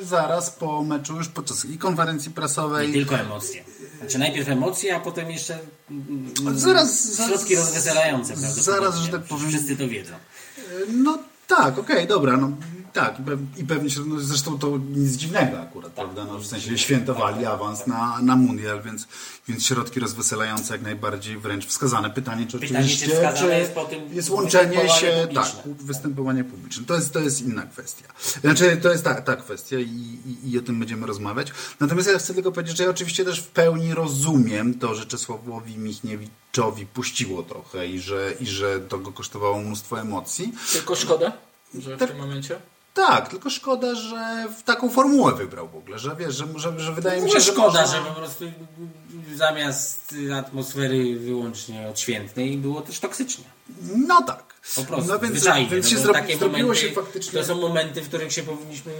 e, 0.00 0.04
zaraz 0.04 0.50
po 0.50 0.82
meczu, 0.84 1.16
już 1.16 1.28
podczas 1.28 1.64
i 1.64 1.78
konferencji 1.78 2.28
Nie 2.28 2.34
prasowej. 2.34 2.92
tylko 2.92 3.14
emocje. 3.18 3.64
Znaczy 4.00 4.18
najpierw 4.18 4.48
emocje, 4.48 4.96
a 4.96 5.00
potem 5.00 5.30
jeszcze 5.30 5.58
mm, 5.90 6.34
Zaraz- 6.58 7.04
zaraz- 7.14 7.30
środki 7.30 7.56
rozweselające. 7.56 8.36
zaraz, 8.36 8.96
że 8.96 9.08
tak 9.08 9.22
powiem- 9.22 9.48
Wszyscy 9.48 9.76
to 9.76 9.88
wiedzą. 9.88 10.14
E, 10.14 10.60
No 10.92 11.18
tak, 11.46 11.78
okej, 11.78 12.06
dobra. 12.06 12.36
No, 12.36 12.50
tak, 12.92 13.20
i 13.20 13.22
pew- 13.22 13.58
i 13.58 13.64
pewnie, 13.64 13.90
się- 13.90 14.00
no 14.06 14.20
zresztą 14.20 14.58
to 14.58 14.78
nic 14.96 15.12
dziwnego 15.16 15.60
akurat, 15.60 15.92
prawda? 15.92 16.24
No, 16.24 16.38
w 16.38 16.46
sensie 16.46 16.78
świętowali 16.78 17.46
awans 17.46 17.86
na, 17.86 18.18
na 18.22 18.36
mundial, 18.36 18.82
więc, 18.82 19.08
więc 19.48 19.66
środki 19.66 20.00
rozweselające 20.00 20.74
jak 20.74 20.82
najbardziej 20.82 21.38
wręcz 21.38 21.66
wskazane. 21.66 22.10
Pytanie, 22.10 22.46
czy 22.46 22.58
Pytanie, 22.58 22.70
czy 22.88 22.94
oczywiście, 22.94 23.06
wskazane 23.06 23.38
czy 23.38 23.58
jest 23.58 23.72
po 23.72 23.84
tym 23.84 24.14
jest 24.14 24.30
łączenie 24.30 24.88
się, 24.88 25.26
publiczne. 25.28 25.62
tak, 25.64 25.74
występowanie 25.78 26.44
publiczne. 26.44 26.84
To 26.84 26.94
jest, 26.94 27.12
to 27.12 27.18
jest 27.20 27.42
inna 27.42 27.62
kwestia. 27.62 28.04
Znaczy, 28.40 28.76
to 28.82 28.90
jest 28.92 29.04
ta, 29.04 29.14
ta 29.22 29.36
kwestia 29.36 29.78
i, 29.78 30.18
i, 30.44 30.50
i 30.52 30.58
o 30.58 30.62
tym 30.62 30.78
będziemy 30.78 31.06
rozmawiać. 31.06 31.48
Natomiast 31.80 32.08
ja 32.12 32.18
chcę 32.18 32.34
tylko 32.34 32.52
powiedzieć, 32.52 32.76
że 32.76 32.84
ja 32.84 32.90
oczywiście 32.90 33.24
też 33.24 33.40
w 33.40 33.46
pełni 33.46 33.94
rozumiem 33.94 34.74
to, 34.78 34.94
że 34.94 35.06
Czesławowi 35.06 35.78
Michniewiczowi 35.78 36.86
puściło 36.86 37.42
trochę 37.42 37.86
i 37.86 38.00
że, 38.00 38.32
i 38.40 38.46
że 38.46 38.80
to 38.80 38.98
go 38.98 39.12
kosztowało 39.12 39.58
mnóstwo 39.58 40.00
emocji. 40.00 40.52
Tylko 40.72 40.94
szkoda, 40.96 41.32
że 41.78 41.96
w 41.96 41.98
Tak. 41.98 42.08
tym 42.10 42.18
momencie. 42.18 42.60
Tak, 42.94 43.28
tylko 43.28 43.50
szkoda, 43.50 43.94
że 43.94 44.48
w 44.58 44.62
taką 44.62 44.90
formułę 44.90 45.34
wybrał 45.34 45.68
w 45.68 45.76
ogóle, 45.76 45.98
że 45.98 46.16
wiesz, 46.16 46.34
że, 46.34 46.46
że, 46.56 46.80
że 46.80 46.92
wydaje 46.92 47.20
mi 47.20 47.26
No 47.26 47.32
się, 47.32 47.40
że 47.40 47.52
szkoda, 47.52 47.86
że 47.86 47.98
po 47.98 48.14
prostu 48.14 48.44
zamiast 49.34 50.14
atmosfery 50.34 51.18
wyłącznie 51.18 51.88
odświętnej 51.88 52.56
było 52.56 52.80
też 52.80 53.00
toksycznie. 53.00 53.44
No 53.96 54.22
tak. 54.22 54.49
Po 54.76 54.84
prostu, 54.84 55.12
no 55.12 55.18
więc, 55.18 55.36
zwyczajnie. 55.36 55.68
więc 55.70 55.84
no 55.84 55.90
się 55.90 55.98
zrobi, 55.98 56.20
takie 56.20 56.36
zrobiło 56.36 56.62
momenty, 56.62 56.80
się 56.80 56.92
faktycznie... 56.92 57.40
To 57.40 57.46
są 57.46 57.60
momenty, 57.60 58.02
w 58.02 58.08
których 58.08 58.32
się 58.32 58.42
powinniśmy 58.42 58.92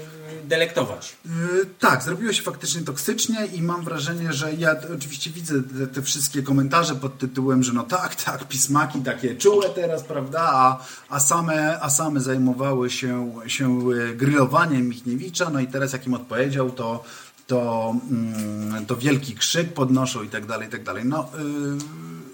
delektować. 0.44 1.16
Yy, 1.24 1.66
Tak, 1.78 2.02
zrobiło 2.02 2.32
się 2.32 2.42
faktycznie 2.42 2.80
toksycznie 2.80 3.46
i 3.46 3.62
mam 3.62 3.84
wrażenie, 3.84 4.32
że 4.32 4.54
ja 4.54 4.76
oczywiście 4.96 5.30
widzę 5.30 5.54
te, 5.62 5.86
te 5.86 6.02
wszystkie 6.02 6.42
komentarze 6.42 6.94
pod 6.94 7.18
tytułem, 7.18 7.62
że 7.62 7.72
no 7.72 7.82
tak, 7.82 8.14
tak, 8.14 8.48
pismaki 8.48 9.00
takie 9.00 9.36
czułe 9.36 9.68
teraz, 9.68 10.02
prawda, 10.02 10.40
a, 10.40 10.84
a, 11.08 11.20
same, 11.20 11.80
a 11.80 11.90
same 11.90 12.20
zajmowały 12.20 12.90
się, 12.90 13.32
się 13.46 13.80
e, 13.90 14.14
grillowaniem 14.14 14.88
Michniewicza, 14.88 15.50
no 15.50 15.60
i 15.60 15.66
teraz 15.66 15.92
jak 15.92 16.06
im 16.06 16.14
odpowiedział, 16.14 16.70
to, 16.70 17.04
to, 17.46 17.94
mm, 18.10 18.86
to 18.86 18.96
wielki 18.96 19.34
krzyk 19.34 19.72
podnoszą 19.74 20.22
i 20.22 20.28
tak 20.28 20.46
dalej, 20.46 20.68
i 20.68 20.70
tak 20.70 20.84
dalej. 20.84 21.04
No, 21.04 21.28
yy, 21.38 21.44
yy, 21.44 22.29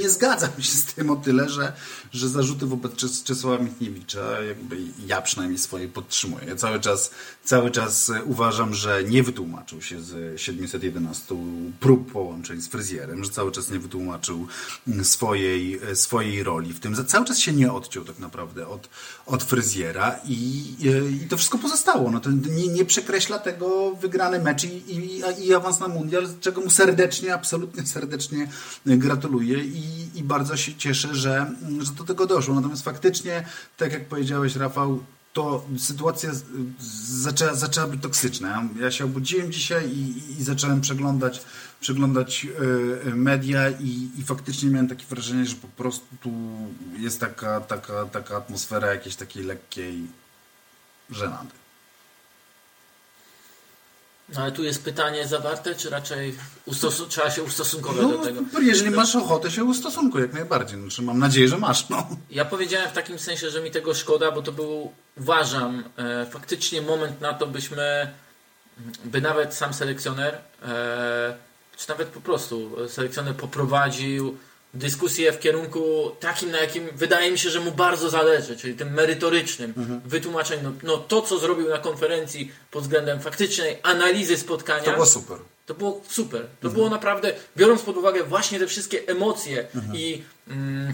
nie 0.00 0.10
zgadzam 0.10 0.50
się 0.58 0.70
z 0.72 0.84
tym 0.84 1.10
o 1.10 1.16
tyle, 1.16 1.48
że, 1.48 1.72
że 2.12 2.28
zarzuty 2.28 2.66
wobec 2.66 2.92
Czes- 2.92 3.24
Czesława 3.24 3.64
Michniewicza, 3.64 4.40
jakby 4.40 4.76
ja 5.06 5.22
przynajmniej 5.22 5.58
swoje 5.58 5.88
podtrzymuję. 5.88 6.44
Ja 6.46 6.56
cały 6.56 6.80
czas, 6.80 7.10
cały 7.44 7.70
czas 7.70 8.12
uważam, 8.24 8.74
że 8.74 9.04
nie 9.04 9.22
wytłumaczył 9.22 9.82
się 9.82 10.02
z 10.02 10.40
711 10.40 11.34
prób 11.80 12.12
połączeń 12.12 12.60
z 12.60 12.68
fryzjerem, 12.68 13.24
że 13.24 13.30
cały 13.30 13.52
czas 13.52 13.70
nie 13.70 13.78
wytłumaczył 13.78 14.46
swojej, 15.02 15.80
swojej 15.94 16.42
roli 16.42 16.72
w 16.72 16.80
tym. 16.80 17.06
Cały 17.06 17.26
czas 17.26 17.38
się 17.38 17.52
nie 17.52 17.72
odciął 17.72 18.04
tak 18.04 18.18
naprawdę 18.18 18.68
od, 18.68 18.88
od 19.26 19.42
fryzjera 19.44 20.20
i, 20.24 20.64
i 21.24 21.28
to 21.28 21.36
wszystko 21.36 21.58
pozostało. 21.58 22.10
No 22.10 22.20
to 22.20 22.30
nie, 22.30 22.68
nie 22.68 22.84
przekreśla 22.84 23.38
tego 23.38 23.94
wygrany 23.94 24.38
mecz 24.40 24.64
i, 24.64 24.96
i, 24.96 25.22
i 25.46 25.54
awans 25.54 25.80
na 25.80 25.88
mundial, 25.88 26.28
czego 26.40 26.60
mu 26.60 26.70
serdecznie, 26.70 27.34
absolutnie 27.34 27.86
serdecznie 27.86 28.48
gratuluję 28.86 29.64
i, 29.64 29.89
i 30.14 30.22
bardzo 30.22 30.56
się 30.56 30.74
cieszę, 30.74 31.14
że, 31.14 31.52
że 31.80 31.92
do 31.92 32.04
tego 32.04 32.26
doszło. 32.26 32.54
Natomiast 32.54 32.84
faktycznie, 32.84 33.44
tak 33.76 33.92
jak 33.92 34.08
powiedziałeś 34.08 34.56
Rafał, 34.56 35.00
to 35.32 35.64
sytuacja 35.78 36.30
zaczęła, 37.08 37.54
zaczęła 37.54 37.86
być 37.86 38.02
toksyczna. 38.02 38.68
Ja 38.80 38.90
się 38.90 39.04
obudziłem 39.04 39.52
dzisiaj 39.52 39.90
i, 39.90 40.32
i 40.38 40.44
zacząłem 40.44 40.80
przeglądać, 40.80 41.42
przeglądać 41.80 42.46
e, 43.06 43.14
media 43.14 43.70
i, 43.70 44.10
i 44.18 44.22
faktycznie 44.22 44.70
miałem 44.70 44.88
takie 44.88 45.06
wrażenie, 45.06 45.46
że 45.46 45.56
po 45.56 45.68
prostu 45.68 46.06
tu 46.20 46.32
jest 46.96 47.20
taka, 47.20 47.60
taka, 47.60 48.04
taka 48.06 48.36
atmosfera 48.36 48.94
jakiejś 48.94 49.16
takiej 49.16 49.44
lekkiej 49.44 50.06
żenady. 51.10 51.59
No 54.34 54.42
ale 54.42 54.52
tu 54.52 54.64
jest 54.64 54.84
pytanie 54.84 55.26
zawarte, 55.26 55.74
czy 55.74 55.90
raczej 55.90 56.34
trzeba 57.08 57.30
się 57.30 57.42
ustosunkować 57.42 58.06
do 58.06 58.18
tego? 58.18 58.40
No, 58.52 58.60
jeżeli 58.60 58.90
masz 58.90 59.16
ochotę 59.16 59.50
się 59.50 59.64
ustosunkuj 59.64 60.20
jak 60.20 60.32
najbardziej. 60.32 60.80
Znaczy, 60.80 61.02
mam 61.02 61.18
nadzieję, 61.18 61.48
że 61.48 61.58
masz. 61.58 61.88
No. 61.88 62.08
Ja 62.30 62.44
powiedziałem 62.44 62.90
w 62.90 62.92
takim 62.92 63.18
sensie, 63.18 63.50
że 63.50 63.62
mi 63.62 63.70
tego 63.70 63.94
szkoda, 63.94 64.32
bo 64.32 64.42
to 64.42 64.52
był, 64.52 64.92
uważam, 65.18 65.84
e, 65.96 66.26
faktycznie 66.26 66.82
moment 66.82 67.20
na 67.20 67.34
to, 67.34 67.46
byśmy, 67.46 68.10
by 69.04 69.20
nawet 69.20 69.54
sam 69.54 69.74
selekcjoner, 69.74 70.38
e, 70.62 71.34
czy 71.76 71.88
nawet 71.88 72.08
po 72.08 72.20
prostu 72.20 72.76
selekcjoner 72.88 73.34
poprowadził 73.34 74.36
dyskusję 74.74 75.32
w 75.32 75.38
kierunku 75.40 76.10
takim, 76.20 76.50
na 76.50 76.58
jakim 76.58 76.88
wydaje 76.94 77.30
mi 77.32 77.38
się, 77.38 77.50
że 77.50 77.60
mu 77.60 77.72
bardzo 77.72 78.10
zależy, 78.10 78.56
czyli 78.56 78.74
tym 78.74 78.92
merytorycznym 78.92 79.74
wytłumaczeniu. 80.04 80.62
No, 80.62 80.72
no 80.82 80.96
to, 80.96 81.22
co 81.22 81.38
zrobił 81.38 81.68
na 81.68 81.78
konferencji 81.78 82.52
pod 82.70 82.82
względem 82.82 83.20
faktycznej 83.20 83.78
analizy 83.82 84.36
spotkania. 84.36 84.82
To 84.82 84.92
było 84.92 85.06
super. 85.06 85.38
To 85.66 85.74
było 85.74 86.02
super. 86.08 86.46
To 86.60 86.68
było 86.70 86.90
naprawdę, 86.90 87.32
biorąc 87.56 87.82
pod 87.82 87.96
uwagę 87.96 88.24
właśnie 88.24 88.58
te 88.58 88.66
wszystkie 88.66 89.08
emocje 89.08 89.66
i 89.94 90.22
mm, 90.48 90.92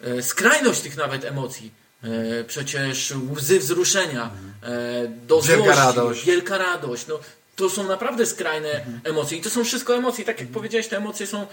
e, 0.00 0.22
skrajność 0.22 0.80
tych 0.80 0.96
nawet 0.96 1.24
emocji. 1.24 1.72
E, 2.04 2.44
przecież 2.44 3.14
łzy 3.36 3.58
wzruszenia, 3.58 4.30
e, 4.62 5.08
do 5.26 5.42
Wielka 5.42 5.64
złości, 5.64 5.80
radość. 5.80 6.24
wielka 6.24 6.58
radość. 6.58 7.06
No, 7.06 7.18
to 7.62 7.70
są 7.70 7.88
naprawdę 7.88 8.26
skrajne 8.26 8.84
emocje. 9.04 9.38
I 9.38 9.40
to 9.40 9.50
są 9.50 9.64
wszystko 9.64 9.94
emocje. 9.96 10.24
Tak 10.24 10.40
jak 10.40 10.48
powiedziałeś, 10.48 10.88
te 10.88 10.96
emocje 10.96 11.26
są 11.26 11.42
e, 11.42 11.46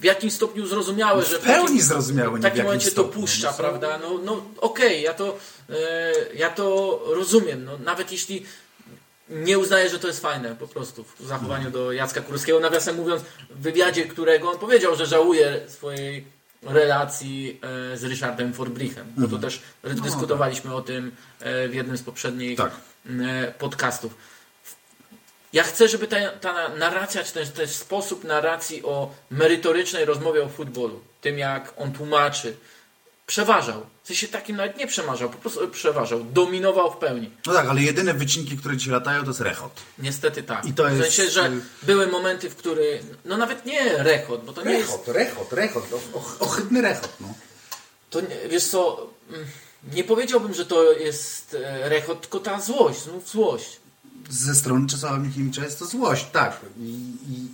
w 0.00 0.04
jakimś 0.04 0.32
stopniu 0.32 0.66
zrozumiałe. 0.66 1.22
W 1.22 1.28
że 1.30 1.38
pełni 1.38 1.66
takim- 1.66 1.82
zrozumiałe, 1.82 2.30
nie 2.30 2.36
W 2.36 2.40
w 2.40 2.42
takim 2.42 2.64
momencie 2.64 2.86
to 2.86 2.92
stopniu. 2.92 3.20
puszcza, 3.20 3.46
No 3.46 3.52
są- 3.52 3.58
prawda? 3.58 3.98
No, 3.98 4.18
no 4.24 4.44
okej, 4.58 5.02
ja, 5.02 5.14
to, 5.14 5.38
e, 5.70 5.74
ja 6.34 6.50
to 6.50 7.00
rozumiem. 7.06 7.64
No, 7.64 7.78
nawet 7.78 8.12
jeśli 8.12 8.46
nie 9.28 9.58
uznaję, 9.58 9.88
że 9.90 9.98
to 9.98 10.06
jest 10.08 10.20
fajne 10.20 10.56
po 10.56 10.68
prostu 10.68 11.04
w 11.18 11.26
zachowaniu 11.26 11.70
do 11.70 11.92
Jacka 11.92 12.20
Kurskiego. 12.20 12.60
Nawiasem 12.60 12.96
mówiąc, 12.96 13.22
w 13.50 13.60
wywiadzie, 13.62 14.04
którego 14.04 14.50
on 14.50 14.58
powiedział, 14.58 14.96
że 14.96 15.06
żałuje 15.06 15.60
swojej 15.68 16.24
relacji 16.62 17.60
e, 17.92 17.96
z 17.96 18.04
Ryszardem 18.04 18.52
Forbrichem. 18.54 19.06
Bo 19.16 19.28
to 19.28 19.38
też 19.38 19.60
dyskutowaliśmy 19.84 20.74
o 20.74 20.82
tym 20.82 21.12
w 21.40 21.74
jednym 21.74 21.96
z 21.96 22.02
poprzednich 22.02 22.58
Tak. 22.58 22.70
podcastów. 23.58 24.14
Ja 25.56 25.62
chcę, 25.62 25.88
żeby 25.88 26.06
ta, 26.06 26.16
ta 26.30 26.68
narracja, 26.68 27.24
czy 27.24 27.32
ten, 27.32 27.52
ten 27.52 27.68
sposób 27.68 28.24
narracji 28.24 28.82
o 28.84 29.10
merytorycznej 29.30 30.04
rozmowie 30.04 30.42
o 30.44 30.48
futbolu, 30.48 31.00
tym 31.20 31.38
jak 31.38 31.74
on 31.76 31.92
tłumaczy, 31.92 32.56
przeważał. 33.26 33.86
W 34.04 34.06
sensie 34.06 34.28
takim 34.28 34.56
nawet 34.56 34.76
nie 34.76 34.86
przemarzał, 34.86 35.30
po 35.30 35.38
prostu 35.38 35.68
przeważał. 35.68 36.24
Dominował 36.24 36.92
w 36.92 36.96
pełni. 36.96 37.30
No 37.46 37.52
tak, 37.52 37.66
ale 37.68 37.82
jedyne 37.82 38.14
wycinki, 38.14 38.56
które 38.58 38.76
dzisiaj 38.76 38.92
latają, 38.92 39.22
to 39.22 39.28
jest 39.28 39.40
rechot. 39.40 39.72
Niestety 39.98 40.42
tak. 40.42 40.64
I 40.66 40.72
to 40.74 40.84
w 40.84 40.90
jest- 40.98 41.02
sensie, 41.14 41.30
że 41.32 41.50
były 41.82 42.06
momenty, 42.06 42.50
w 42.50 42.56
których, 42.56 43.02
no 43.24 43.36
nawet 43.36 43.66
nie 43.66 44.02
rechot, 44.02 44.44
bo 44.44 44.52
to 44.52 44.62
nie 44.64 44.72
jest, 44.72 44.90
Rechot, 45.06 45.52
rechot, 45.52 45.52
rechot. 45.52 45.84
Ohydny 46.40 46.82
rechot, 46.82 47.12
no. 47.20 47.34
to 48.10 48.20
nie, 48.20 48.48
wiesz 48.48 48.64
co, 48.64 49.10
mm, 49.32 49.46
nie 49.92 50.04
powiedziałbym, 50.04 50.54
że 50.54 50.66
to 50.66 50.92
jest 50.92 51.54
e, 51.64 51.88
rechot, 51.88 52.20
tylko 52.20 52.40
ta 52.40 52.60
złość, 52.60 53.02
znów 53.02 53.28
złość. 53.28 53.80
Ze 54.30 54.54
strony 54.54 54.88
Czesława 54.88 55.18
Michniewicza 55.18 55.62
jest 55.64 55.78
to 55.78 55.86
złość, 55.86 56.26
tak. 56.32 56.60
I, 56.80 56.82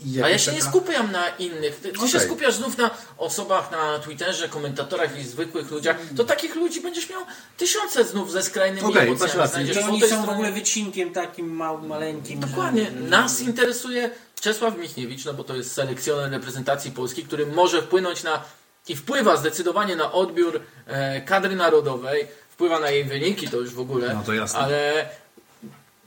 i, 0.06 0.14
i 0.16 0.22
A 0.22 0.28
ja 0.28 0.38
się 0.38 0.52
nie 0.52 0.58
taka- 0.58 0.70
skupiam 0.70 1.12
na 1.12 1.28
innych. 1.28 1.76
Ty, 1.80 1.92
ty 1.92 2.08
się 2.08 2.20
skupiasz 2.20 2.54
znów 2.54 2.78
na 2.78 2.90
osobach 3.18 3.70
na 3.70 3.98
Twitterze, 3.98 4.48
komentatorach 4.48 5.18
i 5.20 5.24
zwykłych 5.24 5.70
ludziach. 5.70 5.96
To 6.16 6.24
takich 6.24 6.54
ludzi 6.56 6.80
będziesz 6.80 7.10
miał 7.10 7.20
tysiące 7.56 8.04
znów 8.04 8.32
ze 8.32 8.42
skrajnymi 8.42 8.86
Okej, 8.86 9.10
masz 9.10 9.34
emocjami. 9.34 9.38
rację. 9.38 9.84
Oni 9.88 10.00
są 10.00 10.06
w 10.06 10.08
stronie- 10.10 10.30
ogóle 10.32 10.52
wycinkiem 10.52 11.12
takim 11.12 11.50
małym, 11.56 11.86
maleńkim. 11.86 12.40
Dokładnie. 12.40 12.84
Że... 12.84 12.90
Nas 13.00 13.40
interesuje 13.40 14.10
Czesław 14.40 14.78
Michniewicz, 14.78 15.24
no 15.24 15.34
bo 15.34 15.44
to 15.44 15.56
jest 15.56 15.72
selekcjoner 15.72 16.30
reprezentacji 16.30 16.90
Polski, 16.90 17.24
który 17.24 17.46
może 17.46 17.82
wpłynąć 17.82 18.22
na 18.22 18.42
i 18.88 18.96
wpływa 18.96 19.36
zdecydowanie 19.36 19.96
na 19.96 20.12
odbiór 20.12 20.60
e, 20.86 21.20
kadry 21.20 21.56
narodowej, 21.56 22.26
wpływa 22.50 22.80
na 22.80 22.90
jej 22.90 23.04
wyniki, 23.04 23.48
to 23.48 23.56
już 23.56 23.70
w 23.74 23.80
ogóle, 23.80 24.14
No 24.14 24.22
to 24.26 24.32
jasne. 24.34 24.58
ale 24.58 25.08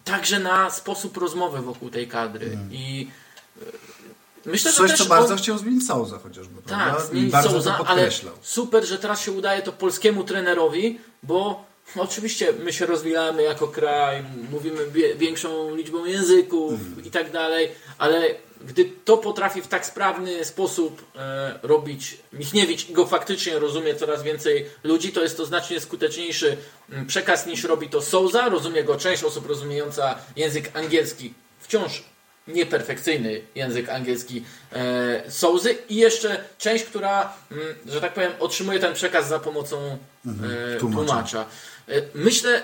także 0.05 0.39
na 0.39 0.69
sposób 0.69 1.17
rozmowy 1.17 1.61
wokół 1.61 1.89
tej 1.89 2.07
kadry. 2.07 2.57
I 2.71 3.07
e, 3.61 3.65
myślę, 4.45 4.71
że 4.71 4.77
Coś, 4.77 4.91
też 4.91 4.99
co 4.99 5.05
bardzo 5.05 5.33
on, 5.33 5.37
chciał 5.39 5.57
zmienić 5.57 5.87
Souza 5.87 6.19
chociażby, 6.19 6.61
tak, 6.61 6.65
prawda? 6.65 7.03
I 7.03 7.07
zmienić 7.07 7.31
bardzo 7.31 7.49
Souza, 7.49 7.79
ale 7.85 8.09
super, 8.41 8.85
że 8.85 8.97
teraz 8.97 9.21
się 9.21 9.31
udaje 9.31 9.61
to 9.61 9.71
polskiemu 9.71 10.23
trenerowi, 10.23 10.99
bo 11.23 11.65
oczywiście 11.95 12.53
my 12.63 12.73
się 12.73 12.85
rozwijamy 12.85 13.43
jako 13.43 13.67
kraj, 13.67 14.23
mówimy 14.51 14.79
większą 15.17 15.75
liczbą 15.75 16.05
języków 16.05 16.71
Mhm. 16.73 17.05
i 17.05 17.11
tak 17.11 17.31
dalej, 17.31 17.71
ale 17.97 18.35
gdy 18.65 18.91
to 19.05 19.17
potrafi 19.17 19.61
w 19.61 19.67
tak 19.67 19.85
sprawny 19.85 20.45
sposób 20.45 21.05
e, 21.15 21.59
robić 21.63 22.17
Michniewicz 22.33 22.89
i 22.89 22.93
go 22.93 23.05
faktycznie 23.05 23.59
rozumie 23.59 23.95
coraz 23.95 24.23
więcej 24.23 24.65
ludzi, 24.83 25.11
to 25.11 25.23
jest 25.23 25.37
to 25.37 25.45
znacznie 25.45 25.79
skuteczniejszy 25.79 26.57
przekaz 27.07 27.45
niż 27.45 27.63
robi 27.63 27.89
to 27.89 28.01
Souza. 28.01 28.49
Rozumie 28.49 28.83
go 28.83 28.97
część 28.97 29.23
osób 29.23 29.47
rozumiejąca 29.47 30.15
język 30.35 30.71
angielski 30.77 31.33
wciąż 31.59 32.03
nieperfekcyjny 32.47 33.41
język 33.55 33.89
angielski 33.89 34.43
e, 34.73 35.31
Souzy 35.31 35.77
i 35.89 35.95
jeszcze 35.95 36.43
część, 36.57 36.83
która, 36.83 37.33
że 37.85 38.01
tak 38.01 38.13
powiem, 38.13 38.31
otrzymuje 38.39 38.79
ten 38.79 38.93
przekaz 38.93 39.27
za 39.27 39.39
pomocą 39.39 39.97
e, 40.25 40.79
tłumacza. 40.79 41.05
tłumacza. 41.05 41.45
E, 41.89 42.01
myślę, 42.13 42.63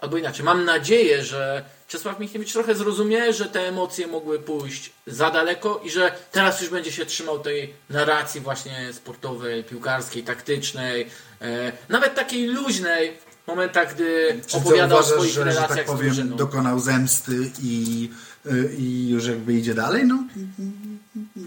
albo 0.00 0.16
inaczej, 0.16 0.44
mam 0.44 0.64
nadzieję, 0.64 1.22
że 1.22 1.64
Czesław 1.94 2.20
Michniewicz 2.20 2.52
trochę 2.52 2.74
zrozumie, 2.74 3.32
że 3.32 3.44
te 3.44 3.60
emocje 3.68 4.06
mogły 4.06 4.38
pójść 4.38 4.92
za 5.06 5.30
daleko 5.30 5.80
i 5.84 5.90
że 5.90 6.12
teraz 6.32 6.60
już 6.60 6.70
będzie 6.70 6.92
się 6.92 7.06
trzymał 7.06 7.38
tej 7.38 7.74
narracji 7.90 8.40
właśnie 8.40 8.92
sportowej, 8.92 9.64
piłkarskiej, 9.64 10.22
taktycznej, 10.22 11.06
e, 11.40 11.72
nawet 11.88 12.14
takiej 12.14 12.46
luźnej 12.46 13.18
w 13.44 13.48
momentach, 13.48 13.94
gdy 13.94 14.40
Czy 14.46 14.56
opowiada 14.56 14.94
o 14.94 14.98
uważasz, 14.98 15.14
swoich 15.14 15.32
że, 15.32 15.40
że 15.40 15.44
relacjach 15.44 15.78
tak 15.78 15.86
z 15.86 15.90
powiem, 15.90 16.14
drużyną. 16.14 16.36
dokonał 16.36 16.80
zemsty 16.80 17.50
i, 17.62 18.10
y, 18.46 18.74
i 18.78 19.08
już 19.08 19.26
jakby 19.26 19.54
idzie 19.54 19.74
dalej? 19.74 20.04
No, 20.06 20.24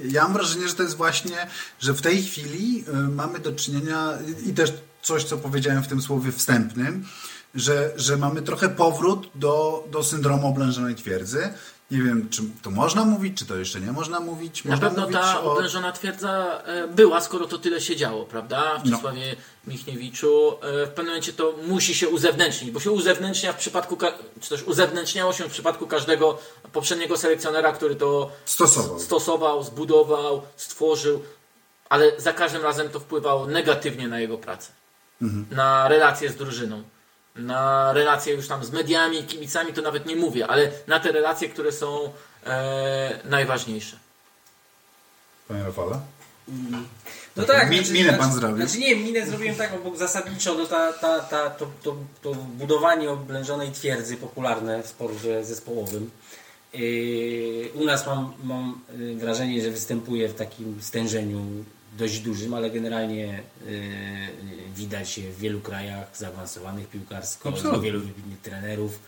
ja 0.04 0.24
mam 0.24 0.34
wrażenie, 0.34 0.68
że 0.68 0.74
to 0.74 0.84
jest 0.84 0.96
właśnie, 0.96 1.48
że 1.80 1.94
w 1.94 2.02
tej 2.02 2.24
chwili 2.24 2.86
y, 2.88 2.94
mamy 2.94 3.40
do 3.40 3.54
czynienia 3.54 4.14
i 4.46 4.54
też 4.54 4.74
coś, 5.02 5.24
co 5.24 5.38
powiedziałem 5.38 5.84
w 5.84 5.88
tym 5.88 6.02
słowie 6.02 6.32
wstępnym, 6.32 7.06
że, 7.58 7.92
że 7.96 8.18
mamy 8.18 8.42
trochę 8.42 8.70
powrót 8.70 9.28
do, 9.36 9.84
do 9.92 10.04
syndromu 10.04 10.48
oblężonej 10.48 10.96
twierdzy. 10.96 11.54
Nie 11.92 12.02
wiem, 12.02 12.30
czy 12.30 12.42
to 12.64 12.70
można 12.72 13.06
mówić, 13.06 13.38
czy 13.38 13.46
to 13.46 13.56
jeszcze 13.56 13.80
nie 13.82 13.92
można 13.92 14.20
mówić. 14.20 14.64
Na 14.64 14.72
Można 14.72 14.88
pewno 14.90 15.04
mówić 15.04 15.20
ta 15.20 15.42
o... 15.42 15.52
oblężona 15.52 15.92
twierdza 15.92 16.62
e, 16.66 16.88
była, 16.88 17.22
skoro 17.22 17.46
to 17.48 17.58
tyle 17.58 17.82
się 17.82 17.96
działo, 17.96 18.26
prawda? 18.26 18.80
W 18.80 18.86
No. 18.90 18.96
Czesławie 18.98 19.36
Michniewiczu. 19.68 20.52
E, 20.62 20.86
W 20.86 20.90
pewnym 20.90 21.06
momencie 21.06 21.34
to 21.34 21.54
musi 21.68 21.96
się 21.96 22.10
uzewnętrznić, 22.10 22.72
bo 22.72 22.80
się 22.80 22.92
uzewnętrznia 22.92 23.54
w 23.54 23.58
przypadku, 23.58 23.98
czy 24.42 24.50
też 24.50 24.64
uzewnętrzniało 24.64 25.34
się 25.34 25.44
w 25.44 25.52
przypadku 25.52 25.88
każdego 25.88 26.38
poprzedniego 26.74 27.18
selekcjonera, 27.18 27.72
który 27.72 27.96
to 27.96 28.32
Stosował. 28.46 29.00
stosował, 29.00 29.64
zbudował, 29.64 30.42
stworzył, 30.56 31.24
ale 31.90 32.12
za 32.22 32.34
każdym 32.34 32.62
razem 32.62 32.90
to 32.90 33.00
wpływało 33.00 33.48
negatywnie 33.48 34.08
na 34.08 34.20
jego 34.20 34.38
pracę. 34.38 34.72
Na 35.52 35.88
relacje 35.88 36.30
z 36.30 36.36
drużyną. 36.36 36.84
Na 37.38 37.94
relacje 37.94 38.34
już 38.34 38.48
tam 38.48 38.66
z 38.66 38.72
mediami, 38.72 39.24
kibicami, 39.24 39.74
to 39.74 39.82
nawet 39.82 40.06
nie 40.06 40.16
mówię, 40.16 40.48
ale 40.48 40.72
na 40.88 41.00
te 41.00 41.12
relacje, 41.12 41.50
które 41.50 41.72
są 41.72 42.14
e, 42.46 43.20
najważniejsze. 43.26 43.98
Panie 45.48 45.64
Rafale? 45.64 46.00
No 47.36 47.44
tak, 47.44 47.70
Mi- 47.70 47.92
minę 47.92 48.14
pan 48.14 48.34
zrobił. 48.34 48.58
Znaczy 48.58 48.80
nie, 48.80 48.96
minę 48.96 49.26
zrobiłem 49.26 49.56
tak, 49.56 49.82
bo 49.84 49.96
zasadniczo 49.96 50.54
no 50.54 50.66
ta, 50.66 50.94
ta, 50.94 51.20
ta, 51.20 51.50
to, 51.50 51.68
to, 51.84 51.96
to 52.22 52.34
budowanie 52.34 53.10
oblężonej 53.10 53.72
twierdzy 53.72 54.18
popularne 54.18 54.84
w 54.84 54.88
sporcie 54.88 55.46
zespołowym. 55.46 56.12
Yy, 56.74 57.70
u 57.74 57.86
nas 57.86 58.08
mam, 58.08 58.34
mam 58.44 58.82
yy, 58.98 59.16
wrażenie, 59.16 59.62
że 59.62 59.72
występuje 59.72 60.30
w 60.30 60.36
takim 60.36 60.82
stężeniu 60.82 61.46
dość 61.98 62.20
dużym, 62.20 62.54
ale 62.54 62.70
generalnie 62.70 63.44
yy, 63.66 63.74
widać 64.76 65.20
w 65.20 65.40
wielu 65.40 65.62
krajach 65.62 66.18
zaawansowanych 66.18 66.88
piłkarsko, 66.88 67.50
Absolutnie. 67.50 67.82
wielu 67.82 68.00
wybitnych 68.00 68.42
trenerów. 68.42 69.00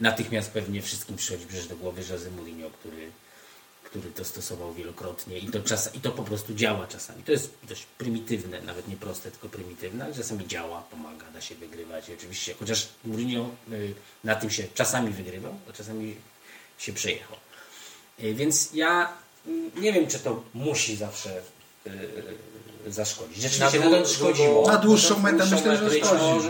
Natychmiast 0.00 0.50
pewnie 0.50 0.82
wszystkim 0.82 1.16
przychodzi 1.16 1.46
przecież 1.46 1.66
do 1.66 1.76
głowy 1.76 2.02
Jose 2.10 2.30
Mourinho, 2.30 2.70
który 2.70 3.10
który 3.92 4.10
to 4.10 4.24
stosował 4.24 4.74
wielokrotnie 4.74 5.38
i 5.38 5.48
to, 5.48 5.60
czas, 5.60 5.94
i 5.94 6.00
to 6.00 6.10
po 6.10 6.22
prostu 6.22 6.54
działa 6.54 6.86
czasami. 6.86 7.22
To 7.22 7.32
jest 7.32 7.54
dość 7.62 7.86
prymitywne, 7.98 8.62
nawet 8.62 8.88
nie 8.88 8.96
proste, 8.96 9.30
tylko 9.30 9.48
prymitywne, 9.48 10.04
ale 10.04 10.14
czasami 10.14 10.46
działa, 10.46 10.82
pomaga, 10.90 11.30
da 11.30 11.40
się 11.40 11.54
wygrywać. 11.54 12.08
I 12.08 12.14
oczywiście, 12.14 12.54
chociaż 12.54 12.88
Mourinho 13.04 13.50
y, 13.72 13.94
na 14.24 14.34
tym 14.34 14.50
się 14.50 14.64
czasami 14.74 15.12
wygrywał, 15.12 15.54
a 15.70 15.72
czasami 15.72 16.16
się 16.78 16.92
przejechał. 16.92 17.36
Y, 18.22 18.34
więc 18.34 18.72
ja 18.74 19.12
y, 19.46 19.80
nie 19.80 19.92
wiem, 19.92 20.06
czy 20.06 20.18
to 20.18 20.42
musi 20.54 20.96
zawsze 20.96 21.42
zaszkodzić. 22.86 23.36
Rzeczywiście 23.42 23.80
Na 23.80 23.86
dłu- 23.86 24.06
szkodziło. 24.14 24.66
Na 24.66 24.76
dłuższą 24.78 25.18
metę 25.18 25.44
myślę, 25.50 25.76
że 25.76 25.90
szkodzi. 25.90 26.48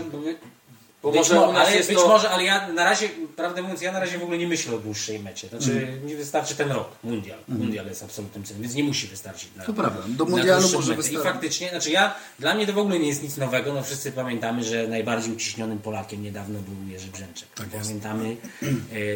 Bo 1.03 1.11
być 1.11 1.29
może 1.29 1.59
ale 1.59 1.75
jest 1.75 1.89
być 1.89 1.97
to- 1.97 2.07
może, 2.07 2.29
ale 2.29 2.43
ja 2.43 2.67
na 2.67 2.83
razie, 2.83 3.09
prawdę 3.35 3.61
mówiąc, 3.61 3.81
ja 3.81 3.91
na 3.91 3.99
razie 3.99 4.17
w 4.19 4.23
ogóle 4.23 4.37
nie 4.37 4.47
myślę 4.47 4.75
o 4.75 4.79
dłuższej 4.79 5.19
mecie. 5.19 5.47
Znaczy, 5.47 5.87
mi 6.05 6.15
wystarczy 6.15 6.55
ten 6.55 6.71
rok, 6.71 6.87
mundial. 7.03 7.39
Mundial 7.47 7.85
jest 7.87 8.03
absolutnym 8.03 8.43
celem, 8.43 8.61
więc 8.61 8.75
nie 8.75 8.83
musi 8.83 9.07
wystarczyć 9.07 9.49
na 9.55 9.63
To 9.63 9.73
prawda. 9.73 10.01
Do 10.07 10.25
mundialu 10.25 10.61
może 10.73 10.77
metę. 10.77 10.93
I 10.93 10.95
wystarczyć. 10.97 11.31
faktycznie, 11.31 11.69
znaczy 11.69 11.91
ja, 11.91 12.15
dla 12.39 12.53
mnie 12.55 12.67
to 12.67 12.73
w 12.73 12.77
ogóle 12.77 12.99
nie 12.99 13.07
jest 13.07 13.23
nic 13.23 13.37
nowego. 13.37 13.73
No 13.73 13.83
wszyscy 13.83 14.11
pamiętamy, 14.11 14.63
że 14.63 14.87
najbardziej 14.87 15.33
uciśnionym 15.33 15.79
Polakiem 15.79 16.23
niedawno 16.23 16.59
był 16.59 16.93
Jerzy 16.93 17.07
Brzęczek. 17.07 17.47
pamiętamy, 17.81 18.37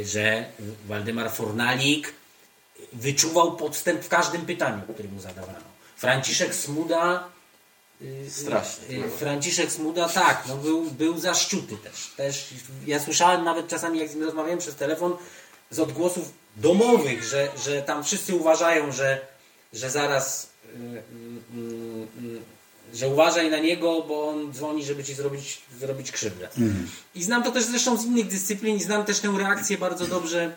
e, 0.01 0.05
że 0.05 0.45
Waldemar 0.87 1.31
Fornalik 1.31 2.13
wyczuwał 2.93 3.55
podstęp 3.55 4.01
w 4.01 4.07
każdym 4.09 4.41
pytaniu, 4.45 4.81
które 4.93 5.09
mu 5.09 5.19
zadawano. 5.21 5.76
Franciszek 5.97 6.55
Smuda 6.55 7.23
y, 8.01 8.29
Strasznie. 8.31 8.97
y, 9.05 9.09
Franciszek 9.09 9.71
Smuda, 9.71 10.09
tak, 10.09 10.43
no 10.47 10.55
był, 10.57 10.91
był 10.91 11.19
zaszczuty 11.19 11.77
też. 11.77 12.11
też. 12.17 12.47
Ja 12.87 12.99
słyszałem 12.99 13.43
nawet 13.43 13.67
czasami, 13.67 13.99
jak 13.99 14.09
z 14.09 14.15
nim 14.15 14.23
rozmawiałem 14.23 14.59
przez 14.59 14.75
telefon, 14.75 15.17
z 15.71 15.79
odgłosów 15.79 16.33
domowych, 16.55 17.23
że, 17.23 17.49
że 17.65 17.81
tam 17.81 18.03
wszyscy 18.03 18.35
uważają, 18.35 18.91
że, 18.91 19.21
że 19.73 19.89
zaraz 19.89 20.49
y, 20.65 20.69
y, 20.69 20.81
y, 22.23 22.35
y, 22.35 22.41
że 22.93 23.07
uważaj 23.07 23.51
na 23.51 23.57
niego, 23.57 24.01
bo 24.07 24.29
on 24.29 24.53
dzwoni, 24.53 24.85
żeby 24.85 25.03
ci 25.03 25.13
zrobić, 25.13 25.61
zrobić 25.79 26.11
krzywdę. 26.11 26.49
I 27.15 27.23
znam 27.23 27.43
to 27.43 27.51
też 27.51 27.63
zresztą 27.63 27.97
z 27.97 28.05
innych 28.05 28.27
dyscyplin 28.27 28.75
i 28.75 28.83
znam 28.83 29.05
też 29.05 29.19
tę 29.19 29.33
reakcję 29.37 29.77
bardzo 29.77 30.07
dobrze 30.07 30.51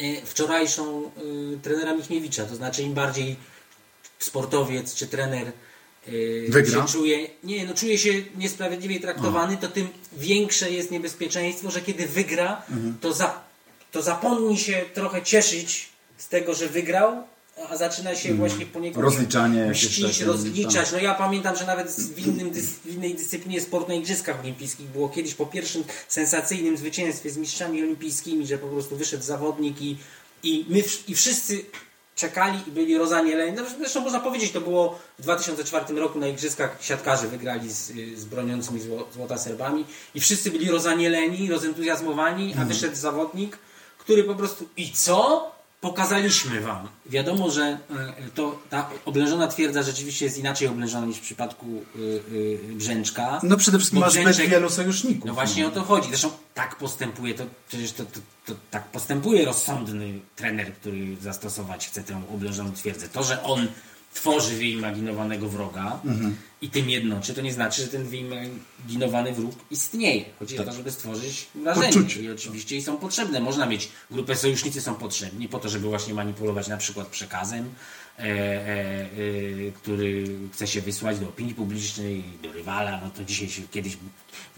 y, 0.00 0.22
wczorajszą 0.24 1.10
y, 1.54 1.58
trenera 1.62 1.94
Michniewicza. 1.94 2.44
To 2.44 2.56
znaczy 2.56 2.82
im 2.82 2.94
bardziej 2.94 3.36
sportowiec 4.18 4.94
czy 4.94 5.06
trener 5.06 5.52
y, 6.08 6.46
Wygra? 6.48 6.86
się 6.86 6.92
czuje, 6.92 7.28
nie, 7.44 7.66
no 7.66 7.74
czuje 7.74 7.98
się 7.98 8.12
niesprawiedliwie 8.36 9.00
traktowany, 9.00 9.56
to 9.56 9.68
tym 9.68 9.88
większe 10.12 10.70
jest 10.70 10.90
niebezpieczeństwo, 10.90 11.70
że 11.70 11.80
kiedy 11.80 12.06
wygra, 12.06 12.62
to, 13.00 13.12
za, 13.12 13.40
to 13.92 14.02
zapomni 14.02 14.58
się 14.58 14.84
trochę 14.94 15.22
cieszyć 15.22 15.88
z 16.18 16.28
tego, 16.28 16.54
że 16.54 16.68
wygrał, 16.68 17.24
a 17.70 17.76
zaczyna 17.76 18.14
się 18.14 18.34
właśnie 18.34 18.66
poniekąd 18.66 19.04
Rozliczanie 19.04 19.66
mścić, 19.66 20.12
takie, 20.12 20.24
rozliczać. 20.24 20.92
No 20.92 20.98
ja 20.98 21.14
pamiętam, 21.14 21.56
że 21.56 21.66
nawet 21.66 21.90
w, 21.90 22.26
innym, 22.26 22.50
w 22.84 22.86
innej 22.86 23.14
dyscyplinie 23.14 23.60
sport 23.60 23.88
na 23.88 23.94
Igrzyskach 23.94 24.40
Olimpijskich 24.40 24.86
było 24.86 25.08
kiedyś 25.08 25.34
po 25.34 25.46
pierwszym 25.46 25.84
sensacyjnym 26.08 26.76
zwycięstwie 26.76 27.30
z 27.30 27.36
mistrzami 27.36 27.82
olimpijskimi, 27.82 28.46
że 28.46 28.58
po 28.58 28.66
prostu 28.66 28.96
wyszedł 28.96 29.22
zawodnik 29.22 29.82
i, 29.82 29.96
i 30.42 30.66
my 30.68 30.82
i 31.08 31.14
wszyscy 31.14 31.64
czekali 32.14 32.58
i 32.66 32.70
byli 32.70 32.98
rozanieleni. 32.98 33.56
No, 33.56 33.62
zresztą 33.78 34.00
można 34.00 34.20
powiedzieć, 34.20 34.52
to 34.52 34.60
było 34.60 34.98
w 35.18 35.22
2004 35.22 35.94
roku 35.94 36.18
na 36.18 36.28
Igrzyskach 36.28 36.76
siatkarze 36.80 37.28
wygrali 37.28 37.70
z, 37.70 37.92
z 38.18 38.24
broniącymi 38.24 38.80
zło, 38.80 39.08
złota 39.12 39.38
Serbami 39.38 39.84
i 40.14 40.20
wszyscy 40.20 40.50
byli 40.50 40.70
rozanieleni, 40.70 41.50
rozentuzjazmowani, 41.50 42.54
a 42.62 42.64
wyszedł 42.64 42.96
zawodnik, 42.96 43.58
który 43.98 44.24
po 44.24 44.34
prostu 44.34 44.68
i 44.76 44.92
co? 44.92 45.53
Pokazaliśmy 45.84 46.60
wam. 46.60 46.88
Wiadomo, 47.06 47.50
że 47.50 47.62
e, 47.62 47.78
to 48.34 48.58
ta 48.70 48.90
oblężona 49.04 49.48
twierdza 49.48 49.82
rzeczywiście 49.82 50.24
jest 50.24 50.38
inaczej 50.38 50.68
oblężona 50.68 51.06
niż 51.06 51.16
w 51.16 51.20
przypadku 51.20 51.66
y, 51.96 52.00
y, 52.32 52.58
Brzęczka. 52.74 53.40
No 53.42 53.56
przede 53.56 53.78
wszystkim 53.78 54.00
ma 54.00 54.10
zbyt 54.10 54.24
Brzęczek- 54.24 54.48
wielu 54.48 54.70
sojuszników. 54.70 55.24
no 55.24 55.34
właśnie 55.34 55.66
o 55.66 55.70
to 55.70 55.82
chodzi. 55.82 56.08
Zresztą 56.08 56.30
tak 56.54 56.76
postępuje, 56.76 57.34
to 57.34 57.44
przecież 57.68 57.92
to, 57.92 58.04
to, 58.04 58.20
to 58.46 58.54
tak 58.70 58.84
postępuje 58.84 59.44
rozsądny 59.44 60.20
trener, 60.36 60.74
który 60.74 61.16
zastosować 61.22 61.88
chce 61.88 62.02
tę 62.04 62.22
oblężoną 62.34 62.72
twierdzę. 62.72 63.08
To, 63.08 63.22
że 63.22 63.42
on 63.42 63.66
tworzy 64.14 64.56
wyimaginowanego 64.56 65.48
wroga 65.48 66.00
i 66.62 66.70
tym 66.70 66.90
jednoczy, 66.90 67.34
to 67.34 67.40
nie 67.40 67.52
znaczy, 67.52 67.82
że 67.82 67.88
ten 67.88 68.04
wyimaginowany 68.04 69.32
wróg 69.32 69.54
istnieje. 69.70 70.24
Chodzi 70.38 70.58
o 70.58 70.64
to, 70.64 70.72
żeby 70.72 70.90
stworzyć 70.90 71.46
wrażenie. 71.54 71.86
Poczucie. 71.86 72.22
I 72.22 72.30
oczywiście 72.30 72.76
i 72.76 72.82
są 72.82 72.96
potrzebne. 72.96 73.40
Można 73.40 73.66
mieć 73.66 73.88
grupę 74.10 74.36
sojusznicy 74.36 74.80
są 74.80 74.94
potrzebni 74.94 75.48
po 75.48 75.58
to, 75.58 75.68
żeby 75.68 75.88
właśnie 75.88 76.14
manipulować 76.14 76.68
na 76.68 76.76
przykład 76.76 77.08
przekazem, 77.08 77.74
e, 78.18 78.22
e, 78.22 78.26
e, 78.26 79.06
który 79.74 80.24
chce 80.52 80.66
się 80.66 80.80
wysłać 80.80 81.18
do 81.18 81.28
opinii 81.28 81.54
publicznej, 81.54 82.24
do 82.42 82.52
rywala. 82.52 83.00
No 83.00 83.10
to 83.10 83.24
dzisiaj 83.24 83.48
się 83.48 83.62
kiedyś. 83.62 83.96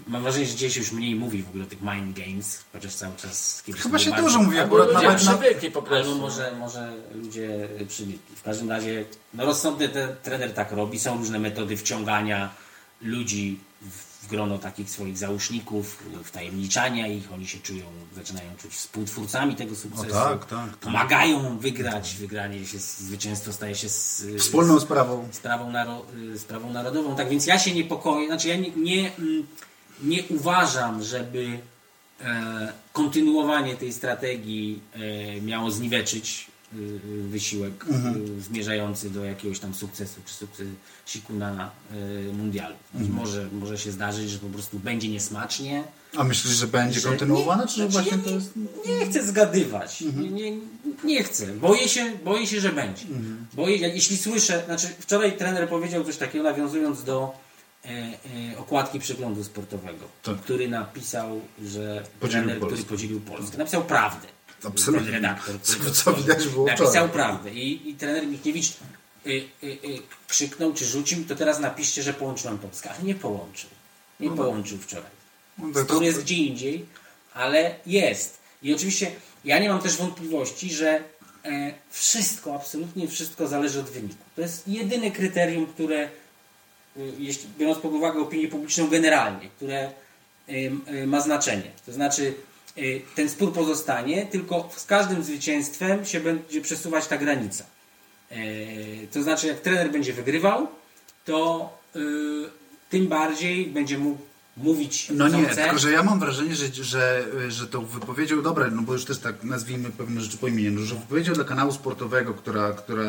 Mam 0.07 0.23
wrażenie, 0.23 0.47
że 0.47 0.53
dzisiaj 0.53 0.71
się 0.71 0.81
już 0.81 0.93
mniej 0.93 1.15
mówi 1.15 1.43
w 1.43 1.49
ogóle 1.49 1.65
o 1.65 1.67
tych 1.67 1.81
mind 1.83 2.19
games, 2.19 2.65
chociaż 2.73 2.95
cały 2.95 3.17
czas 3.17 3.63
kiedyś 3.67 3.83
Chyba 3.83 3.99
się 3.99 4.13
dużo 4.13 4.43
mówi 4.43 4.59
akurat 4.59 4.93
nawet 4.93 5.25
na... 5.25 5.35
przywykli 5.39 5.71
po 5.71 5.83
prostu. 5.83 6.13
Albo 6.13 6.23
może, 6.23 6.53
może 6.59 6.93
ludzie 7.15 7.69
przywykli. 7.89 8.37
W 8.37 8.43
każdym 8.43 8.71
razie, 8.71 9.05
no 9.35 9.45
rozsądny 9.45 9.89
ten 9.89 10.17
trener 10.23 10.55
tak 10.55 10.73
robi. 10.73 10.99
Są 10.99 11.19
różne 11.19 11.39
metody 11.39 11.77
wciągania 11.87 12.51
ludzi 13.01 13.59
w 13.83 14.27
grono 14.31 14.59
takich 14.59 14.91
swoich 14.91 15.19
załóżników, 15.19 16.03
wtajemniczania 16.25 17.07
ich. 17.07 17.33
Oni 17.33 17.47
się 17.47 17.59
czują, 17.59 17.85
zaczynają 18.17 18.57
czuć 18.63 18.73
współtwórcami 18.73 19.55
tego 19.57 19.77
sukcesu. 19.77 20.11
tak, 20.11 20.47
tak, 20.47 20.47
tak. 20.47 20.77
Pomagają 20.77 21.59
wygrać. 21.59 22.15
Wygranie 22.15 22.67
się, 22.67 22.79
zwycięstwo 22.79 23.53
staje 23.53 23.75
się 23.75 23.89
z, 23.89 24.25
Wspólną 24.39 24.81
sprawą. 24.81 25.29
sprawą, 25.33 25.71
naro, 25.71 26.03
y, 26.35 26.39
sprawą 26.39 26.73
narodową. 26.73 27.17
Tak 27.17 27.29
więc 27.29 27.47
ja 27.47 27.59
się 27.59 27.75
niepokoję, 27.75 28.27
znaczy 28.27 28.49
ja 28.49 28.57
nie, 28.57 28.71
nie, 28.71 29.17
mm, 29.19 29.47
nie 30.03 30.23
uważam, 30.29 31.03
żeby 31.03 31.59
e, 32.21 32.73
kontynuowanie 32.93 33.77
tej 33.77 33.93
strategii 33.93 34.81
e, 35.37 35.41
miało 35.41 35.71
zniweczyć 35.71 36.47
wysiłek 37.29 37.85
y, 38.39 38.41
zmierzający 38.43 39.11
do 39.11 39.25
jakiegoś 39.25 39.59
tam 39.61 39.75
sukcesu 39.75 40.21
czy 40.27 40.35
sukcesiku 40.35 41.33
na 41.33 41.71
y, 42.29 42.33
mundialu. 42.33 42.75
Może, 42.95 43.49
może 43.53 43.79
się 43.79 43.93
zdarzyć, 43.93 44.31
że 44.31 44.39
po 44.39 44.47
prostu 44.49 44.79
będzie 44.79 45.09
niesmacznie, 45.09 45.85
A 46.17 46.25
myślisz, 46.25 46.55
że 46.55 46.67
będzie 46.67 47.01
że 47.01 47.09
kontynuowane, 47.09 47.63
nie- 47.63 47.69
czy 47.69 47.75
że 47.77 47.91
znaczy 47.91 48.11
właśnie 48.11 48.19
ja 48.19 48.25
to 48.25 48.31
nie, 48.31 48.35
jest... 48.37 48.51
Nie 49.01 49.07
chcę 49.11 49.27
zgadywać. 49.27 50.01
Nie, 50.01 50.31
nie, 50.31 50.53
nie 51.05 51.23
chcę. 51.25 51.47
Boję 51.47 51.89
się, 51.89 52.13
boję 52.25 52.47
się, 52.47 52.61
że 52.61 52.73
będzie. 52.73 53.05
Boję, 53.55 53.77
jak, 53.77 53.95
jeśli 53.95 54.17
słyszę, 54.17 54.63
znaczy 54.67 54.87
wczoraj 54.99 55.37
trener 55.37 55.69
powiedział 55.69 56.05
coś 56.05 56.17
takiego, 56.17 56.45
nawiązując 56.45 57.05
do 57.05 57.33
e, 57.85 57.89
e, 57.89 58.59
okładki 58.59 58.99
przeglądu 59.01 59.45
sportowego, 59.45 60.05
Tak. 60.23 60.37
który 60.37 60.69
napisał, 60.69 61.41
że 61.65 62.03
Podzielił 62.21 62.45
trener, 62.45 62.61
Polskę. 62.61 62.77
który 62.77 62.97
podzielił 62.97 63.21
Polskę. 63.21 63.59
Napisał 63.59 63.85
prawdę. 63.85 64.27
Absolutnie. 64.65 65.07
Ten 65.07 65.15
redaktor. 65.15 65.61
Co- 65.63 65.75
który- 65.75 65.91
co 65.91 66.13
widać 66.13 66.49
było 66.49 66.67
Napisał 66.67 66.89
wczoraj. 66.91 67.09
prawdę. 67.11 67.51
I, 67.55 67.91
i 67.91 67.95
trener 67.95 68.27
Michniewicz 68.27 68.71
y, 69.27 69.31
y, 69.31 69.67
y, 69.67 69.79
krzyknął 70.29 70.73
czy 70.73 70.85
rzucił, 70.85 71.25
to 71.25 71.37
teraz 71.37 71.61
napiszcie, 71.61 72.03
że 72.03 72.13
połączyłem 72.15 72.59
Polskę. 72.59 72.91
Ale 72.91 73.03
nie 73.03 73.15
połączył. 73.15 73.71
Nie 74.21 74.31
połączył 74.31 74.79
wczoraj. 74.79 75.11
No 75.59 75.73
to- 75.73 75.85
Spór 75.85 76.03
jest 76.03 76.23
gdzie 76.23 76.35
indziej, 76.35 76.87
ale 77.35 77.75
jest. 77.87 78.39
I 78.63 78.75
oczywiście 78.75 79.11
ja 79.45 79.59
nie 79.59 79.69
mam 79.69 79.81
też 79.81 79.97
wątpliwości, 79.97 80.75
że 80.75 81.01
e, 81.45 81.75
wszystko, 81.91 82.55
absolutnie 82.55 83.09
wszystko 83.09 83.49
zależy 83.49 83.81
od 83.81 83.91
wyniku. 83.91 84.15
To 84.37 84.41
jest 84.43 84.69
jedyne 84.69 85.11
kryterium, 85.11 85.67
które, 85.67 85.99
e, 86.05 86.09
jeśli, 87.19 87.49
biorąc 87.59 87.79
pod 87.79 87.93
uwagę 87.93 88.21
opinię 88.21 88.49
publiczną 88.49 88.89
generalnie, 88.89 89.49
które 89.57 89.79
e, 90.49 90.53
e, 90.87 91.07
ma 91.07 91.21
znaczenie. 91.21 91.71
To 91.87 91.93
znaczy 91.93 92.35
ten 93.15 93.29
spór 93.29 93.53
pozostanie, 93.53 94.27
tylko 94.27 94.69
z 94.77 94.85
każdym 94.85 95.23
zwycięstwem 95.25 96.05
się 96.05 96.21
będzie 96.21 96.61
przesuwać 96.61 97.07
ta 97.07 97.19
granica. 97.19 97.65
E, 98.31 98.37
To 99.13 99.23
znaczy, 99.23 99.47
jak 99.47 99.61
trener 99.61 99.91
będzie 99.93 100.13
wygrywał, 100.13 100.69
to 101.25 101.71
y, 101.97 102.01
tym 102.91 103.07
bardziej 103.09 103.67
będzie 103.67 103.99
mógł 103.99 104.23
mówić, 104.57 105.09
No 105.11 105.29
nie, 105.29 105.45
chce. 105.49 105.63
tylko 105.63 105.79
że 105.79 105.93
ja 105.93 106.03
mam 106.03 106.21
wrażenie, 106.21 106.55
że, 106.55 106.67
że, 106.85 107.25
że 107.49 107.67
tą 107.67 107.85
wypowiedzią, 107.87 108.43
dobra, 108.43 108.67
no 108.71 108.83
bo 108.83 108.93
już 108.93 109.05
też 109.05 109.19
tak 109.19 109.45
nazwijmy 109.45 109.91
pewne 109.91 110.21
rzeczy 110.21 110.37
po 110.39 110.49
imieniu, 110.49 110.85
że 110.85 110.95
wypowiedzią 110.95 111.33
dla 111.33 111.45
kanału 111.45 111.73
sportowego, 111.73 112.35
która, 112.35 112.73
która, 112.73 113.05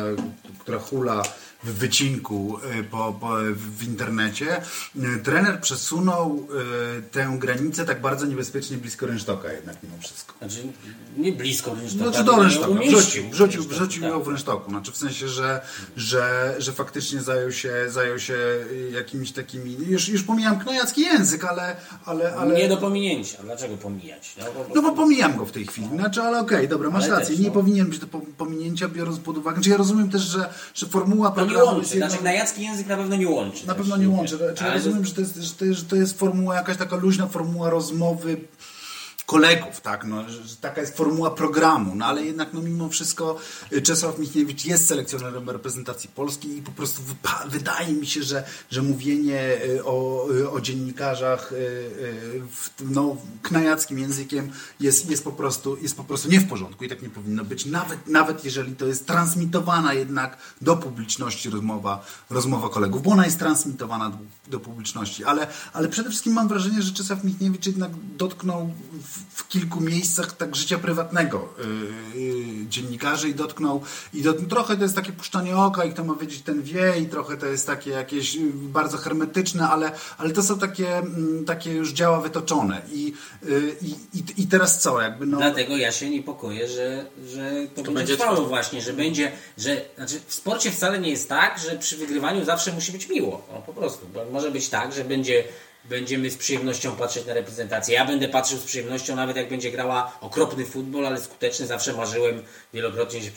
która 0.58 0.78
hula 0.78 1.22
w 1.64 1.72
wycinku 1.72 2.58
y, 2.80 2.84
po, 2.84 3.12
po, 3.20 3.36
w 3.54 3.84
internecie, 3.84 4.62
y, 4.96 5.22
trener 5.24 5.60
przesunął 5.60 6.46
y, 6.98 7.02
tę 7.02 7.36
granicę 7.38 7.84
tak 7.84 8.00
bardzo 8.00 8.26
niebezpiecznie 8.26 8.76
blisko 8.76 9.06
rynsztoka 9.06 9.52
jednak 9.52 9.76
mimo 9.82 9.94
wszystko. 10.00 10.34
Znaczy, 10.38 10.72
nie 11.16 11.32
blisko 11.32 11.74
rynsztoka. 11.74 12.04
Znaczy 12.04 12.24
do 12.24 12.42
rynsztoka, 12.42 12.80
wrzucił, 12.80 13.30
wrzucił, 13.30 13.62
wrzucił 13.62 14.02
tak. 14.02 14.10
ją 14.10 14.22
w 14.22 14.28
rynsztoku. 14.28 14.70
Znaczy 14.70 14.92
w 14.92 14.96
sensie, 14.96 15.28
że, 15.28 15.60
że, 15.96 16.54
że 16.58 16.72
faktycznie 16.72 17.20
zajął 17.20 17.52
się, 17.52 17.72
zajął 17.88 18.18
się 18.18 18.34
y, 18.34 18.90
jakimiś 18.94 19.32
takimi, 19.32 19.76
już, 19.86 20.08
już 20.08 20.22
pomijam 20.22 20.58
knojacki 20.58 21.00
język, 21.00 21.44
ale... 21.44 21.76
ale, 22.04 22.34
ale... 22.36 22.56
Nie 22.56 22.68
do 22.68 22.76
pominięcia. 22.76 23.42
Dlaczego 23.42 23.76
pomijać? 23.76 24.34
No, 24.38 24.44
po 24.44 24.74
No 24.74 24.82
bo 24.82 24.92
pomijam 24.92 25.36
go 25.36 25.46
w 25.46 25.52
tej 25.52 25.66
chwili, 25.66 25.88
znaczy, 25.88 26.22
ale 26.22 26.40
okej, 26.40 26.68
dobra, 26.68 26.90
masz 26.90 27.04
Ale 27.04 27.12
rację, 27.12 27.28
też, 27.34 27.38
nie 27.38 27.48
no. 27.48 27.54
powinien 27.54 27.86
być 27.86 27.98
do 27.98 28.06
po- 28.06 28.20
pominięcia, 28.20 28.88
biorąc 28.88 29.18
pod 29.18 29.38
uwagę, 29.38 29.56
znaczy 29.56 29.70
ja 29.70 29.76
rozumiem 29.76 30.10
też, 30.10 30.22
że, 30.22 30.52
że 30.74 30.86
formuła 30.86 31.30
To 31.30 31.47
nie 31.48 31.64
łączy. 31.64 31.90
jedną- 31.94 32.08
Znaczy, 32.08 32.24
najacki 32.24 32.62
język 32.62 32.86
na 32.86 32.96
pewno 32.96 33.16
nie 33.16 33.28
łączy. 33.28 33.66
na 33.66 33.74
też. 33.74 33.82
pewno 33.82 33.96
nie 33.96 34.08
łączy, 34.08 34.36
znaczy, 34.36 34.64
ja 34.64 34.74
rozumiem, 34.74 35.04
że 35.04 35.14
to, 35.14 35.20
jest, 35.20 35.36
że, 35.36 35.50
to 35.54 35.64
jest, 35.64 35.78
że 35.80 35.84
to 35.86 35.96
jest 35.96 36.18
formuła, 36.18 36.54
jakaś 36.54 36.76
taka 36.76 36.96
luźna 36.96 37.26
formuła 37.26 37.70
rozmowy 37.70 38.36
kolegów, 39.28 39.80
tak, 39.80 40.04
no, 40.04 40.24
taka 40.60 40.80
jest 40.80 40.96
formuła 40.96 41.30
programu, 41.30 41.94
no 41.94 42.06
ale 42.06 42.22
jednak 42.22 42.52
no 42.52 42.62
mimo 42.62 42.88
wszystko 42.88 43.38
y, 43.72 43.82
Czesław 43.82 44.18
Michniewicz 44.18 44.64
jest 44.64 44.88
selekcjonerem 44.88 45.50
reprezentacji 45.50 46.10
Polski 46.14 46.58
i 46.58 46.62
po 46.62 46.70
prostu 46.70 47.02
wydaje 47.48 47.92
mi 47.92 48.06
się, 48.06 48.22
że, 48.22 48.44
że 48.70 48.82
mówienie 48.82 49.40
y, 49.64 49.84
o, 49.84 50.26
y, 50.34 50.50
o 50.50 50.60
dziennikarzach 50.60 51.52
w, 52.50 52.70
no, 52.90 53.16
knajackim 53.42 53.98
językiem 53.98 54.50
jest, 54.80 55.10
jest, 55.10 55.24
po 55.24 55.32
prostu, 55.32 55.76
jest 55.82 55.96
po 55.96 56.04
prostu 56.04 56.28
nie 56.28 56.40
w 56.40 56.48
porządku 56.48 56.84
i 56.84 56.88
tak 56.88 57.02
nie 57.02 57.10
powinno 57.10 57.44
być, 57.44 57.66
nawet, 57.66 58.06
nawet 58.06 58.44
jeżeli 58.44 58.76
to 58.76 58.86
jest 58.86 59.06
transmitowana 59.06 59.94
jednak 59.94 60.38
do 60.60 60.76
publiczności 60.76 61.50
rozmowa, 61.50 62.06
rozmowa 62.30 62.68
kolegów, 62.68 63.02
bo 63.02 63.10
ona 63.10 63.24
jest 63.24 63.38
transmitowana 63.38 64.10
do, 64.10 64.18
do 64.46 64.60
publiczności, 64.60 65.24
ale, 65.24 65.46
ale 65.72 65.88
przede 65.88 66.08
wszystkim 66.08 66.32
mam 66.32 66.48
wrażenie, 66.48 66.82
że 66.82 66.92
Czesław 66.92 67.24
Michniewicz 67.24 67.66
jednak 67.66 67.90
dotknął 68.16 68.70
w, 68.92 69.17
w 69.34 69.48
kilku 69.48 69.80
miejscach 69.80 70.36
tak 70.36 70.56
życia 70.56 70.78
prywatnego 70.78 71.48
yy, 72.14 72.66
dziennikarzy 72.68 73.28
i 73.28 73.34
dotknął, 73.34 73.82
i 74.14 74.22
dotknął, 74.22 74.48
trochę 74.48 74.76
to 74.76 74.82
jest 74.82 74.96
takie 74.96 75.12
puszczanie 75.12 75.56
oka 75.56 75.84
i 75.84 75.92
kto 75.92 76.04
ma 76.04 76.14
wiedzieć 76.14 76.42
ten 76.42 76.62
wie 76.62 76.94
i 77.00 77.06
trochę 77.06 77.36
to 77.36 77.46
jest 77.46 77.66
takie 77.66 77.90
jakieś 77.90 78.34
yy, 78.34 78.50
bardzo 78.54 78.98
hermetyczne, 78.98 79.68
ale, 79.68 79.92
ale 80.18 80.30
to 80.30 80.42
są 80.42 80.58
takie, 80.58 80.96
mm, 80.96 81.44
takie 81.44 81.72
już 81.72 81.92
działa 81.92 82.20
wytoczone 82.20 82.82
i, 82.92 83.12
yy, 83.42 83.76
i, 83.82 84.18
i, 84.18 84.42
i 84.42 84.46
teraz 84.46 84.80
co, 84.80 85.00
jakby 85.00 85.26
no... 85.26 85.36
Dlatego 85.36 85.76
ja 85.76 85.92
się 85.92 86.10
niepokoję, 86.10 86.68
że, 86.68 87.06
że 87.28 87.50
to, 87.74 87.82
będzie, 87.82 87.92
będzie 87.92 88.14
trwało 88.14 88.32
trwało. 88.32 88.48
właśnie, 88.48 88.82
że 88.82 88.92
będzie, 88.92 89.32
że 89.58 89.76
znaczy 89.96 90.20
w 90.26 90.34
sporcie 90.34 90.70
wcale 90.70 90.98
nie 90.98 91.10
jest 91.10 91.28
tak, 91.28 91.58
że 91.58 91.76
przy 91.76 91.96
wygrywaniu 91.96 92.44
zawsze 92.44 92.72
musi 92.72 92.92
być 92.92 93.08
miło. 93.08 93.46
No, 93.52 93.62
po 93.62 93.72
prostu. 93.72 94.06
Bo 94.14 94.24
może 94.32 94.50
być 94.50 94.68
tak, 94.68 94.92
że 94.92 95.04
będzie, 95.04 95.44
będziemy 95.88 96.30
z 96.30 96.36
przyjemnością 96.36 96.96
patrzeć 96.96 97.26
na 97.26 97.34
reprezentację. 97.34 97.94
Ja 97.94 98.04
będę 98.04 98.28
patrzył 98.28 98.58
z 98.58 98.64
przyjemnością, 98.64 99.16
nawet 99.16 99.36
jak 99.36 99.48
będzie 99.48 99.70
grała 99.70 100.18
okropny 100.20 100.66
futbol, 100.66 101.06
ale 101.06 101.20
skuteczny. 101.20 101.66
Zawsze 101.66 101.92
marzyłem, 101.92 102.42
wielokrotnie 102.74 103.22
się 103.22 103.30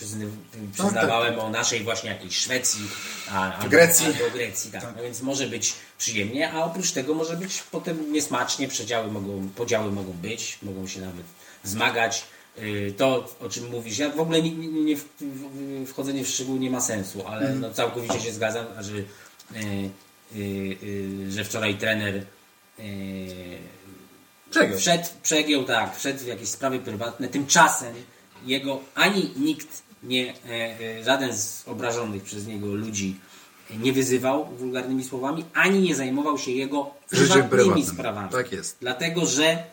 przyznawałem 0.74 1.40
o 1.40 1.50
naszej 1.50 1.84
właśnie 1.84 2.10
jakiejś 2.10 2.38
Szwecji, 2.38 2.82
a, 3.32 3.54
albo, 3.54 3.70
Grecji. 3.70 4.06
albo 4.06 4.30
Grecji. 4.34 4.72
Tak. 4.72 4.84
No 4.98 5.04
więc 5.04 5.22
może 5.22 5.48
być 5.48 5.74
przyjemnie, 5.98 6.52
a 6.52 6.64
oprócz 6.64 6.92
tego 6.92 7.14
może 7.14 7.38
być 7.38 7.64
potem 7.72 8.12
niesmacznie, 8.14 8.68
przedziały 8.68 9.12
mogą, 9.12 9.50
podziały 9.56 9.92
mogą 9.92 10.12
być, 10.12 10.58
mogą 10.64 10.88
się 10.88 11.02
nawet 11.02 11.26
zmagać. 11.64 12.24
Yy, 12.58 12.94
To, 12.98 13.30
o 13.40 13.50
czym 13.50 13.70
mówisz, 13.70 13.98
ja 13.98 14.10
w 14.10 14.20
ogóle 14.20 14.42
nie, 14.42 14.52
nie, 14.52 14.68
nie 14.84 14.96
wchodzenie 15.86 16.24
w 16.26 16.30
szczegóły 16.30 16.60
nie 16.60 16.70
ma 16.72 16.82
sensu, 16.82 17.28
ale 17.28 17.42
Mhm. 17.42 17.60
no, 17.60 17.74
całkowicie 17.74 18.20
się 18.20 18.32
zgadzam, 18.32 18.66
że, 18.80 18.94
yy, 18.96 19.90
yy, 20.36 21.32
że 21.32 21.44
wczoraj 21.46 21.78
trener 21.78 22.26
yy, 22.84 23.58
Czego? 24.52 24.78
wszedł, 24.78 25.04
przegiął, 25.24 25.64
tak, 25.64 25.98
wszedł 25.98 26.20
w 26.20 26.28
jakieś 26.28 26.50
sprawy 26.50 26.80
prywatne. 26.80 27.28
Tymczasem 27.28 27.94
jego 28.46 28.80
ani 28.96 29.32
nikt 29.38 29.82
nie, 30.04 30.34
e, 30.50 30.80
e, 31.00 31.04
żaden 31.04 31.38
z 31.38 31.64
obrażonych 31.68 32.24
przez 32.24 32.48
niego 32.48 32.68
ludzi 32.68 33.16
nie 33.80 33.94
wyzywał 33.94 34.46
wulgarnymi 34.46 35.04
słowami, 35.04 35.46
ani 35.54 35.80
nie 35.80 35.96
zajmował 35.96 36.38
się 36.38 36.52
jego 36.52 36.92
prywatnymi 37.10 37.50
prywatnym. 37.50 37.86
sprawami. 37.86 38.30
Tak 38.30 38.52
jest. 38.52 38.78
Dlatego, 38.82 39.26
że 39.26 39.64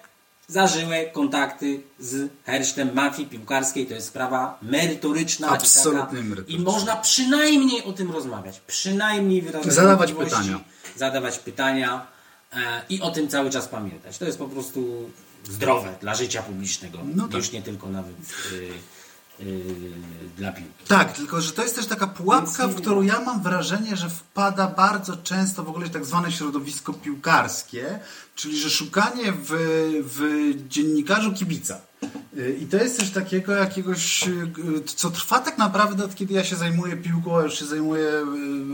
zażyłe 0.48 1.06
kontakty 1.06 1.80
z 1.98 2.30
hersztem 2.46 2.94
mafii 2.94 3.28
piłkarskiej. 3.28 3.86
To 3.86 3.94
jest 3.94 4.06
sprawa 4.06 4.58
merytoryczna. 4.62 5.48
Absolutnie 5.48 6.22
merytoryczna. 6.22 6.56
I 6.56 6.60
można 6.60 6.96
przynajmniej 6.96 7.84
o 7.84 7.92
tym 7.92 8.10
rozmawiać. 8.10 8.60
Przynajmniej 8.66 9.42
wyrażać 9.42 9.72
Zadawać 9.72 10.12
pytania. 10.12 10.60
Zadawać 10.96 11.38
pytania 11.38 12.06
i 12.88 13.00
o 13.00 13.10
tym 13.10 13.28
cały 13.28 13.50
czas 13.50 13.68
pamiętać. 13.68 14.18
To 14.18 14.24
jest 14.24 14.38
po 14.38 14.48
prostu 14.48 15.10
zdrowe 15.44 15.94
dla 16.00 16.14
życia 16.14 16.42
publicznego. 16.42 16.98
No 17.14 17.24
tak. 17.28 17.36
Już 17.36 17.52
nie 17.52 17.62
tylko 17.62 17.88
nawet 17.88 18.16
y, 18.52 19.44
y, 19.44 19.92
dla 20.36 20.52
piłki. 20.52 20.84
Tak, 20.88 21.12
tylko 21.12 21.40
że 21.40 21.52
to 21.52 21.62
jest 21.62 21.76
też 21.76 21.86
taka 21.86 22.06
pułapka, 22.06 22.68
w 22.68 22.74
którą 22.74 23.02
ja 23.02 23.20
mam 23.20 23.42
wrażenie, 23.42 23.96
że 23.96 24.10
wpada 24.10 24.66
bardzo 24.66 25.16
często 25.16 25.64
w 25.64 25.68
ogóle 25.68 25.88
tak 25.88 26.04
zwane 26.04 26.32
środowisko 26.32 26.92
piłkarskie, 26.92 27.98
czyli 28.34 28.58
że 28.60 28.70
szukanie 28.70 29.32
w, 29.32 29.48
w 30.04 30.54
dziennikarzu 30.68 31.32
kibica. 31.32 31.80
I 32.60 32.66
to 32.66 32.76
jest 32.76 32.96
coś 32.96 33.10
takiego 33.10 33.52
jakiegoś, 33.52 34.24
co 34.96 35.10
trwa 35.10 35.40
tak 35.40 35.58
naprawdę 35.58 36.04
od 36.04 36.14
kiedy 36.14 36.34
ja 36.34 36.44
się 36.44 36.56
zajmuję 36.56 36.96
piłką, 36.96 37.38
a 37.38 37.42
już 37.42 37.58
się 37.58 37.64
zajmuję 37.64 38.08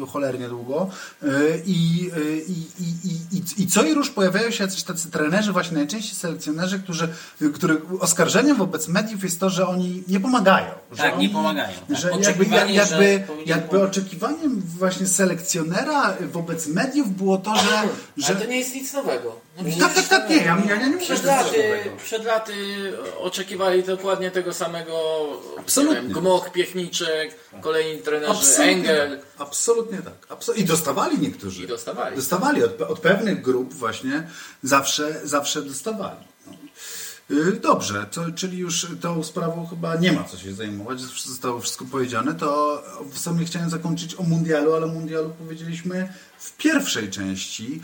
y, 0.02 0.06
cholernie 0.06 0.48
długo. 0.48 0.90
Y, 1.22 1.62
I, 1.66 2.10
y, 2.16 2.44
i, 2.48 2.52
i, 2.52 2.88
i, 3.04 3.38
i, 3.38 3.62
i 3.62 3.66
co 3.66 3.82
i 3.82 3.94
róż 3.94 4.10
pojawiają 4.10 4.50
się 4.50 4.64
jacyś 4.64 4.82
tacy 4.82 5.10
trenerzy, 5.10 5.52
właśnie 5.52 5.76
najczęściej 5.76 6.14
selekcjonerzy, 6.14 6.78
którzy, 6.78 7.08
których 7.54 8.02
oskarżeniem 8.02 8.56
wobec 8.56 8.88
mediów 8.88 9.24
jest 9.24 9.40
to, 9.40 9.50
że 9.50 9.68
oni 9.68 10.02
nie 10.08 10.20
pomagają. 10.20 10.70
że 10.92 11.02
Tak, 11.02 11.12
nie 11.12 11.18
oni, 11.18 11.28
pomagają, 11.28 11.78
tak. 11.88 11.98
Że 11.98 12.10
jakby, 12.10 12.46
jakby, 12.72 13.24
jakby 13.46 13.82
oczekiwaniem 13.82 14.62
właśnie 14.78 15.06
selekcjonera 15.06 16.16
wobec 16.32 16.66
mediów 16.66 17.16
było 17.16 17.38
to, 17.38 17.56
że... 17.56 17.82
że 18.16 18.26
Ale 18.26 18.36
to 18.36 18.50
nie 18.50 18.58
jest 18.58 18.74
nic 18.74 18.92
nowego. 18.92 19.43
No, 19.56 19.64
tak, 19.86 19.94
tak, 19.94 20.08
tak, 20.08 20.30
nie, 20.30 20.36
ja, 20.36 20.58
ja 20.68 20.88
nie 20.88 20.98
Przed 20.98 21.24
laty, 21.24 21.44
nowego. 21.68 21.96
przed 22.04 22.24
laty 22.24 22.52
oczekiwali 23.18 23.82
dokładnie 23.82 24.30
tego 24.30 24.52
samego 24.52 25.26
Absolutnie. 25.58 25.96
nie 26.02 26.08
wiem, 26.08 26.12
Gmoch, 26.20 26.52
Piechniczek, 26.52 27.34
kolejni 27.60 28.02
trenerzy, 28.02 28.30
Absolutnie 28.32 28.64
Engel 28.72 29.10
tak. 29.18 29.26
Absolutnie 29.38 29.98
tak. 29.98 30.38
Absol- 30.38 30.56
I 30.58 30.64
dostawali 30.64 31.18
niektórzy. 31.18 31.62
i 31.62 31.66
dostawali. 31.66 32.16
Dostawali 32.16 32.64
od, 32.64 32.80
od 32.82 33.00
pewnych 33.00 33.42
grup 33.42 33.74
właśnie 33.74 34.26
zawsze, 34.62 35.20
zawsze 35.24 35.62
dostawali. 35.62 36.20
No. 36.46 36.52
Y, 37.36 37.52
Dobrze, 37.52 38.06
to, 38.12 38.20
czyli 38.36 38.58
już 38.58 38.86
tą 39.00 39.22
sprawą 39.24 39.66
chyba 39.66 39.96
nie 39.96 40.12
ma 40.12 40.24
co 40.24 40.38
się 40.38 40.54
zajmować, 40.54 41.00
zostało 41.00 41.60
wszystko 41.60 41.84
powiedziane, 41.92 42.34
to 42.34 42.82
w 43.12 43.18
sumie 43.18 43.44
chciałem 43.44 43.70
zakończyć 43.70 44.14
o 44.14 44.22
mundialu, 44.22 44.74
ale 44.74 44.84
o 44.84 44.88
mundialu 44.88 45.30
powiedzieliśmy 45.38 46.12
w 46.38 46.56
pierwszej 46.56 47.10
części. 47.10 47.82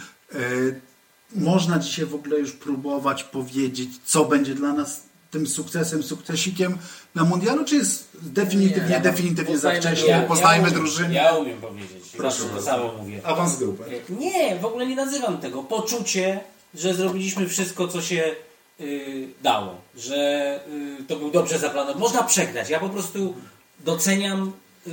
Można 1.35 1.78
dzisiaj 1.78 2.07
w 2.07 2.14
ogóle 2.14 2.39
już 2.39 2.53
próbować 2.53 3.24
powiedzieć, 3.24 3.91
co 4.05 4.24
będzie 4.24 4.55
dla 4.55 4.72
nas 4.72 5.03
tym 5.31 5.47
sukcesem, 5.47 6.03
sukcesikiem 6.03 6.78
na 7.14 7.24
mundialu, 7.24 7.64
czy 7.64 7.76
jest 7.76 8.09
definitywnie, 8.22 8.89
Nie, 8.91 9.01
definitywnie 9.01 9.59
za 9.59 9.70
wcześnie, 9.70 9.93
drużynę. 9.93 10.24
poznajmy 10.28 10.68
umiem, 10.68 10.81
drużynę. 10.81 11.14
Ja 11.14 11.37
umiem 11.37 11.61
powiedzieć. 11.61 12.05
Proszę 12.16 12.43
to 12.57 12.62
samo 12.62 12.93
mówię. 12.99 13.20
Awans 13.24 13.59
grupy. 13.59 13.85
Nie, 14.09 14.57
w 14.57 14.64
ogóle 14.64 14.87
nie 14.87 14.97
nazywam 14.97 15.39
tego. 15.39 15.62
Poczucie, 15.62 16.41
że 16.74 16.95
zrobiliśmy 16.95 17.49
wszystko, 17.49 17.89
co 17.89 18.03
się 18.03 18.35
y, 18.81 19.28
dało. 19.43 19.81
Że 19.97 20.61
y, 21.01 21.05
to 21.05 21.16
był 21.16 21.31
dobrze 21.31 21.59
zaplanowany. 21.59 22.01
Można 22.01 22.22
przegrać. 22.22 22.70
Ja 22.70 22.81
po 22.81 22.89
prostu 22.89 23.35
doceniam 23.81 24.53
y, 24.87 24.91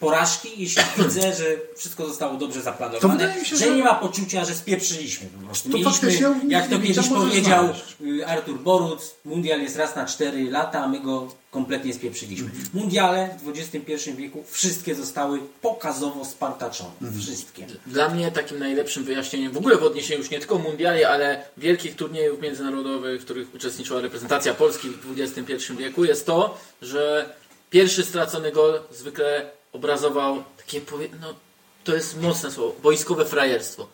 porażki, 0.00 0.48
jeśli 0.56 0.82
widzę, 1.04 1.20
że 1.34 1.44
wszystko 1.76 2.06
zostało 2.08 2.34
dobrze 2.36 2.62
zaplanowane. 2.62 3.44
się, 3.44 3.56
że, 3.56 3.66
że- 3.66 3.74
nie 3.74 3.84
ma 3.84 3.94
poczucia, 3.94 4.44
że 4.44 4.54
spieprzyliśmy 4.54 5.28
po 5.40 5.46
prostu. 5.46 5.68
To 5.70 5.78
Mieliśmy, 5.78 5.92
faktycznie 5.92 6.26
jak 6.48 6.68
to 6.68 6.78
kiedyś 6.78 7.08
powiedział 7.08 7.64
znaleźć. 7.64 7.96
y, 8.20 8.26
Artur 8.26 8.58
Boruc, 8.60 9.14
mundial 9.24 9.60
jest 9.62 9.76
raz 9.76 9.96
na 9.96 10.06
4 10.06 10.50
lata, 10.50 10.84
a 10.84 10.88
my 10.88 11.00
go 11.00 11.28
kompletnie 11.50 11.94
spieprzyliśmy. 11.94 12.50
Mundiale 12.74 13.38
w 13.44 13.48
XXI 13.48 14.12
wieku 14.16 14.44
wszystkie 14.50 14.94
zostały 14.94 15.40
pokazowo 15.62 16.24
spartaczone. 16.24 16.90
Wszystkie. 17.20 17.66
Dla 17.86 18.08
mnie 18.08 18.30
takim 18.32 18.58
najlepszym 18.58 19.04
wyjaśnieniem 19.04 19.52
w 19.52 19.56
ogóle 19.56 19.76
w 19.76 19.82
odniesieniu 19.82 20.20
już 20.20 20.30
nie 20.30 20.38
tylko 20.38 20.58
mundiali, 20.58 21.04
ale 21.04 21.42
wielkich 21.56 21.96
turniejów 21.96 22.40
międzynarodowych, 22.40 23.20
w 23.20 23.24
których 23.24 23.54
uczestniczyła 23.54 24.00
reprezentacja 24.00 24.54
Polski 24.54 24.88
w 24.90 25.20
XXI 25.20 25.72
wieku 25.78 26.04
jest 26.04 26.26
to, 26.26 26.58
że 26.82 27.34
pierwszy 27.70 28.04
stracony 28.04 28.52
gol 28.52 28.80
zwykle 28.92 29.50
obrazował 29.76 30.44
takie, 30.56 30.80
powie- 30.80 31.08
no 31.20 31.34
to 31.84 31.94
jest 31.94 32.20
mocne 32.20 32.50
słowo, 32.50 32.74
boiskowe 32.82 33.24
frajerstwo. 33.24 33.86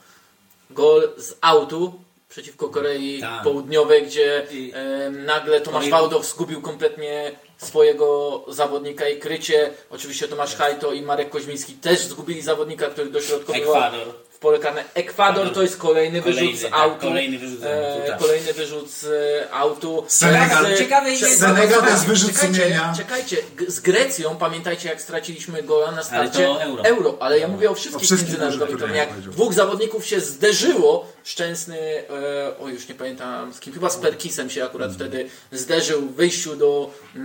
Gol 0.71 1.09
z 1.17 1.35
autu 1.41 1.93
przeciwko 2.29 2.69
Korei 2.69 3.21
Tak. 3.21 3.43
Południowej, 3.45 4.07
gdzie 4.07 4.47
I- 4.51 4.73
e, 4.75 5.11
nagle 5.11 5.61
Tomasz 5.61 5.89
Wałdow 5.91 6.27
zgubił 6.27 6.63
kompletnie 6.63 7.33
swojego 7.59 8.45
zawodnika 8.49 9.09
i 9.09 9.19
krycie. 9.19 9.71
Oczywiście 9.91 10.29
Tomasz 10.29 10.57
Hajto 10.57 10.93
i 10.93 11.03
Marek 11.03 11.31
Koźmiński 11.31 11.73
też 11.73 12.01
zgubili 12.07 12.43
zawodnika, 12.43 12.87
który 12.87 13.11
dośrodkowywał 13.11 13.75
Ekwador. 13.75 14.15
Pole 14.43 14.59
karne. 14.59 14.85
Ekwador 14.95 15.53
to 15.53 15.63
jest 15.63 15.77
kolejny 15.77 16.23
wyrzut 16.23 16.41
Kolejny, 16.41 16.59
z 16.59 16.63
tak, 16.63 16.75
autu. 16.75 17.01
kolejny 17.01 17.39
wyrzut 17.39 17.61
z 17.61 17.65
E, 17.65 17.95
autu, 17.97 18.09
tak. 18.11 18.19
kolejny 18.21 18.53
wyrzut 18.53 18.91
z 18.91 19.05
e, 19.05 19.53
autu. 19.55 20.05
Senegal. 20.09 20.75
Z- 20.75 20.79
Ciekawe 20.79 21.11
jest- 21.11 21.39
Senegal 21.39 21.69
to 21.69 21.73
jest 21.73 21.75
Czekajcie, 21.85 22.07
wyrzut 22.09 22.33
czekajcie, 22.33 22.55
sumienia. 22.63 22.95
Czekajcie, 22.97 23.37
z 23.69 23.81
Grecją 23.81 24.37
pamiętajcie 24.37 24.89
jak 24.89 25.01
straciliśmy 25.03 25.63
gola 25.63 25.93
na 25.93 26.03
starcie. 26.03 26.39
to 26.39 26.63
euro. 26.85 27.17
ale 27.21 27.39
ja 27.39 27.49
mówię 27.49 27.71
o 27.71 27.75
wszystkich, 27.75 27.97
O 28.03 28.05
wszystkich 28.05 28.29
międzynarodowych 28.31 28.79
turniejach 28.81 29.21
Dwóch 29.21 29.53
zawodników 29.55 30.07
się 30.07 30.21
zderzyło. 30.21 31.13
Szczęsny, 31.25 31.79
e, 31.79 32.59
o 32.59 32.69
już 32.69 32.89
nie 32.89 32.95
pamiętam 32.95 33.55
z 33.55 33.61
kim, 33.61 33.73
chyba 33.73 33.91
z 33.91 33.97
Perkisem 33.97 34.51
się 34.51 34.65
akurat 34.65 34.91
Mhm. 34.91 35.11
wtedy 35.11 35.31
zderzył 35.53 36.01
w 36.01 36.15
wyjściu 36.15 36.57
do, 36.57 36.95
e, 37.17 37.19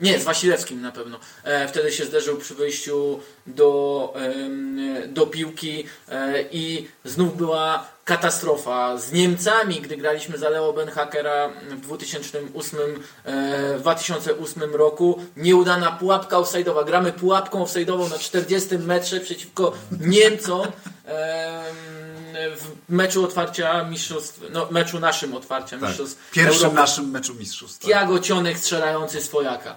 nie 0.00 0.18
z 0.18 0.24
Wasilewskim 0.24 0.82
na 0.82 0.92
pewno, 0.92 1.18
e, 1.44 1.68
wtedy 1.68 1.92
się 1.92 2.04
zderzył 2.04 2.36
przy 2.36 2.54
wyjściu 2.54 3.20
do, 3.46 4.14
do 5.08 5.26
piłki 5.26 5.84
e, 6.08 6.44
i 6.52 6.88
znów 7.04 7.36
była 7.36 7.86
katastrofa 8.04 8.98
z 8.98 9.12
Niemcami, 9.12 9.80
gdy 9.80 9.96
graliśmy 9.96 10.38
za 10.38 10.48
Leo 10.48 10.72
Benhakera 10.72 11.48
w 11.70 11.80
2008, 11.80 12.80
e, 13.24 13.76
w 13.78 13.80
2008 13.80 14.74
roku. 14.74 15.24
Nieudana 15.36 15.92
pułapka 15.92 16.36
offside'owa. 16.36 16.84
Gramy 16.84 17.12
pułapką 17.12 17.64
offside'ową 17.64 18.10
na 18.10 18.18
40 18.18 18.78
metrze 18.78 19.20
przeciwko 19.20 19.72
Niemcom. 20.00 20.66
Em, 22.44 22.56
w 22.56 22.66
meczu 22.88 23.24
otwarcia 23.24 23.84
mistrzostw, 23.84 24.40
no 24.52 24.68
meczu 24.70 25.00
naszym 25.00 25.34
otwarcia 25.34 25.78
Tak. 25.78 25.88
mistrzostw 25.88 26.30
Pierwszym 26.30 26.56
Europy. 26.62 26.76
naszym 26.76 27.10
meczu 27.10 27.34
mistrzostw. 27.34 27.78
tak. 27.78 27.90
Tiago 27.90 28.20
Cionek 28.20 28.58
strzelający 28.58 29.20
swojaka. 29.20 29.76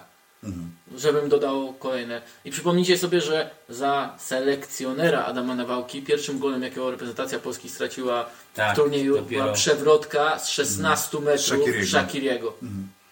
Żebym 0.96 1.28
dodał 1.28 1.72
kolejne. 1.72 2.22
I 2.44 2.50
przypomnijcie 2.50 2.98
sobie, 2.98 3.20
że 3.20 3.50
za 3.68 4.14
selekcjonera 4.18 5.24
Adama 5.24 5.54
Nawałki 5.54 6.02
pierwszym 6.02 6.38
golem, 6.38 6.62
jakiego 6.62 6.90
reprezentacja 6.90 7.38
Polski 7.38 7.68
straciła 7.68 8.26
Tak, 8.54 8.72
w 8.72 8.76
turnieju 8.76 9.16
dopiero. 9.16 9.42
była 9.42 9.54
przewrotka 9.54 10.38
z 10.38 10.48
16 10.48 11.20
metrów 11.20 11.46
Shaqiriego. 11.46 11.86
Shakiriego. 11.86 12.54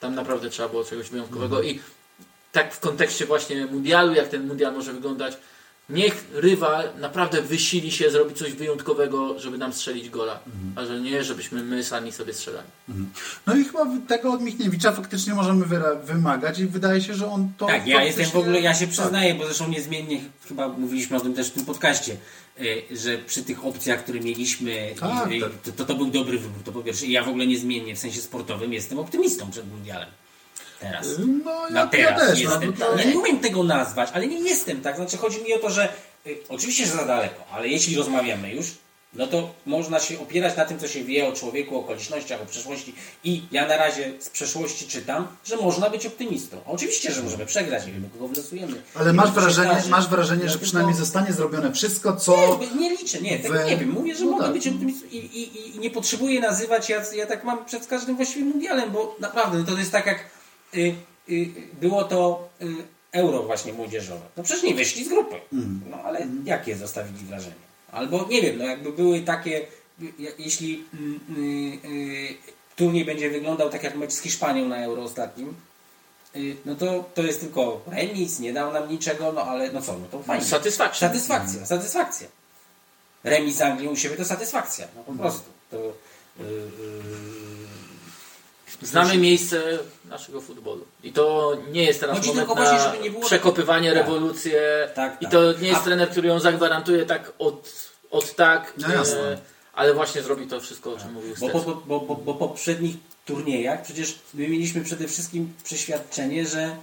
Tam 0.00 0.14
naprawdę 0.14 0.50
trzeba 0.50 0.68
było 0.68 0.84
czegoś 0.84 1.09
wyjątkowego. 1.09 1.62
I 1.62 1.80
tak 2.53 2.74
w 2.74 2.80
kontekście 2.80 3.26
właśnie 3.26 3.66
mundialu, 3.66 4.14
jak 4.14 4.28
ten 4.28 4.46
mundial 4.46 4.72
może 4.72 4.92
wyglądać, 4.92 5.36
niech 5.93 6.24
rywal 6.34 6.88
naprawdę 7.01 7.43
wysili 7.43 7.93
się 7.93 8.11
zrobić 8.11 8.38
coś 8.38 8.53
wyjątkowego, 8.53 9.38
żeby 9.38 9.59
nam 9.59 9.72
strzelić 9.72 10.11
gola. 10.11 10.38
A 10.76 10.84
że 10.86 11.01
nie, 11.01 11.24
żebyśmy 11.24 11.62
my 11.64 11.84
sami 11.84 12.12
sobie 12.12 12.34
strzelali. 12.34 12.66
No 13.47 13.57
i 13.57 13.64
chyba 13.64 13.86
tego 14.09 14.32
od 14.32 14.40
Michniewicza 14.40 14.93
faktycznie 14.93 15.34
możemy 15.34 15.64
wymagać 16.05 16.59
i 16.59 16.66
wydaje 16.66 17.01
się, 17.01 17.14
że 17.14 17.26
on 17.30 17.53
to 17.59 17.66
Tak, 17.66 17.86
ja 17.86 18.05
jestem 18.05 18.26
w 18.26 18.36
ogóle, 18.36 18.61
ja 18.61 18.74
się 18.74 18.86
tak. 18.86 18.90
przyznaję, 18.95 19.34
bo 19.34 19.45
zresztą 19.45 19.68
niezmiennie, 19.68 20.20
chyba 20.49 20.68
mówiliśmy 20.68 21.16
o 21.16 21.20
tym 21.20 21.34
też 21.34 21.47
w 21.49 21.51
tym 21.53 21.64
podcaście, 21.64 22.16
y, 22.61 22.82
że 22.97 23.18
przy 23.18 23.43
tych 23.43 23.64
opcjach, 23.66 24.03
które 24.03 24.20
mieliśmy, 24.20 24.95
Tak, 25.01 25.32
i- 25.32 25.40
tak. 25.40 25.51
To, 25.64 25.72
to, 25.72 25.84
to 25.84 25.95
był 25.95 26.11
dobry 26.11 26.38
wybór, 26.38 26.62
to 26.64 26.72
po 26.72 26.82
pierwsze. 26.82 27.07
I 27.07 27.12
ja 27.12 27.24
w 27.24 27.28
ogóle 27.28 27.47
niezmiennie 27.47 27.95
w 27.97 27.99
sensie 27.99 28.20
sportowym 28.20 28.72
jestem 28.72 28.99
optymistą 28.99 29.51
przed 29.51 29.68
mundialem. 29.72 30.09
Teraz. 30.82 31.06
No 31.44 31.52
ja, 31.68 31.70
Na 31.70 31.80
ja 31.80 31.86
teraz 31.86 32.28
też. 32.28 32.40
jestem. 32.40 32.74
No, 32.78 33.04
Nie 33.04 33.18
umiem 33.18 33.38
tego 33.38 33.62
nazwać, 33.64 34.10
ale 34.14 34.26
nie 34.26 34.38
jestem 34.40 34.80
tak. 34.80 34.96
Znaczy 34.96 35.16
chodzi 35.16 35.42
mi 35.42 35.54
o 35.54 35.58
to, 35.58 35.70
że 35.70 35.88
y, 36.26 36.36
oczywiście, 36.48 36.86
że 36.86 36.92
za 36.92 37.04
daleko, 37.04 37.44
ale 37.52 37.68
jeśli 37.68 37.96
rozmawiamy 37.96 38.54
już, 38.54 38.66
no 39.14 39.26
to 39.26 39.54
można 39.66 40.00
się 40.00 40.20
opierać 40.20 40.56
na 40.56 40.64
tym, 40.64 40.78
co 40.78 40.88
się 40.88 41.04
wie 41.04 41.28
o 41.28 41.32
człowieku, 41.32 41.76
o 41.76 41.80
okolicznościach, 41.80 42.42
o 42.42 42.46
przeszłości. 42.46 42.94
I 43.24 43.42
ja 43.50 43.66
na 43.68 43.76
razie 43.76 44.12
z 44.20 44.30
przeszłości 44.30 44.86
czytam, 44.86 45.26
że 45.44 45.56
można 45.56 45.90
być 45.90 46.06
optymistą. 46.06 46.56
Oczywiście, 46.66 47.12
że 47.12 47.22
możemy 47.22 47.46
przegrać, 47.46 47.86
nie 47.86 47.92
wiemy, 47.92 48.08
kogo 48.12 48.28
wylosujemy. 48.28 48.82
Ale 48.94 49.12
masz 49.12 49.28
co 49.28 49.34
się 49.34 49.40
wrażenie, 49.40 49.82
masz 49.90 50.08
wrażenie 50.08 50.42
Ja 50.44 50.48
że 50.50 50.58
przynajmniej 50.58 50.96
zostanie 50.96 51.32
zrobione 51.32 51.72
wszystko, 51.72 52.16
co... 52.16 52.58
nie, 52.60 52.80
nie 52.80 52.90
liczę, 52.96 53.20
nie, 53.20 53.38
tego 53.38 53.54
we- 53.54 53.64
nie 53.64 53.76
wiem. 53.76 53.90
Mówię, 53.90 54.14
że 54.14 54.24
no 54.24 54.30
mogę 54.30 54.44
tak. 54.44 54.52
być 54.52 54.68
optymistą 54.68 55.06
i, 55.10 55.16
i, 55.16 55.76
i 55.76 55.78
nie 55.78 55.90
potrzebuję 55.90 56.40
nazywać, 56.40 56.88
ja, 56.88 57.02
ja 57.14 57.26
tak 57.26 57.44
mam 57.44 57.64
przed 57.64 57.86
każdym 57.86 58.16
właściwie 58.16 58.44
mundialem, 58.44 58.90
bo 58.90 59.16
naprawdę 59.20 59.58
no 59.58 59.64
to 59.64 59.78
jest 59.78 59.92
tak 59.92 60.06
jak 60.06 60.31
było 61.80 62.04
to 62.04 62.48
y, 62.62 62.66
euro 63.12 63.42
właśnie 63.42 63.72
młodzieżowe. 63.72 64.26
No 64.36 64.42
przecież 64.42 64.62
nie 64.62 64.74
wyszli 64.74 65.04
z 65.04 65.08
grupy. 65.08 65.36
Mhm. 65.52 65.80
No 65.90 65.96
ale 65.96 66.26
jakie 66.44 66.76
zostawili 66.76 67.24
wrażenie? 67.24 67.54
Albo 67.92 68.26
nie 68.30 68.42
wiem, 68.42 68.58
no 68.58 68.64
jakby 68.64 68.92
były 68.92 69.20
takie, 69.20 69.60
y, 70.02 70.12
jeśli 70.38 70.84
y, 71.34 71.40
y, 71.40 71.88
y, 71.88 72.34
turniej 72.76 73.04
będzie 73.04 73.30
wyglądał 73.30 73.70
tak 73.70 73.82
jak 73.82 73.94
mecz 73.94 74.12
z 74.12 74.20
Hiszpanią 74.20 74.68
na 74.68 74.84
euro 74.84 75.02
ostatnim, 75.02 75.54
y, 76.36 76.56
no 76.64 76.74
to, 76.74 77.04
to 77.14 77.22
jest 77.22 77.40
tylko 77.40 77.80
remis, 77.86 78.38
nie 78.38 78.52
dał 78.52 78.72
nam 78.72 78.88
niczego, 78.88 79.32
no 79.32 79.42
ale 79.42 79.72
no 79.72 79.82
co, 79.82 79.92
no 79.92 80.06
to 80.10 80.22
fajnie. 80.22 80.44
Satysfakcja. 80.44 81.08
Satysfakcja, 81.08 81.66
satysfakcja. 81.66 82.28
Remis 83.24 83.56
z 83.56 83.60
Anglią 83.60 83.90
u 83.90 83.96
siebie 83.96 84.16
to 84.16 84.24
satysfakcja. 84.24 84.86
No 84.96 85.02
po 85.02 85.12
prostu. 85.12 85.50
To, 85.70 85.76
Znamy 88.82 89.18
miejsce 89.18 89.78
naszego 90.04 90.40
futbolu. 90.40 90.84
I 91.02 91.12
to 91.12 91.56
nie 91.72 91.84
jest 91.84 92.00
teraz 92.00 92.16
Chodzi 92.16 92.28
moment 92.28 92.48
właśnie, 92.48 93.10
na 93.10 93.26
przekopywanie 93.26 93.88
tak. 93.88 93.98
rewolucję. 93.98 94.88
Tak, 94.94 95.16
I 95.20 95.24
tak. 95.24 95.32
to 95.32 95.52
nie 95.52 95.68
jest 95.68 95.80
A- 95.80 95.84
trener, 95.84 96.10
który 96.10 96.28
ją 96.28 96.40
zagwarantuje 96.40 97.06
tak 97.06 97.32
od, 97.38 97.72
od 98.10 98.34
tak. 98.34 98.72
No 98.78 98.94
jasne. 98.94 99.20
e, 99.20 99.38
ale 99.72 99.94
właśnie 99.94 100.22
zrobi 100.22 100.46
to 100.46 100.60
wszystko, 100.60 100.92
o 100.92 100.98
czym 100.98 101.12
mówił 101.12 101.34
bo, 101.40 101.48
bo, 101.48 101.82
bo, 101.86 102.16
bo 102.16 102.16
po 102.16 102.48
poprzednich 102.48 102.96
turniejach 103.26 103.82
przecież 103.82 104.18
my 104.34 104.48
mieliśmy 104.48 104.84
przede 104.84 105.08
wszystkim 105.08 105.52
przeświadczenie, 105.64 106.46
że 106.46 106.76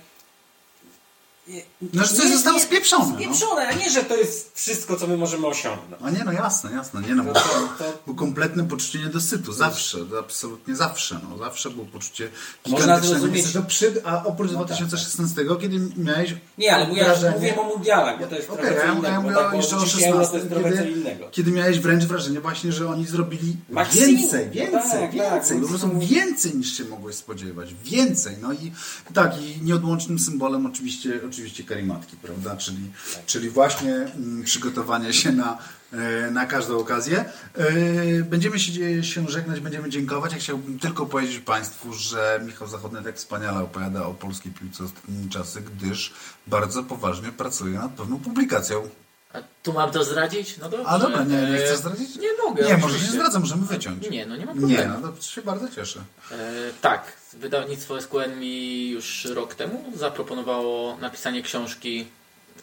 No, 1.93 2.03
że 2.05 2.13
coś 2.13 2.31
zostało 2.31 2.59
spieprzone, 2.59 3.05
no. 3.11 3.15
Spieprzone, 3.15 3.67
a 3.67 3.73
nie, 3.73 3.89
że 3.89 4.03
to 4.03 4.15
jest 4.17 4.51
wszystko, 4.55 4.95
co 4.95 5.07
my 5.07 5.17
możemy 5.17 5.47
osiągnąć. 5.47 6.01
A 6.03 6.09
nie, 6.09 6.23
no 6.23 6.31
jasne, 6.31 6.71
jasne, 6.71 7.01
nie 7.01 7.15
no, 7.15 7.23
bo 7.23 7.33
To, 7.33 7.39
to, 7.77 7.83
było 8.05 8.17
kompletne 8.17 8.67
poczucie 8.67 8.99
niedosytu, 8.99 9.53
zawsze, 9.53 9.97
absolutnie 10.19 10.75
zawsze, 10.75 11.19
no, 11.29 11.37
zawsze 11.37 11.69
było 11.69 11.85
poczucie 11.85 12.29
gigantycznego 12.65 13.01
zrozumieć- 13.19 13.35
niedosytu, 13.35 13.63
przy, 13.67 14.01
a 14.05 14.23
oprócz 14.23 14.51
No 14.51 14.57
tak, 14.65 14.67
2016, 14.67 15.41
kiedy 15.61 15.79
miałeś 15.97 16.35
nie, 16.57 16.75
ale 16.75 16.87
mówię, 16.87 17.03
wrażenie... 17.03 17.35
mówię 17.35 17.59
o 17.61 17.63
mundialach, 17.63 18.19
bo 18.19 18.27
to 18.27 18.35
jest 18.35 18.49
Okej, 18.49 18.65
trochę 18.65 18.85
ja, 18.87 18.91
innego. 18.93 19.07
ja 19.07 19.21
mówię 19.21 19.35
tak, 19.35 19.53
jeszcze 19.53 19.75
o 19.75 19.79
oczywiście 19.79 20.07
euro 20.09 20.25
16, 20.25 20.31
to 20.31 20.55
jest 20.55 20.61
trochę 20.61 20.77
co 20.77 20.83
kiedy, 20.83 21.31
kiedy 21.31 21.51
miałeś 21.51 21.79
wręcz 21.79 22.03
wrażenie 22.05 22.41
właśnie, 22.41 22.71
że 22.71 22.89
oni 22.89 23.07
zrobili 23.07 23.55
Maksimum. 23.69 24.07
więcej, 24.17 24.45
No 24.47 24.53
więcej, 24.53 24.81
tak, 24.81 24.91
tak, 25.01 25.11
więcej, 25.11 25.61
po 25.61 25.67
prostu 25.67 25.99
więcej 25.99 26.55
niż 26.55 26.77
się 26.77 26.85
mogłeś 26.85 27.15
spodziewać, 27.15 27.73
więcej, 27.83 28.35
no 28.41 28.53
i 28.53 28.71
tak, 29.13 29.41
i 29.41 29.61
nieodłącznym 29.61 30.19
symbolem 30.19 30.65
oczywiście, 30.65 31.09
oczywiście 31.27 31.38
oczywiście 31.39 31.63
karimatki, 31.63 32.17
prawda? 32.17 32.57
Czyli, 32.57 32.91
czyli 33.25 33.49
właśnie 33.49 33.95
mm, 33.95 34.43
przygotowanie 34.43 35.13
się 35.13 35.31
na, 35.31 35.57
e, 35.93 36.31
na 36.31 36.45
każdą 36.45 36.79
okazję. 36.79 37.25
E, 37.55 38.23
Będziemy 38.23 38.59
się, 38.59 39.03
się 39.03 39.27
żegnać, 39.27 39.59
będziemy 39.59 39.89
dziękować. 39.89 40.33
Ja 40.33 40.39
chciałbym 40.39 40.79
tylko 40.79 41.05
powiedzieć 41.05 41.39
Państwu, 41.39 41.93
że 41.93 42.41
Michał 42.45 42.67
Zachodny 42.67 43.03
tak 43.03 43.15
wspaniale 43.15 43.59
opowiada 43.59 44.05
o 44.05 44.13
polskiej 44.13 44.51
piłce 44.51 44.83
ostatnimi 44.83 45.29
czasy, 45.29 45.61
gdyż 45.61 46.13
bardzo 46.47 46.83
poważnie 46.83 47.31
pracuje 47.31 47.79
nad 47.79 47.91
pewną 47.91 48.19
publikacją. 48.19 48.89
A 49.33 49.37
tu 49.63 49.73
mam 49.73 49.91
to 49.91 50.03
zdradzić? 50.03 50.57
No 50.57 50.69
dobrze. 50.69 50.87
A 50.87 50.99
dobra, 50.99 51.23
nie, 51.23 51.35
nie 51.41 51.57
E, 51.57 51.65
chcesz 51.65 51.77
zdradzić? 51.77 52.15
Nie 52.15 52.29
mogę. 52.45 52.63
Nie, 52.63 52.69
może 52.73 52.79
nie 52.79 52.85
oczywiście. 52.85 53.11
zdradzam, 53.11 53.41
możemy 53.41 53.65
wyciąć. 53.65 54.09
Nie, 54.09 54.25
no 54.25 54.35
nie 54.35 54.45
ma 54.45 54.53
Nie, 54.53 54.59
problemu. 54.59 54.99
no 55.01 55.11
to 55.11 55.21
się 55.21 55.41
bardzo 55.41 55.69
cieszę. 55.75 55.99
E, 56.31 56.35
tak, 56.81 57.13
wydawnictwo 57.33 58.01
SQN 58.01 58.39
mi 58.39 58.89
już 58.89 59.25
rok 59.25 59.55
temu 59.55 59.83
zaproponowało 59.95 60.97
napisanie 60.97 61.41
książki 61.41 62.07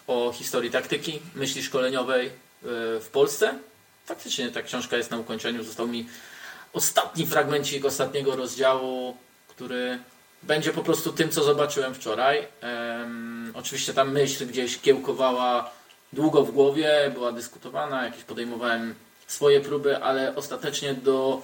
o 0.07 0.33
historii 0.35 0.71
taktyki, 0.71 1.21
myśli 1.35 1.63
szkoleniowej 1.63 2.27
e, 2.27 2.31
w 3.01 3.09
Polsce. 3.13 3.55
Faktycznie 4.07 4.51
ta 4.51 4.63
książka 4.63 4.97
jest 4.97 5.11
na 5.11 5.19
ukończeniu. 5.19 5.65
Został 5.65 5.89
mi 5.89 6.09
ostatni 6.73 7.27
fragmencik 7.27 7.85
ostatniego 7.85 8.37
rozdziału, 8.37 9.17
który 9.49 9.99
będzie 10.43 10.73
po 10.73 10.83
prostu 10.83 11.13
tym, 11.13 11.31
co 11.31 11.45
zobaczyłem 11.45 11.95
wczoraj. 11.95 12.47
Em, 12.61 13.53
oczywiście 13.55 13.95
ta 13.95 14.05
myśl 14.05 14.47
gdzieś 14.47 14.79
kiełkowała 14.79 15.71
długo 16.13 16.45
w 16.45 16.51
głowie, 16.51 17.11
była 17.15 17.33
dyskutowana, 17.33 18.05
jakieś 18.05 18.25
podejmowałem 18.25 18.95
swoje 19.27 19.61
próby, 19.61 19.97
ale 20.03 20.37
ostatecznie 20.37 20.95
do 20.95 21.43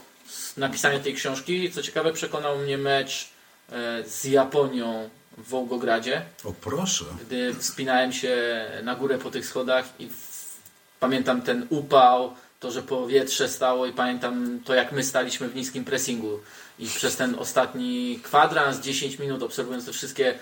napisania 0.56 0.98
tej 0.98 1.14
książki, 1.14 1.70
co 1.70 1.82
ciekawe, 1.82 2.12
przekonał 2.12 2.58
mnie 2.58 2.78
mecz 2.78 3.28
e, 3.72 4.02
z 4.08 4.24
Japonią 4.24 5.08
w 5.38 5.48
Wołgogradzie, 5.48 6.22
O 6.44 6.52
proszę. 6.52 7.04
gdy 7.26 7.54
wspinałem 7.54 8.12
się 8.12 8.64
na 8.82 8.94
górę 8.94 9.18
po 9.18 9.30
tych 9.30 9.46
schodach 9.46 9.84
i 9.98 10.08
pamiętam 11.00 11.42
ten 11.42 11.66
upał, 11.70 12.34
to, 12.60 12.70
że 12.70 12.82
powietrze 12.82 13.48
stało 13.48 13.86
i 13.86 13.92
pamiętam 13.92 14.60
to, 14.64 14.74
jak 14.74 14.92
my 14.92 15.04
staliśmy 15.04 15.48
w 15.48 15.56
niskim 15.56 15.84
pressingu 15.84 16.40
i 16.78 16.86
przez 16.86 17.16
ten 17.16 17.34
ostatni 17.38 18.20
kwadrans, 18.22 18.80
10 18.80 19.18
minut 19.18 19.42
obserwując 19.42 19.86
te 19.86 19.92
wszystkie 19.92 20.34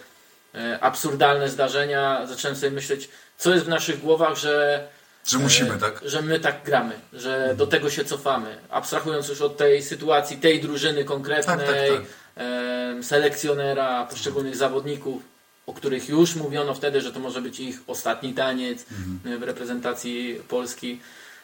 absurdalne 0.80 1.48
zdarzenia, 1.48 2.26
zacząłem 2.26 2.56
sobie 2.56 2.70
myśleć, 2.70 3.08
co 3.38 3.54
jest 3.54 3.64
w 3.64 3.68
naszych 3.68 4.00
głowach, 4.00 4.36
że 4.36 4.88
Że 5.26 5.38
musimy, 5.38 5.74
e, 5.74 5.78
tak? 5.78 6.00
Że 6.04 6.22
my 6.22 6.40
tak 6.40 6.62
gramy, 6.64 6.94
że 7.12 7.54
do 7.56 7.66
tego 7.66 7.90
się 7.90 8.04
cofamy. 8.04 8.56
Abstrahując 8.70 9.28
już 9.28 9.40
od 9.40 9.56
tej 9.56 9.82
sytuacji, 9.82 10.36
tej 10.36 10.60
drużyny 10.60 11.04
konkretnej, 11.04 11.56
Tak, 11.58 11.66
tak, 11.66 11.76
tak. 11.88 13.04
selekcjonera, 13.04 14.06
poszczególnych 14.10 14.56
zawodników, 14.56 15.22
o 15.66 15.72
których 15.72 16.08
już 16.08 16.34
mówiono 16.36 16.74
wtedy, 16.74 17.00
że 17.00 17.12
to 17.12 17.20
może 17.20 17.42
być 17.42 17.60
ich 17.60 17.80
ostatni 17.86 18.34
taniec 18.34 18.84
Mhm. 18.92 19.34
e, 19.34 19.38
w 19.38 19.42
reprezentacji 19.42 20.40
Polski. 20.48 21.00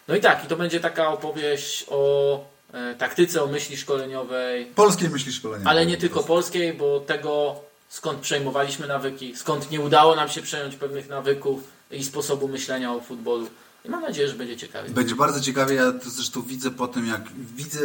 No 0.09 0.16
i 0.16 0.20
tak, 0.20 0.44
i 0.44 0.46
to 0.46 0.57
będzie 0.57 0.80
taka 0.80 1.09
opowieść 1.09 1.86
o 1.88 2.44
e, 2.72 2.94
taktyce, 2.94 3.42
o 3.42 3.46
myśli 3.46 3.76
szkoleniowej, 3.76 4.66
Polskie 4.66 5.09
myśli 5.09 5.32
szkolenia. 5.32 5.64
ale 5.70 5.86
nie 5.86 5.96
tylko 5.96 6.22
polskiej, 6.22 6.72
bo 6.74 7.00
tego 7.00 7.57
skąd 7.89 8.18
przejmowaliśmy 8.18 8.87
nawyki, 8.87 9.37
skąd 9.37 9.70
nie 9.70 9.80
udało 9.80 10.16
nam 10.16 10.28
się 10.28 10.43
przejąć 10.43 10.76
pewnych 10.76 11.09
nawyków 11.09 11.61
i 11.91 12.05
sposobu 12.05 12.49
myślenia 12.49 12.93
o 12.93 13.01
futbolu. 13.01 13.49
I 13.84 13.89
mam 13.89 14.03
nadzieję, 14.03 14.28
że 14.28 14.34
będzie 14.34 14.57
ciekawie. 14.57 14.91
Będzie 14.91 15.14
bardzo 15.14 15.41
ciekawie, 15.41 15.74
ja 15.74 15.93
to 15.93 16.11
zresztą 16.11 16.43
widzę 16.43 16.70
po 16.70 16.89
tym, 16.89 17.07
jak 17.07 17.22
widzę, 17.57 17.80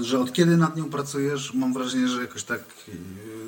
że 0.00 0.18
od 0.20 0.32
kiedy 0.32 0.56
nad 0.56 0.76
nią 0.76 0.90
pracujesz, 0.90 1.54
mam 1.54 1.72
wrażenie, 1.72 2.08
że 2.08 2.20
jakoś 2.20 2.42
tak, 2.44 2.60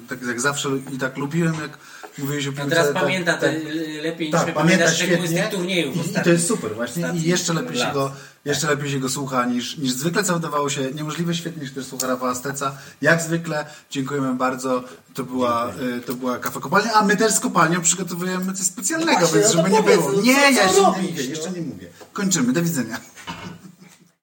tak 0.09 0.23
jak 0.23 0.41
zawsze 0.41 0.69
i 0.95 0.99
tak 0.99 1.17
lubiłem, 1.17 1.55
jak 1.55 1.79
mówiłeś 2.19 2.47
o 2.47 2.53
piłce. 2.53 2.71
teraz 2.71 2.87
tak, 2.93 3.03
pamięta 3.03 3.33
tak, 3.37 3.41
to 3.41 3.69
lepiej 4.03 4.27
niż 4.27 4.37
tak, 4.41 4.55
pamiętasz 4.55 4.95
szczegóły 4.97 5.29
z 5.29 5.31
świetnie. 5.31 5.43
tych 5.43 5.59
turniejów 5.59 5.97
I, 5.97 6.11
I 6.21 6.23
to 6.25 6.31
jest 6.31 6.49
super 6.49 6.75
właśnie 6.75 7.13
i 7.15 7.23
jeszcze 7.23 7.55
lepiej 7.55 7.77
się 7.77 7.85
lat. 7.85 7.95
go, 7.95 8.13
jeszcze 8.45 8.67
lepiej 8.67 8.91
się 8.91 8.99
go 9.01 9.09
słucha 9.09 9.45
niż, 9.47 9.77
niż 9.79 9.93
zwykle, 9.93 10.25
co 10.25 10.35
wydawało 10.35 10.71
się 10.71 10.91
niemożliwe, 10.93 11.35
świetnie 11.35 11.67
się 11.67 11.73
też 11.75 11.87
słucha 11.87 12.07
Rafała 12.07 12.35
Steca. 12.35 12.77
Jak 13.03 13.23
zwykle, 13.23 13.67
dziękujemy 13.91 14.35
bardzo. 14.35 14.85
To 15.15 15.25
była, 15.25 15.73
y, 15.99 16.01
to 16.01 16.15
była 16.15 16.39
kafa 16.39 16.61
kopalnia, 16.61 16.93
a 16.93 17.05
my 17.05 17.17
też 17.17 17.33
z 17.33 17.41
kopalnią 17.41 17.81
przygotowujemy 17.83 18.53
coś 18.53 18.67
specjalnego, 18.67 19.19
Właśnie, 19.21 19.41
więc 19.41 19.55
no 19.55 19.57
żeby 19.63 19.71
nie 19.71 19.77
powiedz, 19.83 20.01
było. 20.01 20.13
no 20.13 20.23
Nie, 20.23 20.35
co- 20.35 20.41
ja 20.41 20.53
co 20.53 20.63
jeszcze 20.63 20.81
nie 20.81 20.87
robisz, 20.87 21.03
mówię, 21.11 21.23
no? 21.25 21.31
jeszcze 21.31 21.51
nie 21.51 21.61
mówię. 21.61 21.89
Kończymy, 22.13 22.53
do 22.53 22.63
widzenia. 22.63 23.01